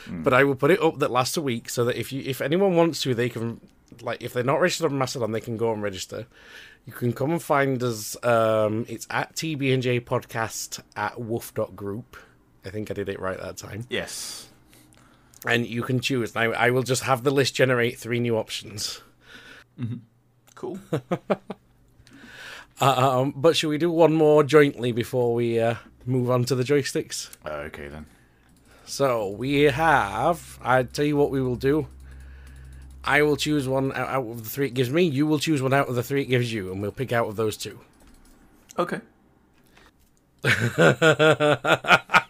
but 0.09 0.35
I 0.35 0.43
will 0.43 0.57
put 0.57 0.73
it 0.73 0.83
up 0.83 0.99
that 0.99 1.13
lasts 1.13 1.37
a 1.37 1.43
week 1.43 1.71
so 1.71 1.85
that 1.85 1.97
if 1.97 2.11
you 2.11 2.21
if 2.27 2.41
anyone 2.41 2.75
wants 2.75 3.01
to, 3.03 3.15
they 3.15 3.29
can 3.29 3.61
like 4.03 4.23
if 4.23 4.33
they're 4.33 4.45
not 4.45 4.61
registered 4.61 4.91
on 4.91 4.99
Mastodon, 4.99 5.33
they 5.33 5.41
can 5.41 5.57
go 5.57 5.73
and 5.73 5.83
register. 5.83 6.27
You 6.87 6.93
can 6.93 7.13
come 7.13 7.31
and 7.33 7.43
find 7.43 7.83
us. 7.83 8.17
Um, 8.25 8.87
it's 8.89 9.07
at 9.11 9.35
TB&J 9.35 10.01
Podcast 10.01 10.81
at 10.97 11.21
woof.group. 11.21 12.17
I 12.65 12.71
think 12.71 12.91
I 12.91 12.95
did 12.95 13.09
it 13.09 13.21
right 13.21 13.39
that 13.41 13.57
time. 13.57 13.87
Yes. 13.91 14.49
And 15.47 15.67
you 15.67 15.83
can 15.83 16.01
choose. 16.01 16.35
I, 16.37 16.45
I 16.45 16.71
will 16.71 16.83
just 16.83 17.05
have 17.05 17.23
the 17.23 17.31
list 17.31 17.55
generate 17.55 17.99
three 17.99 18.21
new 18.21 18.37
options. 18.37 19.01
Cool. 20.55 20.79
Um, 22.81 23.35
but 23.37 23.57
should 23.57 23.69
we 23.69 23.77
do 23.77 23.91
one 23.91 24.15
more 24.15 24.43
jointly 24.43 24.93
before 24.93 25.35
we 25.35 25.61
uh, 25.61 25.75
move 26.07 26.31
on 26.31 26.45
to 26.45 26.55
the 26.55 26.63
joysticks? 26.63 27.29
okay 27.47 27.89
then. 27.89 28.07
So 28.87 29.29
we 29.29 29.65
have. 29.65 30.59
I 30.63 30.83
tell 30.85 31.05
you 31.05 31.17
what 31.17 31.31
we 31.31 31.43
will 31.43 31.57
do. 31.57 31.89
I 33.05 33.23
will 33.23 33.37
choose 33.37 33.67
one 33.67 33.93
out 33.93 34.25
of 34.27 34.45
the 34.45 34.51
three 34.51 34.67
it 34.67 34.75
gives 34.75 34.91
me. 34.91 35.03
You 35.03 35.27
will 35.27 35.39
choose 35.39 35.63
one 35.63 35.73
out 35.73 35.89
of 35.89 35.95
the 35.95 36.03
three 36.03 36.23
it 36.23 36.27
gives 36.27 36.53
you, 36.53 36.71
and 36.71 36.83
we'll 36.83 36.93
pick 36.93 37.13
out 37.13 37.29
of 37.29 37.37
those 37.37 37.57
two. 37.57 37.81
Okay. 38.79 39.01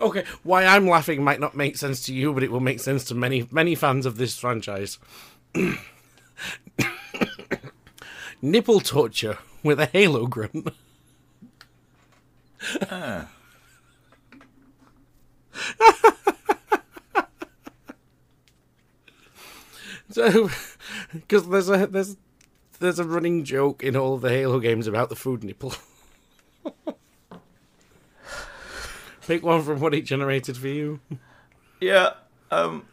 Okay, 0.00 0.24
why 0.44 0.64
I'm 0.64 0.86
laughing 0.86 1.24
might 1.24 1.40
not 1.40 1.56
make 1.56 1.76
sense 1.76 2.02
to 2.06 2.14
you, 2.14 2.32
but 2.32 2.44
it 2.44 2.52
will 2.52 2.60
make 2.60 2.78
sense 2.78 3.04
to 3.06 3.16
many 3.16 3.48
many 3.50 3.74
fans 3.74 4.06
of 4.06 4.16
this 4.16 4.38
franchise. 4.38 4.98
Nipple 8.42 8.78
torture 8.80 9.38
with 9.64 9.80
a 9.80 9.86
halo 9.86 10.26
grunt. 10.26 10.68
so, 20.10 20.50
because 21.12 21.48
there's 21.48 21.70
a 21.70 21.86
there's 21.86 22.16
there's 22.80 22.98
a 22.98 23.04
running 23.04 23.44
joke 23.44 23.82
in 23.82 23.94
all 23.96 24.18
the 24.18 24.30
Halo 24.30 24.58
games 24.60 24.86
about 24.86 25.08
the 25.08 25.16
food 25.16 25.44
nipple. 25.44 25.74
Pick 29.26 29.42
one 29.42 29.62
from 29.62 29.80
what 29.80 29.94
it 29.94 30.02
generated 30.02 30.56
for 30.56 30.68
you. 30.68 31.00
Yeah. 31.80 32.14
Um, 32.50 32.86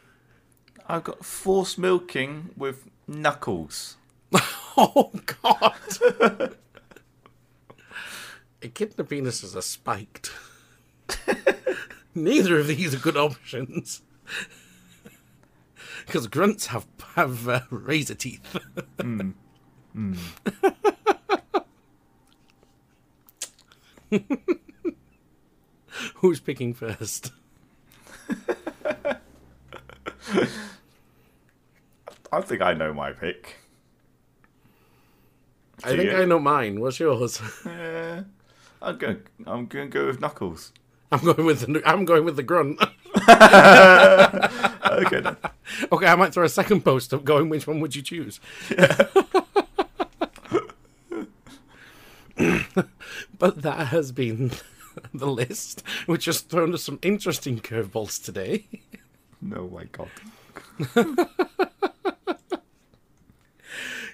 I've 0.87 1.05
got 1.05 1.23
force 1.23 1.77
milking 1.77 2.49
with 2.57 2.89
knuckles. 3.07 3.97
Oh 4.77 5.09
God! 5.41 6.57
Echidna 8.61 9.03
penises 9.03 9.55
are 9.55 9.61
spiked. 9.61 10.31
Neither 12.15 12.59
of 12.59 12.67
these 12.67 12.93
are 12.95 12.99
good 12.99 13.17
options. 13.17 14.01
Because 16.05 16.27
grunts 16.27 16.67
have 16.67 16.85
have 17.15 17.49
uh, 17.49 17.61
razor 17.71 18.13
teeth. 18.13 18.45
Hmm. 18.99 19.31
Hmm. 19.93 20.13
Who's 26.15 26.39
picking 26.39 26.75
first? 26.75 27.31
I 32.31 32.41
think 32.41 32.61
I 32.61 32.73
know 32.73 32.93
my 32.93 33.11
pick. 33.13 33.55
I 35.83 35.89
think 35.95 36.11
you? 36.11 36.17
I 36.17 36.25
know 36.25 36.39
mine. 36.39 36.79
What's 36.81 36.99
yours? 36.99 37.41
Yeah. 37.65 37.71
Uh, 37.71 38.23
I'm 38.85 38.97
going. 38.97 39.21
I'm 39.45 39.65
going 39.65 39.89
to 39.89 39.93
go 39.93 40.05
with 40.05 40.21
knuckles. 40.21 40.71
I'm 41.11 41.19
going 41.23 41.45
with 41.45 41.61
the 41.61 41.81
I'm 41.85 42.05
going 42.05 42.23
with 42.23 42.35
the 42.35 42.43
grunt. 42.43 42.79
Okay. 44.85 45.19
then. 45.19 45.35
okay, 45.91 46.07
I 46.07 46.15
might 46.15 46.33
throw 46.33 46.45
a 46.45 46.49
second 46.49 46.85
post 46.85 47.13
up 47.13 47.25
going 47.25 47.49
which 47.49 47.67
one 47.67 47.79
would 47.81 47.95
you 47.95 48.01
choose? 48.01 48.39
but 53.37 53.61
that 53.61 53.87
has 53.87 54.11
been 54.13 54.51
the 55.13 55.27
list, 55.27 55.83
which 56.05 56.25
has 56.25 56.39
thrown 56.41 56.73
us 56.73 56.83
some 56.83 56.99
interesting 57.01 57.59
curveballs 57.59 58.23
today. 58.23 58.67
no, 59.41 59.67
my 59.67 59.85
God. 59.85 60.07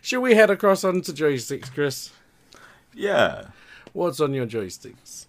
Should 0.02 0.22
we 0.22 0.34
head 0.34 0.50
across 0.50 0.84
onto 0.84 1.12
joysticks, 1.12 1.72
Chris? 1.72 2.12
Yeah. 2.94 3.50
What's 3.94 4.20
on 4.20 4.34
your 4.34 4.46
joysticks? 4.48 5.26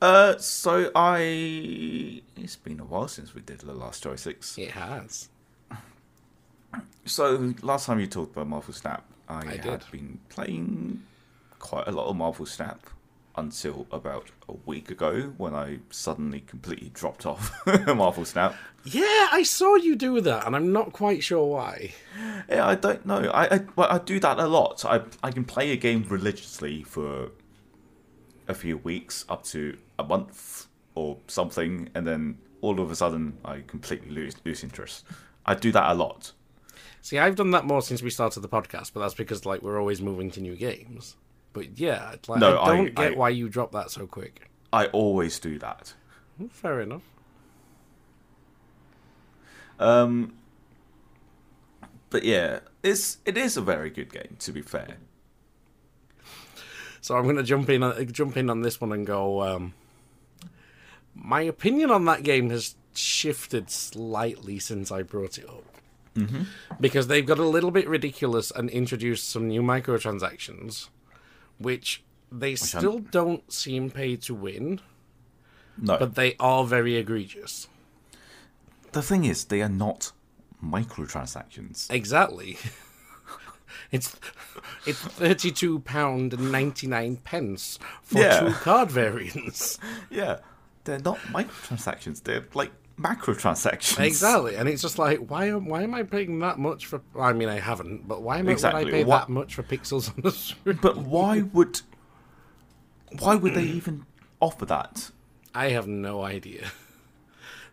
Uh, 0.00 0.36
so 0.38 0.90
I. 0.94 2.22
It's 2.36 2.56
been 2.56 2.80
a 2.80 2.84
while 2.84 3.08
since 3.08 3.34
we 3.34 3.40
did 3.40 3.60
the 3.60 3.72
last 3.72 4.04
joysticks. 4.04 4.58
It 4.58 4.72
has. 4.72 5.28
So 7.04 7.54
last 7.62 7.86
time 7.86 8.00
you 8.00 8.06
talked 8.06 8.32
about 8.32 8.48
Marvel 8.48 8.74
Snap, 8.74 9.04
I, 9.28 9.38
I 9.38 9.50
had 9.56 9.62
did. 9.62 9.84
been 9.90 10.18
playing 10.28 11.02
quite 11.58 11.86
a 11.86 11.92
lot 11.92 12.08
of 12.08 12.16
Marvel 12.16 12.46
Snap 12.46 12.80
until 13.36 13.86
about 13.92 14.30
a 14.48 14.54
week 14.64 14.90
ago 14.90 15.32
when 15.36 15.54
I 15.54 15.78
suddenly 15.90 16.40
completely 16.40 16.90
dropped 16.94 17.26
off 17.26 17.52
Marvel 17.86 18.24
Snap. 18.24 18.54
Yeah, 18.84 19.28
I 19.32 19.42
saw 19.44 19.76
you 19.76 19.94
do 19.96 20.20
that, 20.20 20.46
and 20.46 20.56
I'm 20.56 20.72
not 20.72 20.92
quite 20.92 21.22
sure 21.22 21.44
why. 21.46 21.92
Yeah, 22.48 22.66
I 22.66 22.74
don't 22.74 23.06
know. 23.06 23.30
I 23.30 23.54
I, 23.56 23.60
well, 23.76 23.88
I 23.90 23.98
do 23.98 24.20
that 24.20 24.38
a 24.38 24.46
lot. 24.46 24.84
I 24.84 25.02
I 25.22 25.30
can 25.30 25.44
play 25.44 25.72
a 25.72 25.76
game 25.76 26.04
religiously 26.08 26.82
for 26.82 27.30
a 28.48 28.54
few 28.54 28.76
weeks, 28.78 29.24
up 29.28 29.44
to 29.44 29.76
a 29.98 30.04
month 30.04 30.66
or 30.94 31.18
something, 31.26 31.88
and 31.94 32.06
then 32.06 32.38
all 32.60 32.80
of 32.80 32.90
a 32.90 32.96
sudden 32.96 33.36
I 33.44 33.62
completely 33.66 34.10
lose 34.10 34.34
lose 34.44 34.62
interest. 34.64 35.04
I 35.44 35.54
do 35.54 35.70
that 35.72 35.90
a 35.90 35.94
lot. 35.94 36.32
See, 37.02 37.18
I've 37.18 37.36
done 37.36 37.52
that 37.52 37.64
more 37.64 37.82
since 37.82 38.02
we 38.02 38.10
started 38.10 38.40
the 38.40 38.48
podcast, 38.48 38.92
but 38.92 39.00
that's 39.00 39.14
because 39.14 39.46
like 39.46 39.62
we're 39.62 39.78
always 39.78 40.00
moving 40.02 40.30
to 40.32 40.40
new 40.40 40.56
games. 40.56 41.16
But 41.52 41.78
yeah, 41.78 42.16
like, 42.28 42.40
No, 42.40 42.60
I 42.60 42.76
don't 42.76 42.86
I- 42.98 43.02
get 43.02 43.12
I- 43.12 43.16
why 43.16 43.28
you 43.30 43.48
drop 43.48 43.72
that 43.72 43.90
so 43.90 44.06
quick. 44.06 44.50
I 44.72 44.86
always 44.86 45.38
do 45.38 45.58
that. 45.60 45.94
Fair 46.50 46.80
enough. 46.80 47.02
Um, 49.78 50.34
but 52.10 52.24
yeah, 52.24 52.60
it's 52.82 53.18
it 53.24 53.36
is 53.36 53.56
a 53.56 53.60
very 53.62 53.90
good 53.90 54.12
game. 54.12 54.36
To 54.40 54.52
be 54.52 54.62
fair, 54.62 54.96
So 57.06 57.16
I'm 57.16 57.22
going 57.22 57.36
to 57.36 57.44
jump 57.44 57.70
in, 57.70 58.12
jump 58.12 58.36
in 58.36 58.50
on 58.50 58.62
this 58.62 58.80
one 58.80 58.90
and 58.90 59.06
go. 59.06 59.40
Um, 59.40 59.74
my 61.14 61.40
opinion 61.40 61.92
on 61.92 62.04
that 62.06 62.24
game 62.24 62.50
has 62.50 62.74
shifted 62.96 63.70
slightly 63.70 64.58
since 64.58 64.90
I 64.90 65.02
brought 65.02 65.38
it 65.38 65.48
up. 65.48 65.62
Mm-hmm. 66.16 66.42
Because 66.80 67.06
they've 67.06 67.24
got 67.24 67.38
a 67.38 67.46
little 67.46 67.70
bit 67.70 67.88
ridiculous 67.88 68.50
and 68.50 68.68
introduced 68.70 69.30
some 69.30 69.46
new 69.46 69.62
microtransactions, 69.62 70.88
which 71.58 72.02
they 72.32 72.48
I'm- 72.48 72.56
still 72.56 72.98
don't 72.98 73.52
seem 73.52 73.88
paid 73.88 74.20
to 74.22 74.34
win, 74.34 74.80
no. 75.78 75.98
but 75.98 76.16
they 76.16 76.34
are 76.40 76.64
very 76.64 76.96
egregious. 76.96 77.68
the 78.90 79.02
thing 79.02 79.24
is, 79.24 79.44
they 79.44 79.62
are 79.62 79.68
not 79.68 80.10
microtransactions. 80.60 81.88
Exactly. 81.88 82.58
It's 83.90 84.16
it's 84.86 84.98
thirty 85.00 85.50
two 85.50 85.80
pound 85.80 86.32
and 86.34 86.50
ninety 86.52 86.86
nine 86.86 87.16
pence 87.16 87.78
for 88.02 88.18
Yeah. 88.20 88.40
two 88.40 88.52
card 88.52 88.90
variants. 88.90 89.78
Yeah, 90.10 90.38
they're 90.84 90.98
not 91.00 91.18
microtransactions. 91.32 92.22
They're 92.22 92.44
like 92.54 92.72
macrotransactions. 92.98 94.00
Exactly, 94.04 94.56
and 94.56 94.68
it's 94.68 94.80
just 94.82 94.98
like, 94.98 95.18
why 95.28 95.46
am 95.46 95.66
why 95.66 95.82
am 95.82 95.94
I 95.94 96.02
paying 96.02 96.38
that 96.40 96.58
much 96.58 96.86
for? 96.86 97.02
I 97.18 97.32
mean, 97.32 97.48
I 97.48 97.58
haven't, 97.60 98.06
but 98.08 98.22
why 98.22 98.38
am 98.38 98.48
I, 98.48 98.54
would 98.54 98.64
I 98.64 98.84
pay 98.84 99.04
what- 99.04 99.26
that 99.26 99.28
much 99.28 99.54
for 99.54 99.62
pixels 99.62 100.08
on 100.14 100.22
the 100.22 100.30
screen? 100.32 100.78
But 100.80 100.96
why 100.98 101.42
would 101.42 101.80
why 103.18 103.34
would 103.34 103.54
they 103.54 103.62
even 103.64 104.06
offer 104.40 104.64
that? 104.66 105.10
I 105.54 105.70
have 105.70 105.86
no 105.86 106.22
idea. 106.22 106.70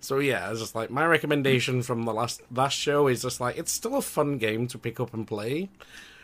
So 0.04 0.20
yeah, 0.20 0.51
it's 0.51 0.60
just 0.60 0.76
like 0.76 0.89
my 0.89 1.06
recommendation 1.06 1.82
from 1.82 2.04
the 2.04 2.14
last 2.14 2.41
last 2.51 2.74
show 2.78 3.08
is 3.08 3.22
just 3.22 3.39
like 3.39 3.58
it's 3.58 3.72
still 3.72 3.95
a 3.95 4.01
fun 4.01 4.38
game 4.38 4.68
to 4.68 4.78
pick 4.78 4.99
up 4.99 5.14
and 5.14 5.26
play, 5.26 5.70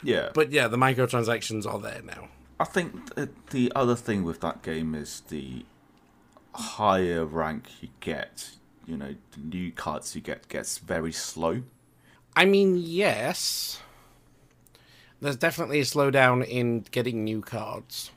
Yeah, 0.03 0.31
but 0.33 0.51
yeah, 0.51 0.67
the 0.67 0.75
microtransactions 0.75 1.65
are 1.65 1.79
there 1.79 2.01
now. 2.03 2.27
I 2.59 2.65
think 2.65 3.15
th- 3.15 3.29
the 3.51 3.71
other 3.73 3.95
thing 3.95 4.25
with 4.25 4.41
that 4.41 4.63
game 4.63 4.93
is 4.95 5.21
the 5.29 5.63
higher 6.53 7.23
rank 7.23 7.69
you 7.79 7.87
get, 8.01 8.51
you 8.85 8.97
know, 8.97 9.15
the 9.31 9.39
new 9.39 9.71
cards 9.71 10.13
you 10.13 10.21
get 10.21 10.49
gets 10.49 10.77
very 10.79 11.13
slow. 11.13 11.63
I 12.35 12.43
mean, 12.43 12.75
yes, 12.75 13.81
there's 15.21 15.37
definitely 15.37 15.79
a 15.79 15.83
slowdown 15.83 16.45
in 16.45 16.81
getting 16.91 17.23
new 17.23 17.39
cards, 17.39 18.11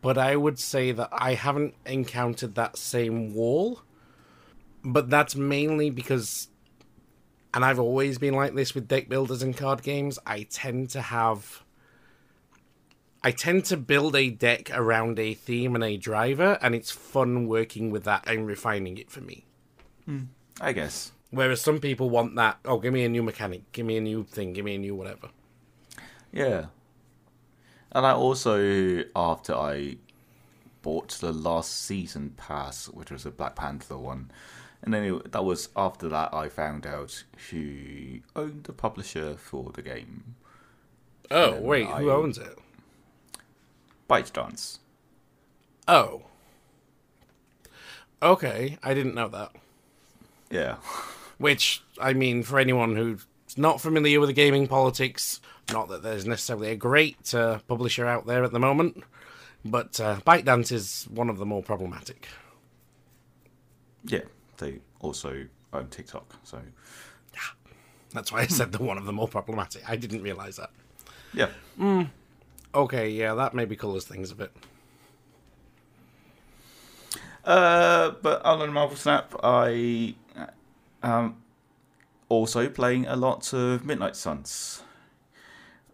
but 0.00 0.16
I 0.16 0.36
would 0.36 0.60
say 0.60 0.92
that 0.92 1.08
I 1.10 1.34
haven't 1.34 1.74
encountered 1.86 2.54
that 2.54 2.76
same 2.76 3.34
wall. 3.34 3.82
But 4.84 5.10
that's 5.10 5.34
mainly 5.34 5.90
because, 5.90 6.48
and 7.52 7.64
I've 7.64 7.80
always 7.80 8.18
been 8.18 8.34
like 8.34 8.54
this 8.54 8.74
with 8.74 8.88
deck 8.88 9.08
builders 9.08 9.42
and 9.42 9.56
card 9.56 9.82
games. 9.82 10.18
I 10.26 10.42
tend 10.42 10.90
to 10.90 11.02
have. 11.02 11.62
I 13.22 13.32
tend 13.32 13.64
to 13.66 13.76
build 13.76 14.14
a 14.14 14.30
deck 14.30 14.70
around 14.72 15.18
a 15.18 15.34
theme 15.34 15.74
and 15.74 15.82
a 15.82 15.96
driver, 15.96 16.58
and 16.62 16.74
it's 16.74 16.90
fun 16.90 17.48
working 17.48 17.90
with 17.90 18.04
that 18.04 18.28
and 18.28 18.46
refining 18.46 18.96
it 18.96 19.10
for 19.10 19.20
me. 19.20 19.44
Hmm. 20.04 20.24
I 20.60 20.72
guess. 20.72 21.12
Whereas 21.30 21.60
some 21.60 21.80
people 21.80 22.08
want 22.08 22.36
that, 22.36 22.58
oh, 22.64 22.78
give 22.78 22.92
me 22.92 23.04
a 23.04 23.08
new 23.08 23.22
mechanic, 23.22 23.70
give 23.72 23.84
me 23.84 23.98
a 23.98 24.00
new 24.00 24.24
thing, 24.24 24.54
give 24.54 24.64
me 24.64 24.76
a 24.76 24.78
new 24.78 24.94
whatever. 24.94 25.28
Yeah. 26.32 26.66
And 27.92 28.06
I 28.06 28.12
also, 28.12 29.04
after 29.14 29.54
I 29.54 29.96
bought 30.82 31.10
the 31.20 31.32
last 31.32 31.84
season 31.84 32.34
pass, 32.36 32.86
which 32.88 33.10
was 33.10 33.26
a 33.26 33.30
Black 33.30 33.56
Panther 33.56 33.98
one, 33.98 34.30
and 34.82 34.92
then 34.94 35.04
it, 35.04 35.32
that 35.32 35.44
was 35.44 35.68
after 35.76 36.08
that 36.08 36.32
I 36.32 36.48
found 36.48 36.86
out 36.86 37.24
who 37.50 38.20
owned 38.36 38.64
the 38.64 38.72
publisher 38.72 39.34
for 39.36 39.70
the 39.72 39.82
game, 39.82 40.36
Oh, 41.30 41.54
And 41.54 41.64
wait, 41.64 41.86
who 41.86 42.10
owns 42.10 42.38
it? 42.38 42.58
ByteDance. 44.08 44.78
Oh. 45.86 46.22
Okay, 48.22 48.78
I 48.82 48.94
didn't 48.94 49.14
know 49.14 49.28
that. 49.28 49.52
Yeah. 50.50 50.76
Which, 51.38 51.82
I 52.00 52.14
mean, 52.14 52.42
for 52.42 52.58
anyone 52.58 52.96
who's 52.96 53.26
not 53.56 53.80
familiar 53.80 54.18
with 54.18 54.28
the 54.28 54.34
gaming 54.34 54.66
politics, 54.66 55.40
not 55.72 55.88
that 55.88 56.02
there's 56.02 56.26
necessarily 56.26 56.70
a 56.70 56.76
great 56.76 57.32
uh, 57.34 57.58
publisher 57.68 58.06
out 58.06 58.26
there 58.26 58.42
at 58.42 58.52
the 58.52 58.58
moment, 58.58 59.04
but 59.64 60.00
uh, 60.00 60.16
ByteDance 60.26 60.72
is 60.72 61.06
one 61.10 61.28
of 61.28 61.38
the 61.38 61.46
more 61.46 61.62
problematic. 61.62 62.26
Yeah. 64.04 64.22
They 64.58 64.80
also 65.00 65.46
own 65.72 65.88
TikTok, 65.88 66.34
so 66.44 66.60
yeah, 67.34 67.40
That's 68.12 68.32
why 68.32 68.40
I 68.40 68.46
said 68.46 68.72
they're 68.72 68.86
one 68.86 68.98
of 68.98 69.06
the 69.06 69.12
more 69.12 69.28
problematic. 69.28 69.88
I 69.88 69.96
didn't 69.96 70.22
realize 70.22 70.56
that. 70.56 70.70
yeah. 71.32 71.48
Okay, 72.74 73.08
yeah, 73.10 73.34
that 73.34 73.54
maybe 73.54 73.76
colours 73.76 74.04
things 74.04 74.30
a 74.30 74.34
bit. 74.34 74.52
Uh, 77.44 78.10
but 78.22 78.42
other 78.42 78.66
than 78.66 78.74
Marvel 78.74 78.96
Snap, 78.96 79.34
I 79.42 80.14
um 81.02 81.36
also 82.28 82.68
playing 82.68 83.06
a 83.06 83.16
lot 83.16 83.52
of 83.54 83.84
Midnight 83.86 84.16
Suns, 84.16 84.82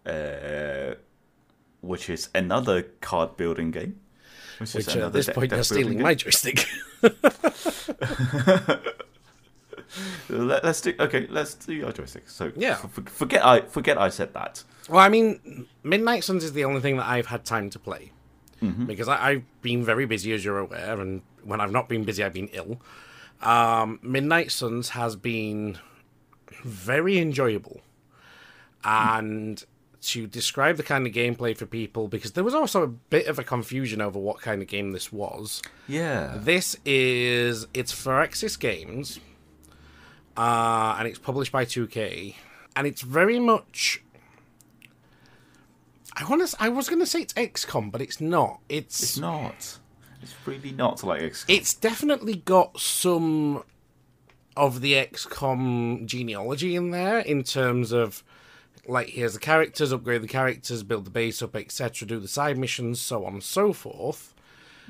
uh, 0.04 0.94
which 1.80 2.10
is 2.10 2.28
another 2.34 2.82
card 3.00 3.36
building 3.36 3.70
game. 3.70 4.00
Which, 4.58 4.74
is 4.74 4.86
Which 4.86 4.96
uh, 4.96 5.06
at 5.06 5.12
this 5.12 5.28
point 5.28 5.52
you're 5.52 5.62
stealing 5.64 6.02
my 6.02 6.14
joystick. 6.14 6.66
Let, 10.28 10.64
us 10.64 10.80
do 10.80 10.92
okay. 10.98 11.26
Let's 11.30 11.55
do 11.55 11.72
your 11.72 11.92
joystick. 11.92 12.28
So 12.28 12.50
Yeah. 12.57 12.78
f- 12.82 12.90
forget 13.07 13.44
I 13.44 13.61
forget 13.62 13.96
I 13.98 14.09
said 14.09 14.34
that. 14.34 14.64
Well, 14.88 14.98
I 15.00 15.09
mean, 15.09 15.66
Midnight 15.82 16.24
Suns 16.24 16.42
is 16.44 16.52
the 16.52 16.64
only 16.64 16.80
thing 16.80 16.96
that 16.96 17.07
I've 17.07 17.26
had 17.26 17.44
time 17.44 17.70
to 17.70 17.78
play. 17.78 18.11
Because 18.86 19.09
I, 19.09 19.28
I've 19.28 19.42
been 19.61 19.84
very 19.84 20.07
busy, 20.07 20.32
as 20.32 20.42
you're 20.42 20.57
aware, 20.57 20.98
and 20.98 21.20
when 21.42 21.61
I've 21.61 21.70
not 21.70 21.86
been 21.86 22.02
busy, 22.05 22.24
I've 22.24 22.32
been 22.32 22.48
ill. 22.55 22.80
Um, 23.42 23.98
Midnight 24.02 24.50
Suns 24.52 24.88
has 24.90 25.16
been 25.16 25.76
very 26.62 27.18
enjoyable. 27.18 27.82
And 28.82 29.62
to 30.09 30.26
describe 30.26 30.76
the 30.76 30.82
kind 30.82 31.07
of 31.07 31.12
gameplay 31.12 31.57
for 31.57 31.66
people, 31.66 32.09
because 32.09 32.32
there 32.32 32.44
was 32.44 32.55
also 32.55 32.82
a 32.82 32.86
bit 32.86 33.26
of 33.26 33.38
a 33.38 33.44
confusion 33.44 34.00
over 34.00 34.18
what 34.18 34.40
kind 34.40 34.62
of 34.62 34.68
game 34.68 34.92
this 34.92 35.12
was. 35.12 35.62
Yeah. 35.88 36.34
This 36.36 36.76
is 36.84 37.66
it's 37.74 37.92
Firaxis 37.92 38.59
Games, 38.59 39.20
uh, 40.36 40.96
and 40.98 41.09
it's 41.09 41.18
published 41.18 41.52
by 41.52 41.64
2K, 41.64 42.34
and 42.76 42.86
it's 42.86 43.02
very 43.02 43.38
much. 43.38 44.02
I 46.16 46.24
want 46.28 46.46
to. 46.46 46.57
I 46.61 46.68
was 46.68 46.88
going 46.88 47.00
to 47.00 47.07
say 47.07 47.22
it's 47.22 47.32
XCOM, 47.34 47.90
but 47.90 48.00
it's 48.00 48.20
not. 48.20 48.61
It's 48.68 49.02
It's 49.02 49.18
not. 49.18 49.78
It's 50.22 50.34
really 50.46 50.72
not 50.72 51.02
like 51.02 51.20
XCOM. 51.22 51.44
it's 51.48 51.74
definitely 51.74 52.36
got 52.36 52.78
some 52.80 53.64
of 54.57 54.80
the 54.80 54.92
XCOM 54.94 56.07
genealogy 56.07 56.76
in 56.76 56.92
there 56.92 57.18
in 57.18 57.42
terms 57.42 57.90
of 57.92 58.22
like 58.87 59.09
here's 59.09 59.35
the 59.35 59.41
characters, 59.41 59.93
upgrade 59.93 60.22
the 60.22 60.28
characters, 60.28 60.82
build 60.82 61.05
the 61.05 61.11
base 61.11 61.43
up, 61.43 61.57
etc., 61.57 62.07
do 62.07 62.18
the 62.18 62.28
side 62.28 62.59
missions, 62.59 63.01
so 63.01 63.24
on 63.24 63.35
and 63.35 63.43
so 63.43 63.72
forth. 63.72 64.35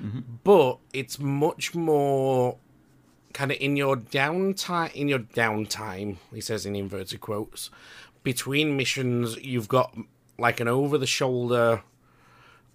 Mm-hmm. 0.02 0.20
But 0.42 0.78
it's 0.92 1.18
much 1.18 1.74
more 1.74 2.58
kind 3.32 3.52
of 3.52 3.58
in 3.60 3.76
your 3.76 3.96
downtime. 3.96 4.92
In 4.94 5.08
your 5.08 5.20
downtime, 5.20 6.16
he 6.32 6.40
says 6.40 6.66
in 6.66 6.74
inverted 6.76 7.20
quotes, 7.20 7.70
between 8.22 8.76
missions, 8.76 9.36
you've 9.36 9.68
got 9.68 9.96
like 10.38 10.60
an 10.60 10.68
over-the-shoulder 10.68 11.82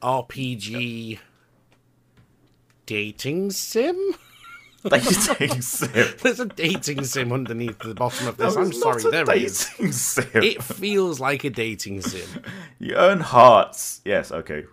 RPG 0.02 1.20
dating 2.86 3.52
sim. 3.52 4.16
dating 4.90 5.62
sim. 5.62 5.90
There's 6.22 6.40
a 6.40 6.46
dating 6.46 7.04
sim 7.04 7.32
underneath 7.32 7.80
the 7.80 7.94
bottom 7.94 8.28
of 8.28 8.40
No, 8.40 8.46
this. 8.46 8.56
I'm 8.56 8.74
sorry, 8.74 9.04
there 9.12 9.30
is. 9.36 9.66
dating 9.70 9.92
sim. 9.92 10.26
It 10.44 10.64
feels 10.64 11.20
like 11.20 11.44
a 11.44 11.50
dating 11.50 12.02
sim. 12.02 12.44
You 12.80 12.96
earn 12.96 13.20
hearts. 13.20 14.02
Yes. 14.06 14.32
Okay. 14.32 14.66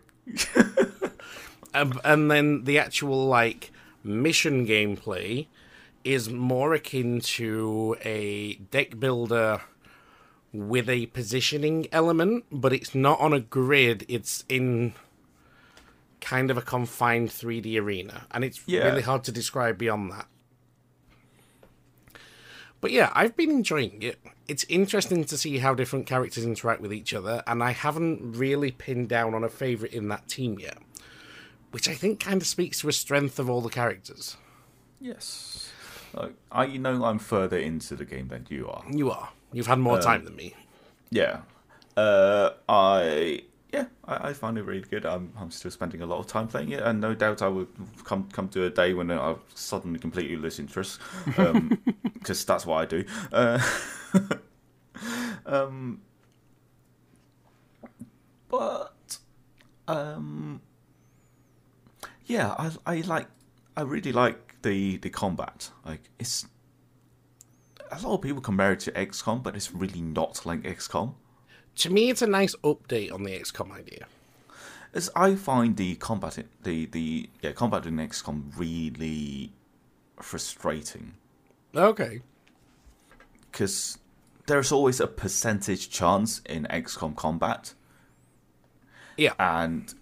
Um, 1.74 2.00
and 2.04 2.30
then 2.30 2.64
the 2.64 2.78
actual 2.78 3.26
like 3.26 3.70
mission 4.02 4.66
gameplay 4.66 5.46
is 6.04 6.30
more 6.30 6.72
akin 6.72 7.20
to 7.20 7.96
a 8.02 8.54
deck 8.54 8.98
builder 8.98 9.60
with 10.52 10.88
a 10.88 11.06
positioning 11.06 11.86
element, 11.92 12.44
but 12.50 12.72
it's 12.72 12.94
not 12.94 13.20
on 13.20 13.32
a 13.34 13.40
grid. 13.40 14.06
It's 14.08 14.44
in 14.48 14.94
kind 16.20 16.50
of 16.50 16.56
a 16.56 16.62
confined 16.62 17.30
3D 17.30 17.78
arena, 17.80 18.26
and 18.30 18.44
it's 18.44 18.60
Yeah. 18.66 18.84
really 18.84 19.02
hard 19.02 19.24
to 19.24 19.32
describe 19.32 19.78
beyond 19.78 20.10
that. 20.12 20.26
But 22.80 22.90
yeah, 22.92 23.10
I've 23.14 23.36
been 23.36 23.50
enjoying 23.50 24.02
it. 24.02 24.18
It's 24.48 24.64
interesting 24.68 25.24
to 25.24 25.38
see 25.38 25.58
how 25.58 25.74
different 25.74 26.06
characters 26.06 26.44
interact 26.44 26.80
with 26.80 26.92
each 26.92 27.12
other, 27.14 27.42
and 27.46 27.62
I 27.62 27.72
haven't 27.72 28.36
really 28.36 28.70
pinned 28.70 29.08
down 29.08 29.34
on 29.34 29.42
a 29.42 29.48
favourite 29.48 29.92
in 29.94 30.08
that 30.08 30.28
team 30.28 30.58
yet. 30.58 30.78
Which 31.72 31.88
I 31.88 31.94
think 31.94 32.20
kind 32.20 32.40
of 32.40 32.46
speaks 32.46 32.80
to 32.80 32.88
a 32.88 32.92
strength 32.92 33.38
of 33.38 33.50
all 33.50 33.60
the 33.60 33.68
characters. 33.70 34.36
Yes. 35.00 35.72
Like, 36.14 36.34
I 36.50 36.64
you 36.64 36.78
know 36.78 37.04
I'm 37.04 37.18
further 37.18 37.58
into 37.58 37.96
the 37.96 38.04
game 38.04 38.28
than 38.28 38.46
you 38.48 38.68
are. 38.68 38.84
You 38.90 39.10
are. 39.10 39.30
You've 39.52 39.66
had 39.66 39.78
more 39.78 40.00
time 40.00 40.24
than 40.24 40.36
me. 40.36 40.54
Yeah. 41.10 41.40
Uh, 41.96 42.50
I 42.68 43.42
yeah, 43.76 43.84
I, 44.06 44.28
I 44.28 44.32
find 44.32 44.56
it 44.56 44.62
really 44.62 44.86
good. 44.88 45.04
I'm 45.04 45.32
I'm 45.38 45.50
still 45.50 45.70
spending 45.70 46.00
a 46.00 46.06
lot 46.06 46.18
of 46.18 46.26
time 46.26 46.48
playing 46.48 46.70
it, 46.70 46.82
and 46.82 46.98
no 47.00 47.14
doubt 47.14 47.42
I 47.42 47.48
would 47.48 47.68
come 48.04 48.28
come 48.32 48.48
to 48.50 48.64
a 48.64 48.70
day 48.70 48.94
when 48.94 49.10
I 49.10 49.36
suddenly 49.54 49.98
completely 49.98 50.36
lose 50.36 50.58
interest, 50.58 50.98
because 52.14 52.44
that's 52.44 52.64
what 52.64 52.76
I 52.76 52.86
do. 52.86 53.04
Uh, 53.30 53.60
um, 55.46 56.00
but 58.48 59.18
um, 59.86 60.62
yeah, 62.24 62.54
I 62.58 62.70
I 62.86 63.00
like 63.02 63.28
I 63.76 63.82
really 63.82 64.12
like 64.12 64.62
the 64.62 64.96
the 64.96 65.10
combat. 65.10 65.70
Like 65.84 66.08
it's 66.18 66.46
a 67.90 68.00
lot 68.00 68.14
of 68.14 68.22
people 68.22 68.40
compare 68.40 68.72
it 68.72 68.80
to 68.80 68.92
XCOM, 68.92 69.42
but 69.42 69.54
it's 69.54 69.72
really 69.72 70.00
not 70.00 70.46
like 70.46 70.62
XCOM. 70.62 71.14
To 71.76 71.90
me, 71.90 72.10
it's 72.10 72.22
a 72.22 72.26
nice 72.26 72.54
update 72.64 73.12
on 73.12 73.22
the 73.22 73.38
XCOM 73.38 73.70
idea. 73.72 74.06
As 74.94 75.10
I 75.14 75.34
find 75.34 75.76
the 75.76 75.94
combat 75.96 76.38
in, 76.38 76.48
the 76.62 76.86
the 76.86 77.28
yeah 77.42 77.52
combat 77.52 77.84
in 77.86 77.96
XCOM 77.96 78.50
really 78.56 79.52
frustrating 80.20 81.12
Okay. 81.74 82.22
because 83.50 83.98
there's 84.46 84.72
always 84.72 85.00
a 85.00 85.06
percentage 85.06 85.90
chance 85.90 86.40
in 86.48 86.66
XCOM 86.70 87.14
combat, 87.14 87.74
Yeah. 89.18 89.34
and 89.38 89.92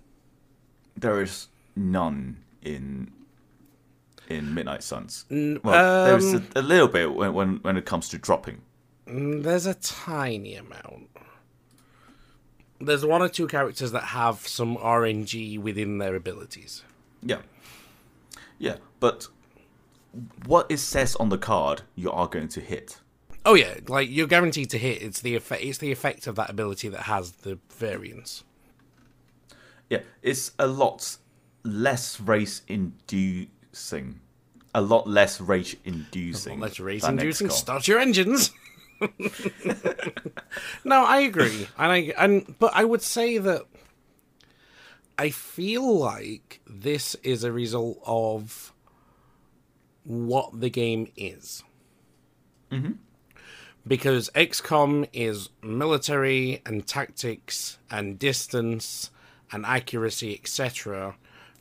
there 0.96 1.20
is 1.22 1.48
none 1.74 2.36
in 2.62 3.10
in 4.28 4.54
Midnight 4.54 4.82
Suns. 4.84 5.24
well, 5.28 6.04
there's 6.06 6.32
a, 6.32 6.36
um, 6.36 6.46
a 6.54 6.62
little 6.62 6.88
bit 6.88 7.12
when, 7.12 7.32
when 7.34 7.56
when 7.62 7.76
it 7.76 7.84
comes 7.84 8.08
to 8.10 8.18
dropping. 8.18 8.60
Mm, 9.08 9.42
There's 9.42 9.66
a 9.66 9.74
tiny 9.74 10.54
amount. 10.54 11.08
There's 12.80 13.04
one 13.04 13.22
or 13.22 13.28
two 13.28 13.46
characters 13.46 13.92
that 13.92 14.04
have 14.04 14.46
some 14.46 14.76
RNG 14.76 15.58
within 15.58 15.98
their 15.98 16.14
abilities. 16.14 16.82
Yeah, 17.22 17.42
yeah, 18.58 18.76
but 19.00 19.28
what 20.46 20.66
it 20.70 20.78
says 20.78 21.16
on 21.16 21.28
the 21.28 21.38
card, 21.38 21.82
you 21.94 22.10
are 22.10 22.26
going 22.26 22.48
to 22.48 22.60
hit. 22.60 22.98
Oh 23.46 23.54
yeah, 23.54 23.74
like 23.88 24.08
you're 24.10 24.26
guaranteed 24.26 24.70
to 24.70 24.78
hit. 24.78 25.02
It's 25.02 25.20
the 25.20 25.34
effect. 25.34 25.62
It's 25.62 25.78
the 25.78 25.92
effect 25.92 26.26
of 26.26 26.36
that 26.36 26.50
ability 26.50 26.88
that 26.88 27.02
has 27.02 27.32
the 27.32 27.58
variance. 27.70 28.44
Yeah, 29.90 30.00
it's 30.22 30.52
a 30.58 30.66
lot 30.66 31.16
less 31.62 32.20
race 32.20 32.62
inducing. 32.68 34.20
A 34.74 34.80
lot 34.80 35.06
less 35.06 35.40
race 35.40 35.76
inducing. 35.84 36.58
Let's 36.58 36.80
race 36.80 37.04
inducing. 37.04 37.50
Start 37.50 37.86
your 37.86 38.00
engines. 38.00 38.50
no, 40.84 41.04
I 41.04 41.20
agree, 41.20 41.68
and 41.78 41.92
I 41.92 42.12
and 42.18 42.54
but 42.58 42.72
I 42.74 42.84
would 42.84 43.02
say 43.02 43.38
that 43.38 43.62
I 45.18 45.30
feel 45.30 45.98
like 45.98 46.60
this 46.66 47.14
is 47.22 47.44
a 47.44 47.52
result 47.52 48.00
of 48.04 48.72
what 50.04 50.60
the 50.60 50.70
game 50.70 51.10
is. 51.16 51.62
Mm-hmm. 52.70 52.92
Because 53.86 54.30
XCOM 54.34 55.08
is 55.12 55.50
military 55.62 56.62
and 56.64 56.86
tactics 56.86 57.78
and 57.90 58.18
distance 58.18 59.10
and 59.52 59.66
accuracy, 59.66 60.34
etc., 60.34 61.16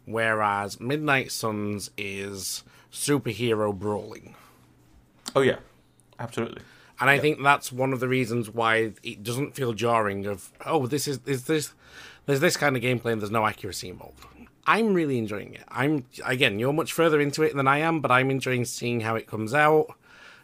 whereas 0.06 0.80
Midnight 0.80 1.32
Suns 1.32 1.92
is 1.98 2.64
superhero 2.92 3.78
brawling. 3.78 4.36
Oh 5.36 5.42
yeah, 5.42 5.58
absolutely. 6.20 6.62
And 7.00 7.10
I 7.10 7.20
think 7.20 7.42
that's 7.42 7.72
one 7.72 7.92
of 7.92 8.00
the 8.00 8.08
reasons 8.08 8.50
why 8.50 8.94
it 9.04 9.24
doesn't 9.24 9.56
feel 9.56 9.74
jarring 9.74 10.26
of 10.26 10.52
oh 10.66 10.86
this 10.88 11.08
is 11.08 11.20
is 11.26 11.46
this 11.46 11.74
there's 12.26 12.40
this 12.40 12.56
kind 12.56 12.78
of 12.78 12.84
gameplay 12.84 13.12
and 13.12 13.22
there's 13.22 13.32
no 13.32 13.46
accuracy 13.46 13.90
involved. 13.90 14.24
I'm 14.66 14.94
really 14.94 15.18
enjoying 15.18 15.54
it. 15.56 15.64
I'm 15.70 16.06
again, 16.24 16.60
you're 16.60 16.72
much 16.72 16.94
further 16.94 17.20
into 17.20 17.44
it 17.44 17.56
than 17.56 17.68
I 17.68 17.80
am, 17.80 18.00
but 18.00 18.12
I'm 18.12 18.32
enjoying 18.32 18.64
seeing 18.66 19.02
how 19.02 19.16
it 19.16 19.28
comes 19.28 19.54
out. 19.54 19.88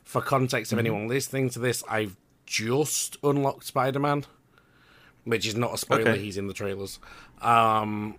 For 0.04 0.22
context 0.22 0.74
of 0.74 0.80
anyone 0.80 1.08
listening 1.08 1.50
to 1.52 1.60
this, 1.60 1.84
I've 1.88 2.18
just 2.48 3.16
unlocked 3.24 3.64
Spider-Man, 3.66 4.26
which 5.24 5.46
is 5.46 5.56
not 5.56 5.76
a 5.76 5.78
spoiler, 5.78 6.02
Okay. 6.10 6.20
he's 6.20 6.36
in 6.38 6.48
the 6.48 6.54
trailers. 6.54 7.00
Um 7.42 8.16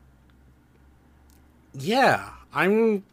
Yeah, 1.74 2.31
I'm 2.55 3.05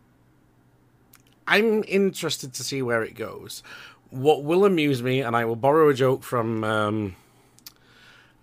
I'm 1.47 1.84
interested 1.88 2.53
to 2.53 2.63
see 2.63 2.82
where 2.82 3.03
it 3.03 3.15
goes. 3.15 3.63
What 4.10 4.43
will 4.43 4.66
amuse 4.66 5.03
me, 5.03 5.22
and 5.22 5.36
I 5.36 5.45
will 5.45 5.55
borrow 5.55 5.89
a 5.89 5.93
joke 5.93 6.24
from 6.24 6.64
um, 6.64 7.16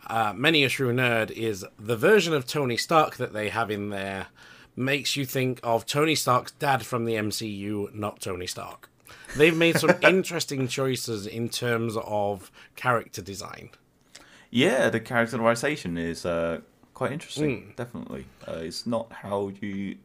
uh, 0.06 0.32
many 0.36 0.64
a 0.64 0.68
true 0.68 0.92
nerd, 0.92 1.30
is 1.30 1.64
the 1.78 1.96
version 1.96 2.34
of 2.34 2.46
Tony 2.46 2.76
Stark 2.76 3.16
that 3.16 3.32
they 3.32 3.48
have 3.48 3.70
in 3.70 3.90
there 3.90 4.26
makes 4.76 5.16
you 5.16 5.24
think 5.24 5.60
of 5.62 5.86
Tony 5.86 6.14
Stark's 6.14 6.52
dad 6.52 6.84
from 6.84 7.04
the 7.04 7.14
MCU, 7.14 7.94
not 7.94 8.20
Tony 8.20 8.46
Stark. 8.46 8.90
They've 9.36 9.56
made 9.56 9.78
some 9.78 9.94
interesting 10.02 10.68
choices 10.68 11.26
in 11.26 11.48
terms 11.48 11.96
of 11.96 12.50
character 12.76 13.22
design. 13.22 13.70
Yeah, 14.50 14.90
the 14.90 15.00
characterization 15.00 15.98
is 15.98 16.24
uh, 16.24 16.60
quite 16.92 17.12
interesting. 17.12 17.74
Definitely, 17.76 18.26
uh, 18.46 18.58
it's 18.58 18.86
not 18.86 19.12
how 19.12 19.52
you. 19.60 19.96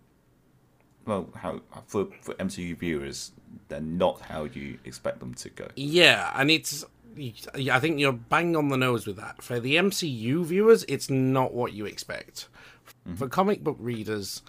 Well, 1.05 1.29
how 1.35 1.61
for 1.87 2.07
for 2.21 2.33
MCU 2.35 2.77
viewers, 2.77 3.31
they're 3.67 3.81
not 3.81 4.21
how 4.21 4.43
you 4.43 4.79
expect 4.85 5.19
them 5.19 5.33
to 5.35 5.49
go. 5.49 5.67
Yeah, 5.75 6.31
and 6.35 6.51
it's. 6.51 6.85
I 7.17 7.79
think 7.79 7.99
you're 7.99 8.13
bang 8.13 8.55
on 8.55 8.69
the 8.69 8.77
nose 8.77 9.05
with 9.07 9.17
that. 9.17 9.41
For 9.41 9.59
the 9.59 9.75
MCU 9.75 10.45
viewers, 10.45 10.85
it's 10.87 11.09
not 11.09 11.53
what 11.53 11.73
you 11.73 11.85
expect. 11.85 12.47
Mm-hmm. 13.05 13.15
For 13.15 13.27
comic 13.27 13.63
book 13.63 13.77
readers, 13.79 14.41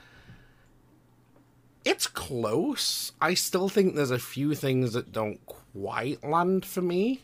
it's 1.84 2.06
close. 2.06 3.12
I 3.20 3.34
still 3.34 3.68
think 3.68 3.94
there's 3.94 4.10
a 4.10 4.18
few 4.18 4.54
things 4.54 4.92
that 4.92 5.10
don't 5.10 5.44
quite 5.46 6.22
land 6.22 6.64
for 6.64 6.82
me, 6.82 7.22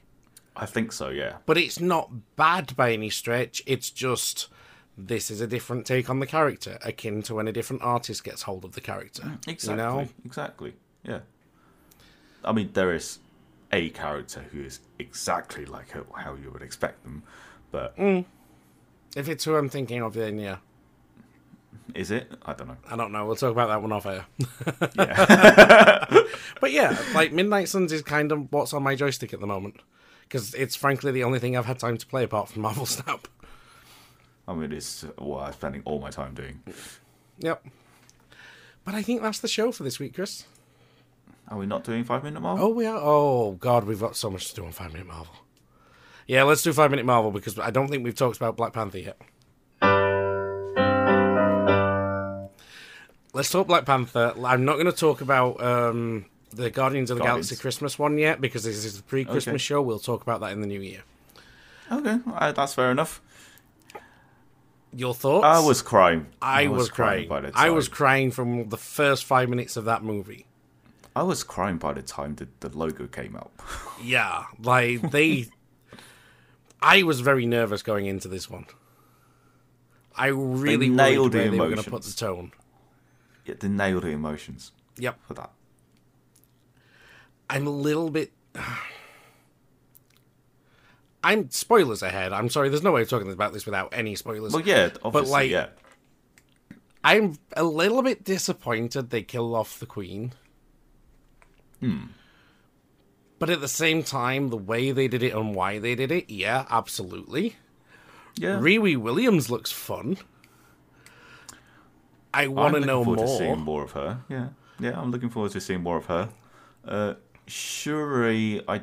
I 0.57 0.67
think 0.67 0.93
so. 0.93 1.11
Yeah. 1.11 1.37
but 1.45 1.59
it's 1.59 1.81
not 1.81 2.37
bad 2.37 2.75
by 2.77 2.93
any 2.93 3.11
stretch. 3.11 3.63
It's 3.67 3.91
just 3.91 4.49
this 4.97 5.31
is 5.31 5.41
a 5.41 5.47
different 5.47 5.87
take 5.87 6.09
on 6.09 6.21
the 6.21 6.27
character, 6.27 6.79
akin 6.85 7.23
to 7.23 7.35
when 7.35 7.49
a 7.49 7.53
different 7.53 7.83
artist 7.83 8.25
gets 8.25 8.43
hold 8.43 8.65
of 8.65 8.73
the 8.73 8.81
character. 8.81 9.39
Exactly. 9.47 9.71
You 9.71 9.77
know? 9.77 10.09
Exactly. 10.25 10.75
Yeah. 11.03 11.21
I 12.45 12.53
mean, 12.53 12.71
there 12.73 12.95
is 12.95 13.19
a 13.73 13.91
character 13.91 14.45
who 14.53 14.63
is 14.63 14.81
exactly 14.99 15.65
like 15.65 15.91
how, 15.91 16.05
how 16.15 16.35
you 16.35 16.51
would 16.51 16.63
expect 16.63 17.03
them, 17.03 17.23
but 17.71 17.97
mm. 17.97 18.25
If 19.17 19.31
it's 19.31 19.45
who 19.45 19.57
I'm 19.57 19.71
thinking 19.71 20.03
of, 20.03 20.13
then 20.13 20.39
yeah. 20.39 20.59
is 21.95 22.11
it? 22.11 22.31
I 22.45 22.53
don't 22.53 22.69
know. 22.69 22.77
I 22.91 22.97
don't 22.97 23.13
know. 23.13 23.25
We'll 23.25 23.35
talk 23.35 23.51
about 23.51 23.69
that 23.69 23.81
one 23.81 23.93
off 23.93 24.07
air. 24.07 24.27
Yeah. 24.95 26.05
But 26.61 26.73
yeah, 26.73 26.99
like 27.15 27.33
Midnight 27.33 27.69
Suns 27.69 27.93
is 27.93 28.03
kind 28.03 28.33
of 28.33 28.51
what's 28.51 28.73
on 28.73 28.83
my 28.83 28.95
joystick 28.95 29.33
at 29.35 29.41
the 29.41 29.47
moment. 29.47 29.81
Because 30.23 30.55
it's 30.55 30.75
frankly 30.75 31.13
the 31.13 31.23
only 31.23 31.39
thing 31.39 31.57
I've 31.57 31.67
had 31.67 31.79
time 31.79 31.99
to 31.99 32.07
play 32.07 32.25
apart 32.25 32.49
from 32.49 32.63
Marvel 32.63 32.87
Snap. 32.87 33.29
I 34.49 34.55
mean, 34.55 34.73
it's 34.73 35.03
what 35.19 35.45
I'm 35.47 35.53
spending 35.53 35.83
all 35.85 35.99
my 36.01 36.11
time 36.11 36.35
doing. 36.35 36.63
Yep. 37.39 37.65
But 38.85 38.95
I 38.95 39.03
think 39.03 39.23
that's 39.23 39.41
the 39.41 39.49
show 39.49 39.73
for 39.73 39.83
this 39.83 39.99
week, 39.99 40.15
Chris. 40.15 40.45
Are 41.49 41.59
we 41.59 41.67
not 41.67 41.85
doing 41.85 42.05
five 42.05 42.23
minute 42.25 42.41
Marvel? 42.41 42.65
Oh, 42.67 42.69
we 42.71 42.87
are. 42.87 42.99
Oh, 43.01 43.53
God, 43.53 43.85
we've 43.85 44.01
got 44.01 44.17
so 44.17 44.31
much 44.31 44.49
to 44.51 44.55
do 44.57 44.65
on 44.65 44.73
Five 44.73 44.93
Minute 44.93 45.07
Marvel. 45.07 45.35
Yeah, 46.27 46.43
let's 46.43 46.63
do 46.63 46.73
Five 46.73 46.91
Minute 46.91 47.07
Marvel 47.07 47.31
because 47.31 47.59
I 47.59 47.71
don't 47.71 47.89
think 47.89 48.03
we've 48.05 48.15
talked 48.15 48.37
about 48.37 48.57
Black 48.57 48.73
Panther 48.73 48.99
yet. 48.99 49.17
Let's 53.33 53.51
talk 53.51 53.67
Black 53.67 53.85
Panther. 53.85 54.33
I'm 54.45 54.65
not 54.65 54.75
going 54.75 54.87
to 54.87 54.93
talk 54.93 55.21
about 55.21 55.63
um, 55.63 56.25
the 56.53 56.71
Guardians 56.71 57.11
of 57.11 57.19
the 57.19 57.25
Guardians. 57.25 57.49
Galaxy 57.51 57.61
Christmas 57.61 57.99
one 57.99 58.17
yet 58.17 58.41
because 58.41 58.65
this 58.65 58.83
is 58.85 58.97
the 58.97 59.03
pre-Christmas 59.03 59.47
Okay. 59.49 59.59
show. 59.59 59.83
We'll 59.83 59.99
talk 59.99 60.23
about 60.23 60.41
that 60.41 60.53
in 60.53 60.63
the 60.63 60.67
new 60.67 60.81
year. 60.81 61.03
Okay, 61.93 62.19
uh, 62.35 62.53
that's 62.53 62.75
fair 62.75 62.91
enough. 62.91 63.21
Your 64.97 65.13
thoughts? 65.13 65.45
I 65.45 65.59
was 65.61 65.83
crying. 65.83 66.27
I, 66.41 66.69
was, 66.69 66.89
crying. 66.89 67.29
by 67.29 67.43
the 67.43 67.53
I 67.55 67.69
was 67.69 67.87
crying 67.87 68.31
from 68.31 68.71
the 68.71 68.79
first 68.79 69.25
five 69.25 69.51
minutes 69.51 69.77
of 69.77 69.85
that 69.85 70.03
movie. 70.03 70.47
I 71.15 71.23
was 71.23 71.45
crying 71.45 71.77
by 71.77 71.93
the 71.93 72.01
time 72.01 72.35
the, 72.37 72.49
the 72.61 72.77
logo 72.77 73.07
came 73.07 73.37
out. 73.37 73.53
Yeah, 74.03 74.45
like 74.63 75.11
they. 75.11 75.47
I 76.83 77.03
was 77.03 77.21
very 77.21 77.47
nervous 77.47 77.83
going 77.83 78.05
into 78.07 78.29
this 78.29 78.49
one. 78.51 78.67
I 80.15 80.27
really 80.29 80.91
nailed 80.91 81.33
the 81.33 81.39
they 81.39 81.51
were 81.51 81.57
going 81.57 81.77
to 81.77 81.83
put 81.83 81.89
emotions. 81.89 82.15
the 82.15 82.27
tone. 82.27 82.53
Yeah, 83.47 83.55
they 83.59 83.69
nailed 83.69 84.03
the 84.03 84.11
emotions 84.11 84.73
Yep, 84.99 85.19
for 85.27 85.35
that. 85.35 85.51
I'm 87.49 87.67
a 87.67 87.71
little 87.71 88.11
bit. 88.11 88.33
I'm 91.27 91.51
spoilers 91.51 92.05
ahead. 92.05 92.33
I'm 92.33 92.49
sorry. 92.49 92.69
There's 92.69 92.85
no 92.85 92.93
way 92.93 93.03
of 93.03 93.09
talking 93.09 93.33
about 93.33 93.53
this 93.53 93.67
without 93.67 93.93
any 93.93 94.15
spoilers. 94.15 94.53
Well, 94.53 94.63
yeah, 94.63 94.91
obviously, 95.03 95.33
like, 95.33 95.51
yeah. 95.51 95.67
I'm 97.03 97.37
a 97.57 97.65
little 97.65 98.01
bit 98.01 98.23
disappointed 98.23 99.11
they 99.11 99.23
kill 99.23 99.57
off 99.57 99.81
the 99.81 99.87
queen. 99.87 100.35
Hmm. 101.81 102.05
But 103.41 103.51
at 103.51 103.61
the 103.61 103.67
same 103.67 104.05
time, 104.05 104.51
the 104.51 104.57
way 104.57 104.93
they 104.93 105.09
did 105.09 105.25
it 105.25 105.35
and 105.35 105.53
why 105.53 105.81
they 105.81 105.97
did 105.97 106.13
it, 106.13 106.31
yeah, 106.31 106.65
absolutely. 106.71 107.57
Yeah. 108.37 108.61
Riri 108.61 108.97
Williams 108.97 109.51
looks 109.51 109.73
fun. 109.73 110.19
I 112.33 112.47
want 112.47 112.75
to 112.75 112.81
know 112.81 113.05
more. 113.05 113.17
To 113.17 113.27
seeing 113.27 113.59
more 113.59 113.83
of 113.83 113.91
her. 113.93 114.21
Yeah, 114.29 114.51
yeah. 114.79 115.01
I'm 115.01 115.11
looking 115.11 115.31
forward 115.31 115.51
to 115.53 115.61
seeing 115.61 115.83
more 115.83 115.97
of 115.97 116.07
her. 116.07 116.29
Uh, 116.87 117.15
Shuri, 117.49 118.63
I 118.69 118.83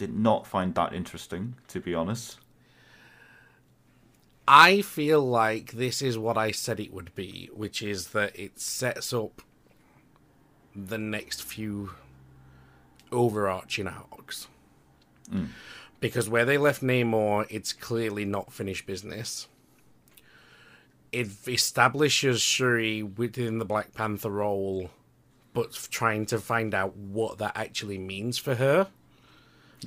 did 0.00 0.16
not 0.16 0.46
find 0.46 0.74
that 0.76 0.94
interesting, 0.94 1.56
to 1.68 1.78
be 1.78 1.94
honest. 1.94 2.38
I 4.48 4.80
feel 4.80 5.20
like 5.20 5.72
this 5.72 6.00
is 6.00 6.16
what 6.16 6.38
I 6.38 6.52
said 6.52 6.80
it 6.80 6.90
would 6.90 7.14
be, 7.14 7.50
which 7.52 7.82
is 7.82 8.08
that 8.08 8.34
it 8.34 8.58
sets 8.58 9.12
up 9.12 9.42
the 10.74 10.96
next 10.96 11.42
few 11.42 11.90
overarching 13.12 13.88
arcs. 13.88 14.48
Hmm. 15.30 15.44
Because 16.00 16.30
where 16.30 16.46
they 16.46 16.56
left 16.56 16.80
Namor, 16.82 17.46
it's 17.50 17.74
clearly 17.74 18.24
not 18.24 18.54
finished 18.54 18.86
business. 18.86 19.48
It 21.12 21.28
establishes 21.46 22.40
Shuri 22.40 23.02
within 23.02 23.58
the 23.58 23.66
Black 23.66 23.92
Panther 23.92 24.30
role, 24.30 24.88
but 25.52 25.74
trying 25.90 26.24
to 26.26 26.38
find 26.38 26.72
out 26.72 26.96
what 26.96 27.36
that 27.36 27.52
actually 27.54 27.98
means 27.98 28.38
for 28.38 28.54
her. 28.54 28.88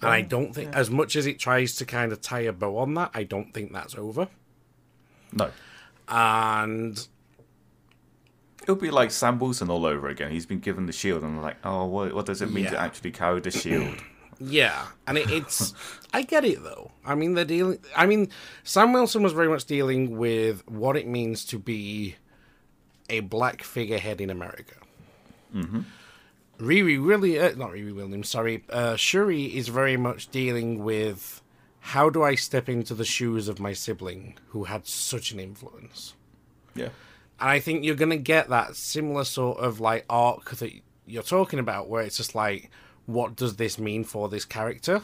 And 0.02 0.12
I 0.12 0.22
don't 0.22 0.54
think, 0.54 0.76
as 0.76 0.90
much 0.90 1.16
as 1.16 1.26
it 1.28 1.40
tries 1.40 1.76
to 1.76 1.86
kind 1.86 2.12
of 2.12 2.22
tie 2.22 2.42
a 2.42 2.52
bow 2.52 2.78
on 2.78 2.94
that, 2.96 3.12
I 3.14 3.24
don't 3.24 3.54
think 3.54 3.72
that's 3.74 3.96
over. 3.96 4.28
No. 5.32 5.52
And 6.08 7.08
It'll 8.64 8.76
be 8.76 8.92
like 8.92 9.12
Sam 9.12 9.40
Wilson 9.40 9.70
all 9.70 9.86
over 9.86 10.08
again. 10.08 10.32
He's 10.32 10.46
been 10.46 10.60
given 10.60 10.86
the 10.86 10.94
shield, 10.94 11.24
and 11.24 11.36
I'm 11.38 11.42
like, 11.42 11.58
oh, 11.66 11.86
what, 11.86 12.14
what 12.14 12.26
does 12.26 12.42
it 12.42 12.52
mean 12.52 12.66
to 12.68 12.78
actually 12.80 13.12
carry 13.12 13.42
the 13.42 13.52
shield? 13.52 13.98
yeah, 14.40 14.86
and 15.06 15.18
it, 15.18 15.30
it's 15.30 15.74
I 16.14 16.22
get 16.22 16.46
it 16.46 16.64
though. 16.64 16.92
I 17.06 17.16
mean, 17.16 17.34
they're 17.34 17.44
dealing. 17.44 17.80
I 17.96 18.06
mean, 18.06 18.30
Sam 18.64 18.94
Wilson 18.94 19.22
was 19.22 19.34
very 19.34 19.50
much 19.50 19.66
dealing 19.66 20.18
with 20.18 20.66
what 20.68 20.96
it 20.96 21.08
means 21.08 21.44
to 21.46 21.60
be 21.60 22.16
a 23.10 23.20
black 23.20 23.64
figurehead 23.64 24.22
in 24.22 24.30
America. 24.30 24.76
Mm-hmm. 25.54 25.82
Riri 26.64 27.06
really, 27.06 27.40
uh, 27.40 27.56
not 27.56 27.72
Riri 27.72 27.94
Williams. 27.94 28.30
Sorry, 28.30 28.64
uh, 28.70 28.96
Shuri 28.96 29.46
is 29.46 29.68
very 29.68 29.98
much 29.98 30.30
dealing 30.32 30.84
with 30.84 31.42
how 31.80 32.10
do 32.10 32.24
I 32.24 32.36
step 32.36 32.70
into 32.70 32.96
the 32.96 33.04
shoes 33.04 33.50
of 33.50 33.60
my 33.60 33.74
sibling 33.74 34.36
who 34.48 34.64
had 34.64 34.88
such 34.88 35.32
an 35.32 35.40
influence. 35.40 36.14
Yeah. 36.76 36.90
And 37.40 37.50
I 37.50 37.60
think 37.60 37.84
you're 37.84 37.96
gonna 37.96 38.18
get 38.18 38.50
that 38.50 38.78
similar 38.78 39.26
sort 39.26 39.60
of 39.60 39.82
like 39.82 40.06
arc 40.10 40.52
that 40.52 40.72
you're 41.06 41.24
talking 41.24 41.60
about, 41.60 41.90
where 41.90 42.04
it's 42.04 42.16
just 42.18 42.36
like, 42.36 42.72
what 43.06 43.36
does 43.36 43.58
this 43.58 43.78
mean 43.78 44.06
for 44.06 44.30
this 44.30 44.46
character? 44.46 45.02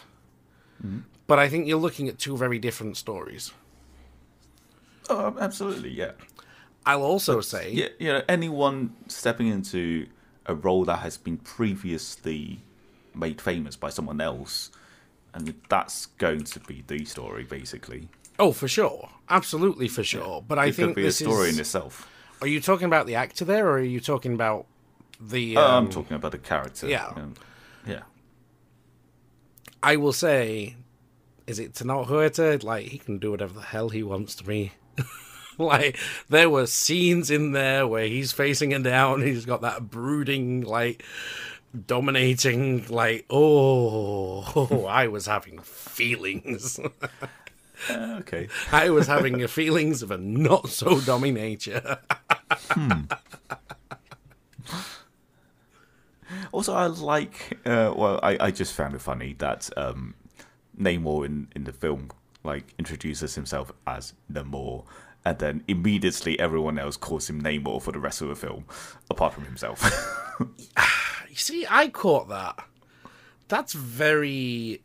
But 1.28 1.39
I 1.39 1.49
think 1.49 1.68
you're 1.68 1.78
looking 1.78 2.07
at 2.07 2.18
two 2.18 2.38
very 2.38 2.57
different 2.57 2.95
stories. 2.95 3.51
Oh, 5.10 5.36
absolutely, 5.38 5.89
yeah. 5.89 6.12
I'll 6.86 7.03
also 7.03 7.41
say, 7.41 7.72
Yeah, 7.72 7.89
you 7.99 8.07
know, 8.07 8.22
anyone 8.30 8.95
stepping 9.07 9.47
into 9.47 10.07
a 10.50 10.56
role 10.56 10.84
that 10.86 10.97
has 11.00 11.16
been 11.18 11.38
previously 11.38 12.60
made 13.14 13.39
famous 13.39 13.76
by 13.76 13.89
someone 13.89 14.20
else, 14.20 14.72
and 15.34 15.54
that's 15.70 16.08
going 16.18 16.43
to 16.43 16.60
be 16.62 16.84
the 16.88 17.06
story, 17.06 17.43
basically. 17.43 18.10
oh, 18.39 18.52
for 18.52 18.68
sure, 18.68 19.10
absolutely 19.30 19.88
for 19.88 20.04
sure. 20.04 20.43
But 20.47 20.58
I 20.58 20.66
it 20.68 20.76
think 20.76 20.89
could 20.89 20.95
be 20.95 21.08
a 21.08 21.12
story 21.12 21.50
is. 21.50 21.56
in 21.56 21.62
itself. 21.62 22.10
Are 22.41 22.47
you 22.47 22.60
talking 22.62 22.86
about 22.88 23.06
the 23.06 23.16
actor 23.16 23.45
there, 23.45 23.68
or 23.68 23.74
are 23.74 23.80
you 23.82 24.00
talking 24.00 24.34
about 24.34 24.66
the? 25.22 25.56
Uh, 25.58 25.62
Um, 25.62 25.86
I'm 25.86 25.91
talking 25.91 26.16
about 26.16 26.32
the 26.32 26.38
character. 26.39 26.88
yeah. 26.88 27.08
um, 27.16 27.36
yeah. 27.86 28.02
I 29.84 29.95
will 29.97 30.14
say, 30.14 30.76
is 31.47 31.60
it 31.60 31.74
Tenoch 31.74 32.08
Huerta? 32.08 32.60
Like 32.64 32.88
he 32.88 32.97
can 32.97 33.18
do 33.20 33.32
whatever 33.32 33.54
the 33.54 33.62
hell 33.62 33.89
he 33.89 34.04
wants 34.04 34.36
to 34.36 34.47
me. 34.47 34.72
like 35.64 35.97
there 36.30 36.49
were 36.49 36.66
scenes 36.66 37.30
in 37.30 37.51
there 37.51 37.86
where 37.86 38.05
he's 38.05 38.32
facing 38.32 38.72
it 38.72 38.84
down. 38.84 39.22
He's 39.22 39.45
got 39.45 39.62
that 39.62 39.89
brooding, 39.89 40.62
like 40.62 41.03
dominating, 41.86 42.88
like 42.88 43.26
oh, 43.30 44.51
oh 44.55 44.86
I 44.89 45.07
was 45.07 45.26
having 45.26 45.60
feelings. 45.60 46.80
Uh, 47.89 48.18
okay. 48.20 48.49
I 48.74 48.89
was 48.89 49.07
having 49.07 49.47
feelings 49.47 50.03
of 50.03 50.12
a 50.12 50.18
not 50.18 50.68
so 50.68 50.99
dummy 50.99 51.32
nature. 51.32 51.99
Also, 56.51 56.74
I 56.74 56.88
like. 56.88 57.57
Uh, 57.66 57.93
well, 57.95 58.20
I, 58.22 58.38
I 58.38 58.51
just 58.51 58.74
found 58.74 58.95
it 58.95 59.01
funny 59.01 59.34
that 59.39 59.70
um, 59.78 60.14
Namor 60.78 61.26
in, 61.26 61.47
in 61.55 61.64
the 61.64 61.72
film 61.72 62.10
like 62.43 62.74
introduces 62.78 63.36
himself 63.36 63.72
as 63.86 64.14
Namor, 64.32 64.84
and 65.26 65.39
then 65.39 65.63
immediately 65.67 66.39
everyone 66.39 66.80
else 66.80 66.97
calls 66.97 67.30
him 67.30 67.41
Namor 67.41 67.82
for 67.82 67.91
the 67.91 67.99
rest 67.99 68.22
of 68.22 68.30
the 68.30 68.36
film, 68.36 68.65
apart 69.09 69.34
from 69.34 69.45
himself. 69.45 69.84
You 71.30 71.36
see, 71.36 71.65
I 71.70 71.89
caught 71.89 72.28
that. 72.30 72.57
That's 73.47 73.74
very. 73.74 74.82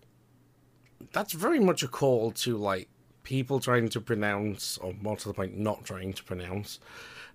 That's 1.12 1.32
very 1.32 1.58
much 1.58 1.82
a 1.82 1.88
call 1.88 2.32
to 2.32 2.56
like 2.56 2.88
people 3.22 3.60
trying 3.60 3.88
to 3.88 4.00
pronounce, 4.00 4.78
or 4.78 4.94
more 5.00 5.16
to 5.16 5.28
the 5.28 5.34
point, 5.34 5.56
not 5.56 5.84
trying 5.84 6.12
to 6.12 6.22
pronounce, 6.22 6.80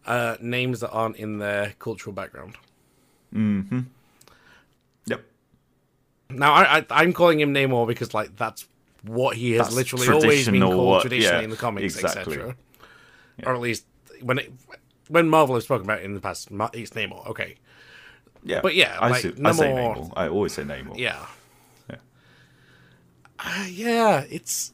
uh, 0.05 0.37
names 0.39 0.79
that 0.81 0.91
aren't 0.91 1.17
in 1.17 1.39
their 1.39 1.73
cultural 1.79 2.13
background. 2.13 2.55
Hmm. 3.33 3.79
Yep. 5.07 5.25
Now, 6.29 6.53
I, 6.53 6.77
I 6.77 6.85
I'm 6.91 7.13
calling 7.13 7.39
him 7.39 7.53
Namor 7.53 7.87
because 7.87 8.13
like 8.13 8.37
that's 8.37 8.67
what 9.03 9.35
he 9.35 9.53
has 9.53 9.67
That's 9.67 9.75
literally 9.75 10.07
always 10.09 10.47
been 10.47 10.61
called 10.61 11.01
traditionally 11.01 11.37
yeah, 11.39 11.43
in 11.43 11.49
the 11.49 11.55
comics, 11.55 11.95
exactly. 11.95 12.35
etc. 12.35 12.55
Or 13.45 13.53
at 13.53 13.61
least 13.61 13.85
when 14.21 14.39
it 14.39 14.51
when 15.07 15.29
Marvel 15.29 15.55
has 15.55 15.63
spoken 15.63 15.85
about 15.85 15.99
it 15.99 16.05
in 16.05 16.13
the 16.13 16.19
past, 16.19 16.49
it's 16.73 16.91
Namor. 16.91 17.27
Okay, 17.27 17.55
Yeah. 18.43 18.61
But 18.61 18.75
yeah, 18.75 18.97
I, 18.99 19.09
like, 19.09 19.21
say, 19.21 19.33
I 19.43 19.51
say 19.51 19.67
Namor- 19.71 19.95
Namor. 19.97 20.13
I 20.15 20.27
always 20.27 20.53
say 20.53 20.63
Namor. 20.63 20.97
Yeah. 20.97 21.25
Yeah. 21.89 21.95
Uh, 23.39 23.65
yeah, 23.69 24.25
it's. 24.29 24.73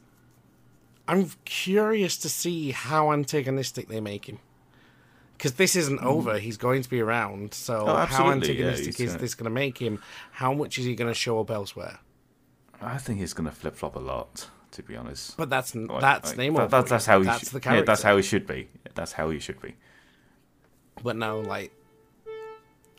I'm 1.08 1.30
curious 1.44 2.16
to 2.18 2.28
see 2.28 2.72
how 2.72 3.12
antagonistic 3.12 3.88
they 3.88 4.00
make 4.00 4.28
him. 4.28 4.38
Because 5.36 5.52
this 5.52 5.76
isn't 5.76 6.00
over. 6.00 6.38
He's 6.38 6.56
going 6.56 6.82
to 6.82 6.88
be 6.88 7.00
around. 7.00 7.54
So. 7.54 7.84
Oh, 7.86 7.94
how 8.06 8.26
yeah, 8.26 8.32
antagonistic 8.32 8.96
he's, 8.96 9.14
is 9.14 9.16
this 9.18 9.34
going 9.34 9.44
to 9.44 9.50
make 9.50 9.78
him? 9.78 10.02
How 10.32 10.52
much 10.52 10.78
is 10.78 10.84
he 10.84 10.94
going 10.96 11.10
to 11.10 11.14
show 11.14 11.38
up 11.40 11.50
elsewhere? 11.50 11.98
I 12.80 12.98
think 12.98 13.20
he's 13.20 13.32
gonna 13.32 13.52
flip 13.52 13.74
flop 13.74 13.96
a 13.96 14.00
lot, 14.00 14.48
to 14.76 14.82
be 14.82 14.96
honest. 14.96 15.36
But 15.36 15.50
that's 15.50 15.74
Like- 15.74 16.00
that's 16.00 16.36
like, 16.36 16.50
Namor. 16.50 16.56
that- 16.58 16.70
that's, 16.70 16.90
that's 16.90 17.06
how 17.06 17.18
he. 17.20 17.26
That's 17.26 17.40
should, 17.40 17.48
the 17.50 17.58
yeah, 17.58 17.62
character. 17.62 17.86
that's 17.86 18.02
how 18.02 18.16
he 18.16 18.22
should 18.22 18.46
be. 18.46 18.68
That's 18.94 19.12
how 19.12 19.30
he 19.30 19.38
should 19.38 19.60
be. 19.60 19.74
But 21.02 21.16
no, 21.16 21.40
like, 21.40 21.72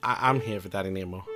I- 0.04 0.30
I'm 0.30 0.42
here 0.42 0.60
for 0.60 0.70
Daddy 0.70 0.90
Nemo. 0.92 1.26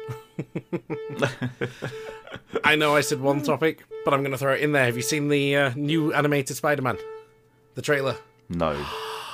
I 2.63 2.75
know 2.75 2.95
I 2.95 3.01
said 3.01 3.19
one 3.19 3.41
topic, 3.41 3.83
but 4.05 4.13
I'm 4.13 4.21
going 4.21 4.31
to 4.31 4.37
throw 4.37 4.53
it 4.53 4.61
in 4.61 4.71
there. 4.71 4.85
Have 4.85 4.95
you 4.95 5.01
seen 5.01 5.27
the 5.29 5.55
uh, 5.55 5.71
new 5.75 6.13
animated 6.13 6.55
Spider-Man? 6.57 6.97
The 7.75 7.81
trailer. 7.81 8.15
No, 8.49 8.83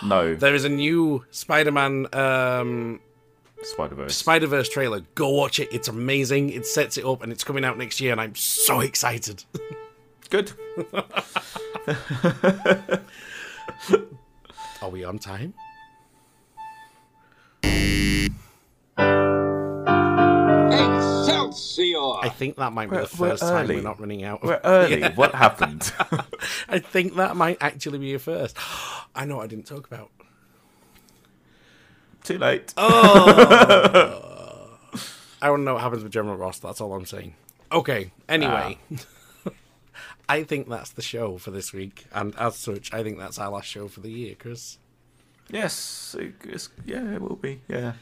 no. 0.04 0.36
There 0.36 0.56
is 0.56 0.64
a 0.66 0.70
new 0.70 1.26
Spider-Man 1.32 2.08
um, 2.14 3.00
Spider 3.64 3.96
Verse. 3.96 4.16
Spider-Verse 4.16 4.70
trailer. 4.70 5.02
Go 5.16 5.30
watch 5.30 5.60
it. 5.60 5.70
It's 5.72 5.88
amazing. 5.88 6.50
It 6.52 6.66
sets 6.66 6.98
it 6.98 7.06
up, 7.06 7.22
and 7.24 7.32
it's 7.32 7.44
coming 7.44 7.66
out 7.66 7.78
next 7.78 8.00
year, 8.00 8.12
and 8.12 8.22
I'm 8.22 8.36
so 8.36 8.80
excited. 8.82 9.44
Good. 10.30 10.52
Are 14.82 14.90
we 14.90 15.04
on 15.04 15.20
time? 15.20 15.54
Excelsior! 20.70 21.98
I 22.22 22.30
think 22.30 22.58
that 22.58 22.74
might 22.74 22.90
be 22.90 22.96
We're- 22.96 23.08
the 23.08 23.22
we're 23.22 23.30
first 23.30 23.44
time 23.44 23.66
early. 23.66 23.76
we're 23.76 23.82
not 23.82 24.00
running 24.00 24.24
out. 24.24 24.44
We're 24.44 24.60
early. 24.64 25.04
What 25.16 25.34
happened? 25.34 25.92
I 26.70 26.80
think 26.80 27.16
that 27.16 27.36
might 27.36 27.58
actually 27.62 28.00
be 28.00 28.08
your 28.08 28.20
first. 28.20 28.58
I 29.16 29.26
know 29.26 29.38
what 29.38 29.44
I 29.44 29.48
didn't 29.48 29.66
talk 29.66 29.88
about. 29.88 30.12
Too 32.24 32.38
late. 32.38 32.74
Oh. 32.78 34.78
I 35.42 35.50
want 35.50 35.62
to 35.62 35.64
know 35.64 35.74
what 35.76 35.84
happens 35.84 36.04
with 36.04 36.12
General 36.12 36.36
Ross. 36.36 36.60
That's 36.60 36.82
all 36.82 36.94
I'm 36.94 37.06
saying. 37.06 37.36
Okay. 37.72 38.12
Anyway, 38.28 38.78
ah. 38.92 38.96
I 40.30 40.44
think 40.44 40.68
that's 40.70 40.92
the 40.92 41.02
show 41.02 41.38
for 41.38 41.52
this 41.52 41.72
week, 41.74 42.06
and 42.12 42.36
as 42.36 42.56
such, 42.58 42.94
I 42.94 43.04
think 43.04 43.18
that's 43.18 43.40
our 43.40 43.50
last 43.50 43.68
show 43.68 43.88
for 43.88 44.02
the 44.02 44.12
year, 44.12 44.36
Chris. 44.38 44.78
Yes. 45.50 46.16
yeah, 46.86 47.14
it 47.14 47.22
will 47.22 47.38
be. 47.38 47.62
Yeah. 47.68 47.94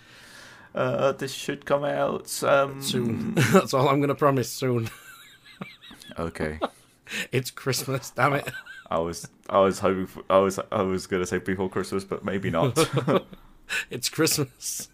Uh, 0.73 1.11
this 1.11 1.31
should 1.31 1.65
come 1.65 1.85
out 1.85 2.43
um, 2.43 2.81
Soon. 2.81 3.33
that's 3.53 3.73
all 3.73 3.87
I'm 3.87 3.99
going 3.99 4.09
to 4.09 4.15
promise. 4.15 4.49
Soon. 4.49 4.89
Okay. 6.17 6.59
It's 7.33 7.51
Christmas, 7.51 8.09
damn 8.11 8.33
it. 8.33 8.49
I 8.89 8.99
was 8.99 9.27
I 9.49 9.59
was 9.59 9.79
hoping 9.79 10.05
for, 10.05 10.23
I 10.29 10.37
was 10.37 10.59
I 10.71 10.81
was 10.83 11.07
gonna 11.07 11.25
say 11.25 11.39
before 11.39 11.67
Christmas, 11.69 12.05
but 12.05 12.23
maybe 12.23 12.49
not. 12.49 12.77
It's 13.89 14.07
Christmas. 14.07 14.89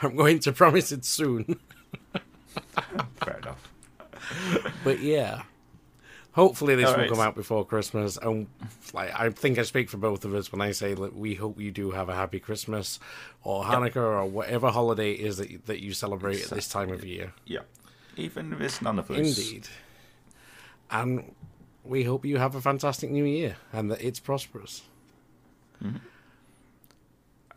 I'm 0.00 0.14
going 0.14 0.38
to 0.40 0.52
promise 0.52 0.92
it 0.92 1.04
soon. 1.04 1.58
Fair 3.16 3.38
enough. 3.38 3.68
But 4.84 5.00
yeah. 5.00 5.42
Hopefully 6.32 6.74
this 6.74 6.86
All 6.86 6.92
will 6.94 7.00
right. 7.00 7.10
come 7.10 7.20
out 7.20 7.34
before 7.34 7.64
Christmas. 7.64 8.16
And 8.16 8.46
like 8.94 9.12
I 9.18 9.30
think 9.30 9.58
I 9.58 9.62
speak 9.62 9.90
for 9.90 9.98
both 9.98 10.24
of 10.24 10.34
us 10.34 10.50
when 10.50 10.62
I 10.62 10.72
say 10.72 10.94
that 10.94 11.14
we 11.14 11.34
hope 11.34 11.60
you 11.60 11.70
do 11.70 11.90
have 11.90 12.08
a 12.08 12.14
happy 12.14 12.40
Christmas 12.40 12.98
or 13.44 13.64
Hanukkah 13.64 13.96
or 13.96 14.24
whatever 14.26 14.70
holiday 14.70 15.12
it 15.12 15.20
is 15.20 15.36
that 15.36 15.50
you, 15.50 15.60
that 15.66 15.82
you 15.82 15.92
celebrate 15.92 16.42
at 16.42 16.50
this 16.50 16.68
time 16.68 16.90
of 16.90 17.04
year. 17.04 17.34
Yeah. 17.44 17.60
Even 18.16 18.52
if 18.52 18.60
it's 18.60 18.80
none 18.80 18.98
of 18.98 19.10
us. 19.10 19.18
Indeed. 19.18 19.68
And 20.90 21.34
we 21.84 22.04
hope 22.04 22.24
you 22.24 22.38
have 22.38 22.54
a 22.54 22.60
fantastic 22.60 23.10
new 23.10 23.24
year 23.24 23.56
and 23.72 23.90
that 23.90 24.00
it's 24.00 24.20
prosperous. 24.20 24.82
Mm-hmm. 25.82 25.98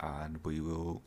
And 0.00 0.38
we 0.44 0.60
will 0.60 1.00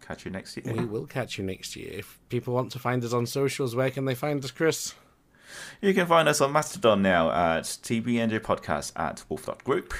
catch 0.00 0.24
you 0.24 0.30
next 0.30 0.56
year. 0.56 0.72
We 0.72 0.84
will 0.84 1.06
catch 1.06 1.38
you 1.38 1.44
next 1.44 1.74
year. 1.74 1.90
If 1.92 2.20
people 2.28 2.54
want 2.54 2.70
to 2.72 2.78
find 2.78 3.02
us 3.04 3.12
on 3.12 3.26
socials, 3.26 3.74
where 3.74 3.90
can 3.90 4.04
they 4.04 4.14
find 4.14 4.44
us, 4.44 4.52
Chris? 4.52 4.94
You 5.80 5.94
can 5.94 6.06
find 6.06 6.28
us 6.28 6.40
on 6.40 6.52
Mastodon 6.52 7.02
now 7.02 7.30
at 7.30 7.64
TBNJ 7.64 8.40
Podcast 8.40 8.92
at 8.96 9.24
woof.group. 9.28 9.94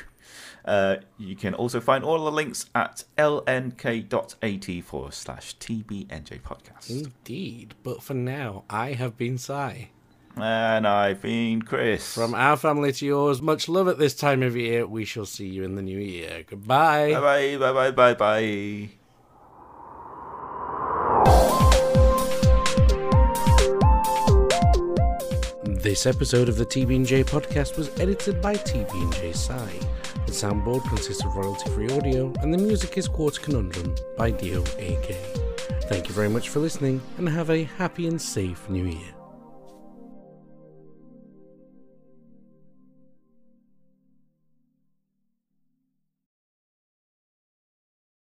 Uh, 0.64 0.96
you 1.18 1.34
can 1.34 1.54
also 1.54 1.80
find 1.80 2.04
all 2.04 2.24
the 2.24 2.30
links 2.30 2.66
at 2.74 3.04
lnk.at 3.18 4.84
forward 4.84 5.14
slash 5.14 5.56
TBNJ 5.58 6.40
Podcast. 6.42 6.90
Indeed. 6.90 7.74
But 7.82 8.02
for 8.02 8.14
now, 8.14 8.64
I 8.70 8.92
have 8.92 9.16
been 9.16 9.38
Si. 9.38 9.90
And 10.36 10.86
I've 10.86 11.20
been 11.20 11.62
Chris. 11.62 12.14
From 12.14 12.34
our 12.34 12.56
family 12.56 12.92
to 12.92 13.06
yours, 13.06 13.42
much 13.42 13.68
love 13.68 13.88
at 13.88 13.98
this 13.98 14.14
time 14.14 14.42
of 14.42 14.56
year. 14.56 14.86
We 14.86 15.04
shall 15.04 15.26
see 15.26 15.48
you 15.48 15.62
in 15.64 15.74
the 15.74 15.82
new 15.82 15.98
year. 15.98 16.44
Goodbye. 16.48 17.12
Bye 17.12 17.20
bye, 17.20 17.56
bye 17.58 17.72
bye, 17.72 17.90
bye 17.90 18.14
bye. 18.14 18.90
This 25.92 26.06
episode 26.06 26.48
of 26.48 26.56
the 26.56 26.64
TB&J 26.64 27.24
podcast 27.24 27.76
was 27.76 27.90
edited 28.00 28.40
by 28.40 28.54
TB&J 28.54 29.34
Sai. 29.34 29.68
The 30.24 30.32
soundboard 30.32 30.88
consists 30.88 31.22
of 31.22 31.36
royalty-free 31.36 31.90
audio, 31.90 32.32
and 32.40 32.50
the 32.50 32.56
music 32.56 32.96
is 32.96 33.06
Quartz 33.06 33.36
Conundrum 33.36 33.94
by 34.16 34.30
Dio 34.30 34.62
AK. 34.62 35.14
Thank 35.90 36.08
you 36.08 36.14
very 36.14 36.30
much 36.30 36.48
for 36.48 36.60
listening, 36.60 37.02
and 37.18 37.28
have 37.28 37.50
a 37.50 37.64
happy 37.64 38.06
and 38.06 38.18
safe 38.18 38.70
new 38.70 38.86
year. 38.86 39.21